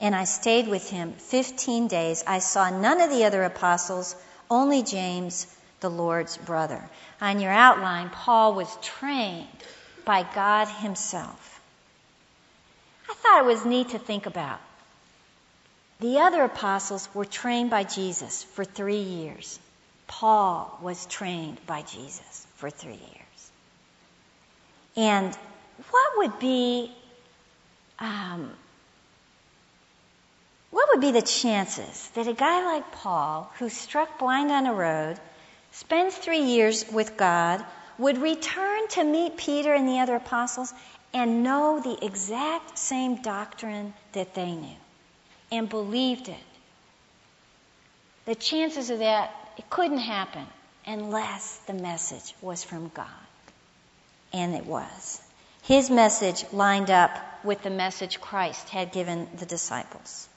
And 0.00 0.14
I 0.14 0.24
stayed 0.24 0.68
with 0.68 0.88
him 0.88 1.14
15 1.14 1.88
days. 1.88 2.22
I 2.24 2.38
saw 2.38 2.70
none 2.70 3.00
of 3.00 3.10
the 3.10 3.24
other 3.24 3.42
apostles 3.42 4.14
only 4.50 4.82
James, 4.82 5.46
the 5.80 5.90
Lord's 5.90 6.36
brother. 6.36 6.82
On 7.20 7.40
your 7.40 7.52
outline, 7.52 8.10
Paul 8.10 8.54
was 8.54 8.74
trained 8.82 9.46
by 10.04 10.22
God 10.34 10.66
Himself. 10.68 11.60
I 13.08 13.14
thought 13.14 13.40
it 13.40 13.46
was 13.46 13.64
neat 13.64 13.90
to 13.90 13.98
think 13.98 14.26
about. 14.26 14.60
The 16.00 16.20
other 16.20 16.44
apostles 16.44 17.08
were 17.14 17.24
trained 17.24 17.70
by 17.70 17.84
Jesus 17.84 18.44
for 18.44 18.64
three 18.64 19.02
years. 19.02 19.58
Paul 20.06 20.78
was 20.82 21.06
trained 21.06 21.58
by 21.66 21.82
Jesus 21.82 22.46
for 22.56 22.70
three 22.70 22.92
years. 22.92 23.50
And 24.96 25.36
what 25.90 26.12
would 26.18 26.38
be 26.38 26.92
um, 27.98 28.50
what 30.88 30.96
would 30.96 31.06
be 31.06 31.20
the 31.20 31.26
chances 31.26 32.08
that 32.14 32.28
a 32.28 32.32
guy 32.32 32.64
like 32.64 32.92
Paul, 32.92 33.52
who 33.58 33.68
struck 33.68 34.18
blind 34.18 34.50
on 34.50 34.66
a 34.66 34.72
road, 34.72 35.18
spends 35.72 36.16
three 36.16 36.40
years 36.40 36.90
with 36.90 37.14
God, 37.18 37.62
would 37.98 38.16
return 38.16 38.88
to 38.88 39.04
meet 39.04 39.36
Peter 39.36 39.74
and 39.74 39.86
the 39.86 39.98
other 39.98 40.16
apostles 40.16 40.72
and 41.12 41.42
know 41.42 41.80
the 41.80 42.02
exact 42.02 42.78
same 42.78 43.20
doctrine 43.20 43.92
that 44.12 44.34
they 44.34 44.52
knew 44.52 44.76
and 45.52 45.68
believed 45.68 46.28
it? 46.28 46.36
The 48.24 48.34
chances 48.34 48.88
of 48.88 49.00
that, 49.00 49.30
it 49.58 49.68
couldn't 49.68 49.98
happen 49.98 50.46
unless 50.86 51.58
the 51.66 51.74
message 51.74 52.34
was 52.40 52.64
from 52.64 52.90
God. 52.94 53.06
And 54.32 54.54
it 54.54 54.64
was. 54.64 55.20
His 55.64 55.90
message 55.90 56.46
lined 56.50 56.90
up 56.90 57.10
with 57.44 57.62
the 57.62 57.70
message 57.70 58.22
Christ 58.22 58.70
had 58.70 58.90
given 58.90 59.28
the 59.36 59.46
disciples. 59.46 60.28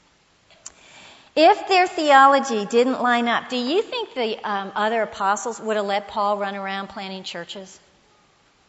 If 1.36 1.68
their 1.68 1.88
theology 1.88 2.66
didn't 2.66 3.02
line 3.02 3.28
up, 3.28 3.50
do 3.50 3.56
you 3.56 3.82
think 3.82 4.14
the 4.14 4.38
um, 4.44 4.72
other 4.76 5.02
apostles 5.02 5.60
would 5.62 5.78
have 5.78 5.86
let 5.86 6.10
Paul 6.10 6.38
run 6.38 6.56
around 6.56 6.88
planting 6.88 7.24
churches? 7.24 7.80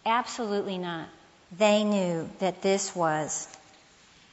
Absolutely 0.07 0.79
not. 0.79 1.09
They 1.59 1.83
knew 1.83 2.31
that 2.39 2.63
this 2.63 2.95
was 2.95 3.49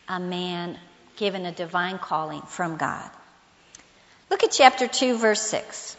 a 0.07 0.19
man 0.19 0.77
given 1.17 1.45
a 1.45 1.51
divine 1.51 1.97
calling 1.97 2.41
from 2.43 2.77
God. 2.77 3.09
Look 4.29 4.43
at 4.43 4.51
chapter 4.51 4.87
2, 4.87 5.17
verse 5.17 5.41
6. 5.41 5.97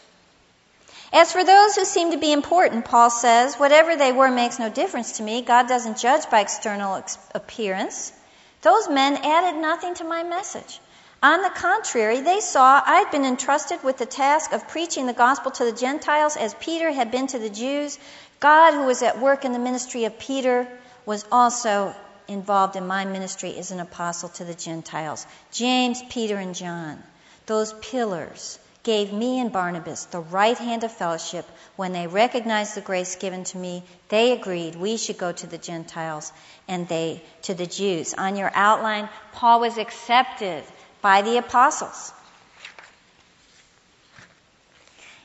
As 1.13 1.33
for 1.33 1.43
those 1.43 1.75
who 1.75 1.83
seem 1.83 2.11
to 2.11 2.17
be 2.17 2.31
important, 2.31 2.85
Paul 2.85 3.09
says, 3.09 3.55
whatever 3.55 3.97
they 3.97 4.13
were 4.13 4.31
makes 4.31 4.57
no 4.57 4.69
difference 4.69 5.17
to 5.17 5.23
me. 5.23 5.41
God 5.41 5.67
doesn't 5.67 5.97
judge 5.97 6.29
by 6.29 6.39
external 6.39 7.03
appearance. 7.35 8.13
Those 8.61 8.87
men 8.87 9.17
added 9.17 9.59
nothing 9.59 9.95
to 9.95 10.05
my 10.05 10.23
message. 10.23 10.79
On 11.23 11.43
the 11.43 11.49
contrary, 11.49 12.21
they 12.21 12.39
saw 12.39 12.81
I'd 12.83 13.11
been 13.11 13.25
entrusted 13.25 13.83
with 13.83 13.97
the 13.97 14.07
task 14.07 14.53
of 14.53 14.67
preaching 14.67 15.05
the 15.05 15.13
gospel 15.13 15.51
to 15.51 15.65
the 15.65 15.71
Gentiles 15.71 16.35
as 16.35 16.55
Peter 16.55 16.91
had 16.91 17.11
been 17.11 17.27
to 17.27 17.37
the 17.37 17.49
Jews. 17.49 17.99
God, 18.39 18.73
who 18.73 18.85
was 18.85 19.03
at 19.03 19.19
work 19.19 19.45
in 19.45 19.51
the 19.51 19.59
ministry 19.59 20.05
of 20.05 20.17
Peter, 20.17 20.67
was 21.05 21.23
also 21.31 21.93
involved 22.27 22.75
in 22.75 22.87
my 22.87 23.05
ministry 23.05 23.55
as 23.59 23.69
an 23.69 23.79
apostle 23.79 24.29
to 24.29 24.45
the 24.45 24.55
Gentiles. 24.55 25.27
James, 25.51 26.01
Peter, 26.09 26.37
and 26.37 26.55
John, 26.55 27.03
those 27.45 27.73
pillars, 27.73 28.57
gave 28.81 29.13
me 29.13 29.39
and 29.39 29.51
Barnabas 29.51 30.05
the 30.05 30.21
right 30.21 30.57
hand 30.57 30.83
of 30.83 30.91
fellowship. 30.91 31.45
When 31.75 31.93
they 31.93 32.07
recognized 32.07 32.73
the 32.73 32.81
grace 32.81 33.15
given 33.15 33.43
to 33.43 33.59
me, 33.59 33.83
they 34.09 34.31
agreed 34.31 34.75
we 34.75 34.97
should 34.97 35.19
go 35.19 35.31
to 35.31 35.45
the 35.45 35.59
Gentiles 35.59 36.33
and 36.67 36.87
they 36.87 37.21
to 37.43 37.53
the 37.53 37.67
Jews. 37.67 38.15
On 38.15 38.35
your 38.35 38.51
outline, 38.55 39.07
Paul 39.33 39.59
was 39.59 39.77
accepted 39.77 40.63
by 41.01 41.21
the 41.21 41.37
apostles. 41.37 42.13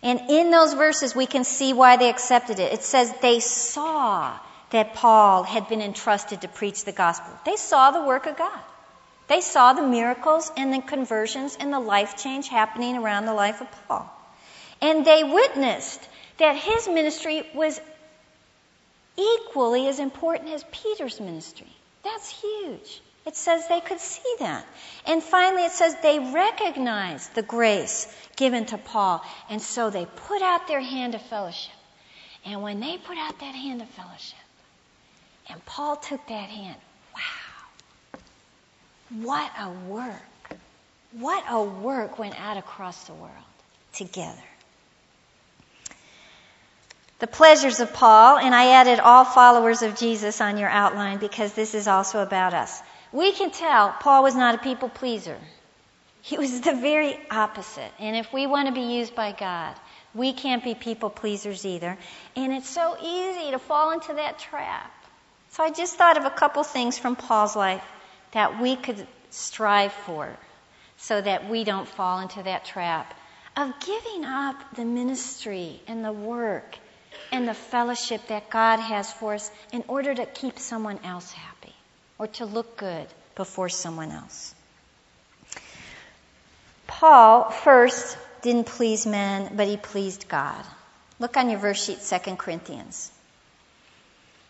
And 0.03 0.21
in 0.29 0.51
those 0.51 0.75
verses, 0.75 1.17
we 1.17 1.27
can 1.27 1.45
see 1.45 1.73
why 1.73 1.97
they 1.97 2.09
accepted 2.11 2.61
it. 2.61 2.73
It 2.73 2.83
says 2.83 3.13
they 3.21 3.41
saw 3.41 4.39
that 4.71 4.95
Paul 4.95 5.43
had 5.43 5.69
been 5.69 5.83
entrusted 5.83 6.43
to 6.43 6.49
preach 6.49 6.85
the 6.85 6.93
gospel. 6.93 7.33
They 7.45 7.57
saw 7.57 7.91
the 7.91 8.03
work 8.03 8.27
of 8.27 8.37
God. 8.37 8.61
They 9.29 9.41
saw 9.41 9.73
the 9.73 9.83
miracles 9.83 10.53
and 10.57 10.73
the 10.73 10.81
conversions 10.81 11.57
and 11.59 11.73
the 11.73 11.81
life 11.81 12.17
change 12.23 12.49
happening 12.49 12.97
around 12.97 13.27
the 13.27 13.35
life 13.35 13.61
of 13.61 13.69
Paul. 13.89 14.09
And 14.81 15.05
they 15.05 15.25
witnessed 15.25 16.01
that 16.39 16.55
his 16.55 16.87
ministry 16.87 17.43
was 17.55 17.81
equally 19.17 19.89
as 19.89 19.99
important 19.99 20.51
as 20.51 20.65
Peter's 20.71 21.21
ministry. 21.21 21.73
That's 22.05 22.29
huge. 22.29 23.01
It 23.27 23.35
says 23.35 23.67
they 23.67 23.81
could 23.81 23.99
see 23.99 24.37
that. 24.39 24.65
And 25.05 25.21
finally, 25.21 25.65
it 25.65 25.73
says 25.73 25.97
they 26.01 26.21
recognized 26.21 27.35
the 27.35 27.43
grace 27.43 28.07
given 28.37 28.67
to 28.67 28.79
Paul. 28.79 29.21
And 29.51 29.61
so 29.61 29.91
they 29.91 30.07
put 30.07 30.43
out 30.43 30.69
their 30.69 30.81
hand 30.81 31.17
of 31.17 31.23
fellowship. 31.23 31.75
And 32.45 32.63
when 32.63 32.79
they 32.79 32.97
put 32.99 33.19
out 33.19 33.41
that 33.41 33.55
hand 33.55 33.83
of 33.83 33.89
fellowship, 33.89 34.39
and 35.49 35.65
Paul 35.67 35.97
took 35.97 36.25
that 36.29 36.49
hand, 36.49 36.77
wow, 37.15 38.21
what 39.23 39.51
a 39.59 39.71
work. 39.89 40.57
What 41.11 41.45
a 41.49 41.63
work 41.63 42.21
went 42.21 42.39
out 42.39 42.57
across 42.57 43.05
the 43.05 43.15
world 43.15 43.33
together. 43.93 44.43
The 47.19 47.27
pleasures 47.27 47.81
of 47.81 47.93
Paul, 47.93 48.39
and 48.39 48.55
I 48.55 48.73
added 48.73 49.01
all 49.01 49.25
followers 49.25 49.83
of 49.83 49.97
Jesus 49.97 50.41
on 50.41 50.59
your 50.59 50.69
outline 50.69 51.19
because 51.19 51.55
this 51.55 51.75
is 51.75 51.89
also 51.89 52.23
about 52.23 52.53
us. 52.55 52.83
We 53.13 53.33
can 53.33 53.51
tell 53.51 53.95
Paul 54.01 54.23
was 54.23 54.35
not 54.35 54.55
a 54.57 54.59
people 54.59 54.89
pleaser. 54.89 55.39
He 56.23 56.39
was 56.39 56.61
the 56.61 56.75
very 56.75 57.19
opposite. 57.31 57.93
And 58.01 58.17
if 58.17 58.33
we 58.33 58.47
want 58.47 58.67
to 58.67 58.75
be 58.75 58.97
used 58.99 59.15
by 59.15 59.33
God, 59.33 59.77
we 60.13 60.33
can't 60.33 60.65
be 60.65 60.75
people 60.75 61.09
pleasers 61.09 61.65
either. 61.65 61.97
And 62.35 62.53
it's 62.53 62.69
so 62.69 62.97
easy 63.01 63.53
to 63.53 63.61
fall 63.61 63.93
into 63.93 64.15
that 64.15 64.41
trap. 64.41 64.93
So 65.51 65.63
I 65.63 65.71
just 65.71 65.97
thought 65.97 66.17
of 66.17 66.25
a 66.25 66.31
couple 66.31 66.65
things 66.65 66.99
from 66.99 67.15
Paul's 67.15 67.55
life 67.55 67.85
that 68.33 68.61
we 68.61 68.75
could 68.75 69.07
strive 69.31 69.93
for 69.93 70.37
so 70.97 71.21
that 71.21 71.49
we 71.49 71.63
don't 71.63 71.87
fall 71.87 72.19
into 72.21 72.43
that 72.43 72.65
trap 72.65 73.15
of 73.57 73.73
giving 73.81 74.25
up 74.25 74.57
the 74.75 74.85
ministry 74.85 75.81
and 75.87 76.05
the 76.05 76.13
work 76.13 76.77
and 77.31 77.47
the 77.47 77.55
fellowship 77.55 78.27
that 78.29 78.51
God 78.51 78.81
has 78.81 79.13
for 79.13 79.35
us 79.35 79.51
in 79.73 79.85
order 79.87 80.13
to 80.15 80.27
keep 80.27 80.59
someone 80.59 80.99
else 81.05 81.31
happy 81.31 81.76
or 82.19 82.27
to 82.27 82.45
look 82.45 82.77
good 82.77 83.07
before 83.35 83.69
someone 83.69 84.11
else. 84.11 84.55
Paul 86.87 87.51
first 87.51 88.17
didn't 88.43 88.67
please 88.67 89.07
men, 89.07 89.53
but 89.57 89.67
he 89.67 89.77
pleased 89.77 90.29
God. 90.29 90.65
Look 91.19 91.37
on 91.37 91.51
your 91.51 91.59
verse 91.59 91.85
sheet, 91.85 91.99
2 92.01 92.37
Corinthians. 92.37 93.11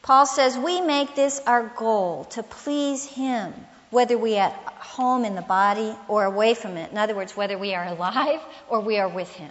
Paul 0.03 0.27
says, 0.27 0.57
We 0.57 0.81
make 0.81 1.17
this 1.17 1.41
our 1.47 1.65
goal 1.77 2.25
to 2.31 2.43
please 2.43 3.05
him, 3.05 3.53
whether 3.91 4.17
we 4.17 4.37
at 4.37 4.53
home 4.79 5.25
in 5.25 5.35
the 5.35 5.43
body 5.43 5.95
or 6.09 6.25
away 6.25 6.55
from 6.55 6.77
it. 6.77 6.93
In 6.93 6.99
other 6.99 7.15
words, 7.15 7.37
whether 7.37 7.59
we 7.59 7.75
are 7.75 7.85
alive 7.85 8.41
or 8.69 8.81
we 8.81 8.99
are 8.99 9.09
with 9.09 9.33
him. 9.35 9.51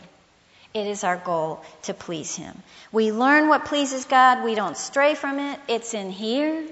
It 0.74 0.88
is 0.88 1.06
our 1.06 1.18
goal 1.18 1.64
to 1.84 1.94
please 1.94 2.36
him. 2.36 2.62
We 2.92 3.14
learn 3.14 3.48
what 3.48 3.66
pleases 3.66 4.04
God. 4.06 4.44
We 4.44 4.56
don't 4.56 4.78
stray 4.78 5.16
from 5.16 5.40
it. 5.40 5.60
It's 5.70 5.94
in 5.94 6.12
here. 6.12 6.66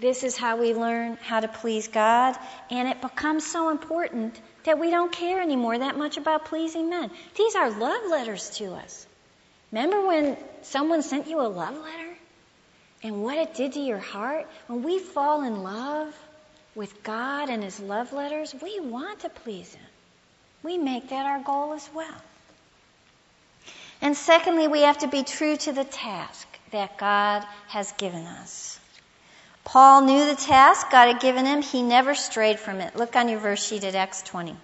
This 0.00 0.24
is 0.24 0.36
how 0.36 0.56
we 0.56 0.72
learn 0.72 1.18
how 1.22 1.40
to 1.40 1.48
please 1.48 1.88
God. 1.88 2.34
And 2.70 2.88
it 2.88 3.02
becomes 3.02 3.44
so 3.44 3.68
important 3.68 4.40
that 4.64 4.78
we 4.78 4.90
don't 4.90 5.12
care 5.12 5.40
anymore 5.42 5.78
that 5.78 5.96
much 5.96 6.16
about 6.16 6.46
pleasing 6.46 6.88
men. 6.88 7.10
These 7.36 7.54
are 7.54 7.70
love 7.70 8.10
letters 8.10 8.50
to 8.56 8.72
us. 8.72 9.06
Remember 9.70 10.06
when 10.06 10.38
someone 10.62 11.02
sent 11.02 11.26
you 11.28 11.40
a 11.40 11.48
love 11.48 11.76
letter? 11.76 12.14
And 13.02 13.22
what 13.22 13.38
it 13.38 13.54
did 13.54 13.74
to 13.74 13.80
your 13.80 13.98
heart? 13.98 14.46
When 14.66 14.82
we 14.82 14.98
fall 14.98 15.42
in 15.42 15.62
love 15.62 16.14
with 16.74 17.02
God 17.02 17.50
and 17.50 17.62
His 17.62 17.78
love 17.78 18.12
letters, 18.12 18.54
we 18.62 18.80
want 18.80 19.20
to 19.20 19.28
please 19.28 19.72
Him. 19.74 19.86
We 20.62 20.78
make 20.78 21.10
that 21.10 21.26
our 21.26 21.42
goal 21.42 21.74
as 21.74 21.88
well. 21.94 22.22
And 24.02 24.16
secondly, 24.16 24.66
we 24.66 24.82
have 24.82 24.98
to 24.98 25.08
be 25.08 25.24
true 25.24 25.56
to 25.58 25.72
the 25.72 25.84
task 25.84 26.48
that 26.70 26.96
God 26.96 27.44
has 27.68 27.92
given 27.92 28.24
us. 28.24 28.79
Paul 29.64 30.02
knew 30.02 30.26
the 30.26 30.34
task 30.34 30.90
God 30.90 31.08
had 31.08 31.20
given 31.20 31.46
him. 31.46 31.62
He 31.62 31.82
never 31.82 32.14
strayed 32.14 32.58
from 32.58 32.80
it. 32.80 32.96
Look 32.96 33.16
on 33.16 33.28
your 33.28 33.38
verse 33.38 33.64
sheet 33.64 33.84
at 33.84 33.94
Acts 33.94 34.22
20. 34.22 34.56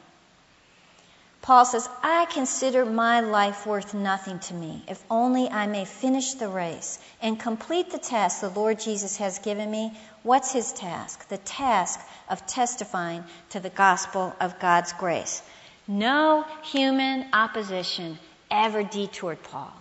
Paul 1.42 1.64
says, 1.64 1.88
I 2.02 2.24
consider 2.24 2.84
my 2.84 3.20
life 3.20 3.66
worth 3.66 3.94
nothing 3.94 4.40
to 4.40 4.54
me, 4.54 4.82
if 4.88 5.00
only 5.08 5.48
I 5.48 5.68
may 5.68 5.84
finish 5.84 6.34
the 6.34 6.48
race 6.48 6.98
and 7.22 7.38
complete 7.38 7.90
the 7.90 7.98
task 7.98 8.40
the 8.40 8.48
Lord 8.48 8.80
Jesus 8.80 9.18
has 9.18 9.38
given 9.38 9.70
me. 9.70 9.96
What's 10.24 10.50
his 10.50 10.72
task? 10.72 11.28
The 11.28 11.38
task 11.38 12.00
of 12.28 12.44
testifying 12.48 13.22
to 13.50 13.60
the 13.60 13.70
gospel 13.70 14.34
of 14.40 14.58
God's 14.58 14.92
grace. 14.94 15.40
No 15.86 16.44
human 16.64 17.28
opposition 17.32 18.18
ever 18.50 18.82
detoured 18.82 19.40
Paul. 19.44 19.72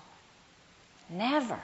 Never 1.09 1.59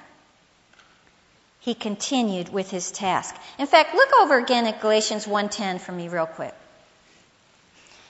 he 1.62 1.76
continued 1.76 2.50
with 2.50 2.70
his 2.70 2.92
task. 2.92 3.36
In 3.58 3.68
fact, 3.68 3.96
look 3.96 4.10
over 4.20 4.38
again 4.38 4.68
at 4.68 4.82
Galatians 4.82 5.26
1:10 5.26 5.80
for 5.80 5.92
me 5.92 6.10
real 6.10 6.26
quick. 6.26 6.54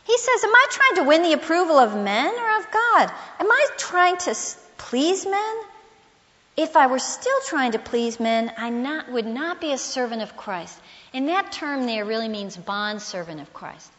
He 0.05 0.17
says, 0.17 0.43
"Am 0.43 0.55
I 0.55 0.65
trying 0.69 0.95
to 0.95 1.03
win 1.03 1.21
the 1.21 1.33
approval 1.33 1.77
of 1.77 1.93
men 1.95 2.33
or 2.33 2.57
of 2.57 2.71
God? 2.71 3.11
Am 3.39 3.51
I 3.51 3.67
trying 3.77 4.17
to 4.17 4.35
please 4.77 5.25
men? 5.25 5.55
If 6.57 6.75
I 6.75 6.87
were 6.87 6.99
still 6.99 7.39
trying 7.45 7.73
to 7.73 7.79
please 7.79 8.19
men, 8.19 8.53
I 8.57 8.69
not, 8.69 9.09
would 9.09 9.27
not 9.27 9.61
be 9.61 9.73
a 9.73 9.77
servant 9.77 10.21
of 10.21 10.35
Christ." 10.35 10.77
And 11.13 11.27
that 11.27 11.51
term 11.51 11.85
there 11.85 12.05
really 12.05 12.29
means 12.29 12.55
bond 12.55 13.01
servant 13.01 13.41
of 13.41 13.53
Christ. 13.53 13.91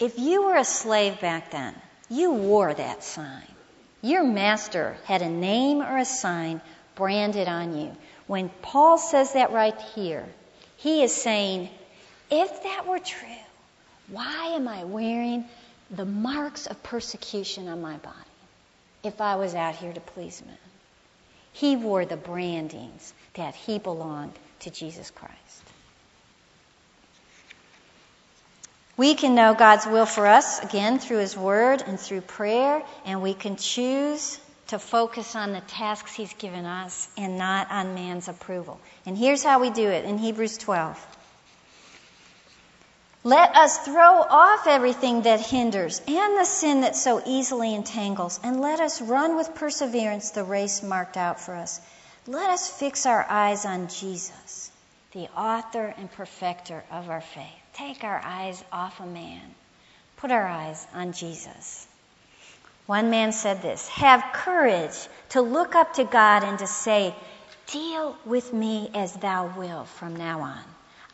If 0.00 0.18
you 0.18 0.42
were 0.42 0.56
a 0.56 0.64
slave 0.64 1.20
back 1.20 1.52
then, 1.52 1.80
you 2.10 2.32
wore 2.32 2.74
that 2.74 3.04
sign. 3.04 3.54
Your 4.02 4.24
master 4.24 4.98
had 5.04 5.22
a 5.22 5.28
name 5.28 5.80
or 5.80 5.96
a 5.96 6.04
sign 6.04 6.60
branded 6.96 7.48
on 7.48 7.78
you. 7.78 7.96
When 8.26 8.48
Paul 8.62 8.98
says 8.98 9.34
that 9.34 9.52
right 9.52 9.78
here, 9.94 10.26
he 10.76 11.02
is 11.02 11.14
saying, 11.14 11.68
if 12.30 12.62
that 12.64 12.86
were 12.86 12.98
true, 12.98 13.28
why 14.08 14.52
am 14.54 14.66
I 14.68 14.84
wearing 14.84 15.44
the 15.90 16.04
marks 16.04 16.66
of 16.66 16.82
persecution 16.82 17.68
on 17.68 17.80
my 17.80 17.96
body 17.98 18.16
if 19.04 19.20
I 19.20 19.36
was 19.36 19.54
out 19.54 19.76
here 19.76 19.92
to 19.92 20.00
please 20.00 20.42
men? 20.44 20.56
He 21.52 21.76
wore 21.76 22.04
the 22.04 22.16
brandings 22.16 23.14
that 23.34 23.54
he 23.54 23.78
belonged 23.78 24.34
to 24.60 24.70
Jesus 24.70 25.10
Christ. 25.10 25.32
We 28.96 29.14
can 29.14 29.34
know 29.34 29.54
God's 29.54 29.86
will 29.86 30.06
for 30.06 30.26
us, 30.26 30.60
again, 30.60 30.98
through 30.98 31.18
His 31.18 31.36
Word 31.36 31.82
and 31.86 32.00
through 32.00 32.22
prayer, 32.22 32.82
and 33.04 33.20
we 33.20 33.34
can 33.34 33.56
choose 33.56 34.40
to 34.68 34.78
focus 34.78 35.36
on 35.36 35.52
the 35.52 35.60
tasks 35.60 36.14
He's 36.14 36.32
given 36.34 36.64
us 36.64 37.08
and 37.16 37.38
not 37.38 37.70
on 37.70 37.94
man's 37.94 38.28
approval. 38.28 38.80
And 39.04 39.16
here's 39.16 39.42
how 39.42 39.60
we 39.60 39.70
do 39.70 39.88
it 39.88 40.04
in 40.04 40.18
Hebrews 40.18 40.58
12. 40.58 41.06
Let 43.26 43.56
us 43.56 43.78
throw 43.78 44.22
off 44.22 44.68
everything 44.68 45.22
that 45.22 45.40
hinders 45.40 46.00
and 46.06 46.38
the 46.38 46.44
sin 46.44 46.82
that 46.82 46.94
so 46.94 47.20
easily 47.26 47.74
entangles, 47.74 48.38
and 48.44 48.60
let 48.60 48.78
us 48.78 49.02
run 49.02 49.36
with 49.36 49.56
perseverance 49.56 50.30
the 50.30 50.44
race 50.44 50.80
marked 50.80 51.16
out 51.16 51.40
for 51.40 51.56
us. 51.56 51.80
Let 52.28 52.50
us 52.50 52.70
fix 52.70 53.04
our 53.04 53.26
eyes 53.28 53.64
on 53.64 53.88
Jesus, 53.88 54.70
the 55.10 55.28
author 55.36 55.92
and 55.96 56.10
perfecter 56.12 56.84
of 56.90 57.10
our 57.10 57.20
faith. 57.20 57.46
Take 57.74 58.04
our 58.04 58.20
eyes 58.24 58.62
off 58.70 59.00
of 59.00 59.08
man, 59.08 59.42
put 60.18 60.30
our 60.30 60.46
eyes 60.46 60.86
on 60.94 61.12
Jesus. 61.12 61.86
One 62.86 63.10
man 63.10 63.32
said 63.32 63.62
this 63.62 63.88
Have 63.88 64.32
courage 64.32 65.08
to 65.30 65.40
look 65.42 65.74
up 65.74 65.94
to 65.94 66.04
God 66.04 66.44
and 66.44 66.58
to 66.60 66.66
say, 66.66 67.14
Deal 67.66 68.16
with 68.24 68.52
me 68.52 68.90
as 68.94 69.12
thou 69.14 69.52
wilt 69.56 69.88
from 69.88 70.14
now 70.14 70.40
on. 70.40 70.62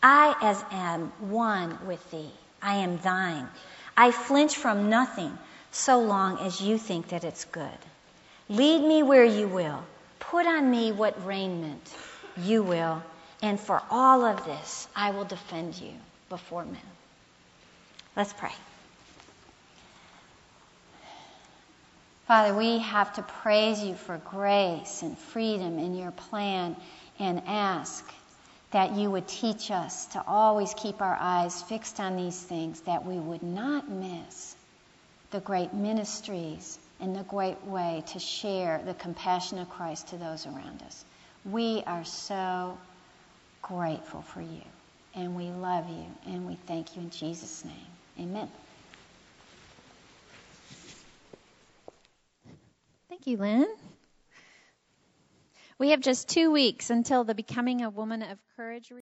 I 0.03 0.35
as 0.43 0.62
am 0.70 1.12
one 1.31 1.87
with 1.87 2.11
thee. 2.11 2.31
I 2.61 2.77
am 2.77 2.99
thine. 2.99 3.49
I 3.97 4.11
flinch 4.11 4.57
from 4.57 4.91
nothing 4.91 5.37
so 5.70 6.01
long 6.01 6.39
as 6.39 6.61
you 6.61 6.77
think 6.77 7.09
that 7.09 7.25
it's 7.25 7.47
good. 7.47 7.79
Lead 8.49 8.87
me 8.87 9.03
where 9.03 9.25
you 9.25 9.49
will. 9.49 9.83
Put 10.20 10.47
on 10.47 10.70
me 10.70 10.93
what 10.93 11.27
raiment 11.27 11.95
you 12.37 12.62
will. 12.62 13.03
And 13.41 13.59
for 13.59 13.83
all 13.91 14.25
of 14.25 14.45
this, 14.45 14.87
I 14.95 15.12
will 15.12 15.25
defend 15.25 15.77
you 15.77 15.93
before 16.29 16.64
men. 16.64 16.77
Let's 18.14 18.33
pray. 18.33 18.53
Father, 22.33 22.55
we 22.55 22.78
have 22.78 23.12
to 23.12 23.22
praise 23.22 23.83
you 23.83 23.95
for 23.95 24.16
grace 24.16 25.03
and 25.03 25.18
freedom 25.18 25.78
in 25.78 25.95
your 25.95 26.12
plan 26.12 26.74
and 27.18 27.43
ask 27.47 28.11
that 28.70 28.93
you 28.93 29.11
would 29.11 29.28
teach 29.28 29.70
us 29.70 30.07
to 30.07 30.24
always 30.26 30.72
keep 30.72 31.03
our 31.03 31.14
eyes 31.20 31.62
fixed 31.64 32.01
on 32.01 32.16
these 32.16 32.41
things, 32.41 32.80
that 32.87 33.05
we 33.05 33.16
would 33.16 33.43
not 33.43 33.91
miss 33.91 34.57
the 35.30 35.41
great 35.41 35.74
ministries 35.74 36.78
and 37.01 37.14
the 37.14 37.22
great 37.24 37.62
way 37.66 38.03
to 38.07 38.18
share 38.18 38.80
the 38.87 38.95
compassion 38.95 39.59
of 39.59 39.68
Christ 39.68 40.09
to 40.09 40.16
those 40.16 40.47
around 40.47 40.80
us. 40.87 41.05
We 41.45 41.83
are 41.87 42.05
so 42.07 42.78
grateful 43.61 44.22
for 44.22 44.41
you, 44.41 44.62
and 45.14 45.37
we 45.37 45.51
love 45.51 45.87
you, 45.87 46.07
and 46.24 46.47
we 46.47 46.55
thank 46.66 46.97
you 46.97 47.03
in 47.03 47.11
Jesus' 47.11 47.62
name. 47.62 47.74
Amen. 48.18 48.51
Thank 53.25 53.39
you, 53.39 53.45
Lynn. 53.45 53.68
We 55.79 55.91
have 55.91 56.01
just 56.01 56.29
two 56.29 56.51
weeks 56.51 56.91
until 56.91 57.23
the 57.23 57.37
Becoming 57.37 57.83
a 57.83 57.89
Woman 57.89 58.20
of 58.20 58.37
Courage 58.57 58.91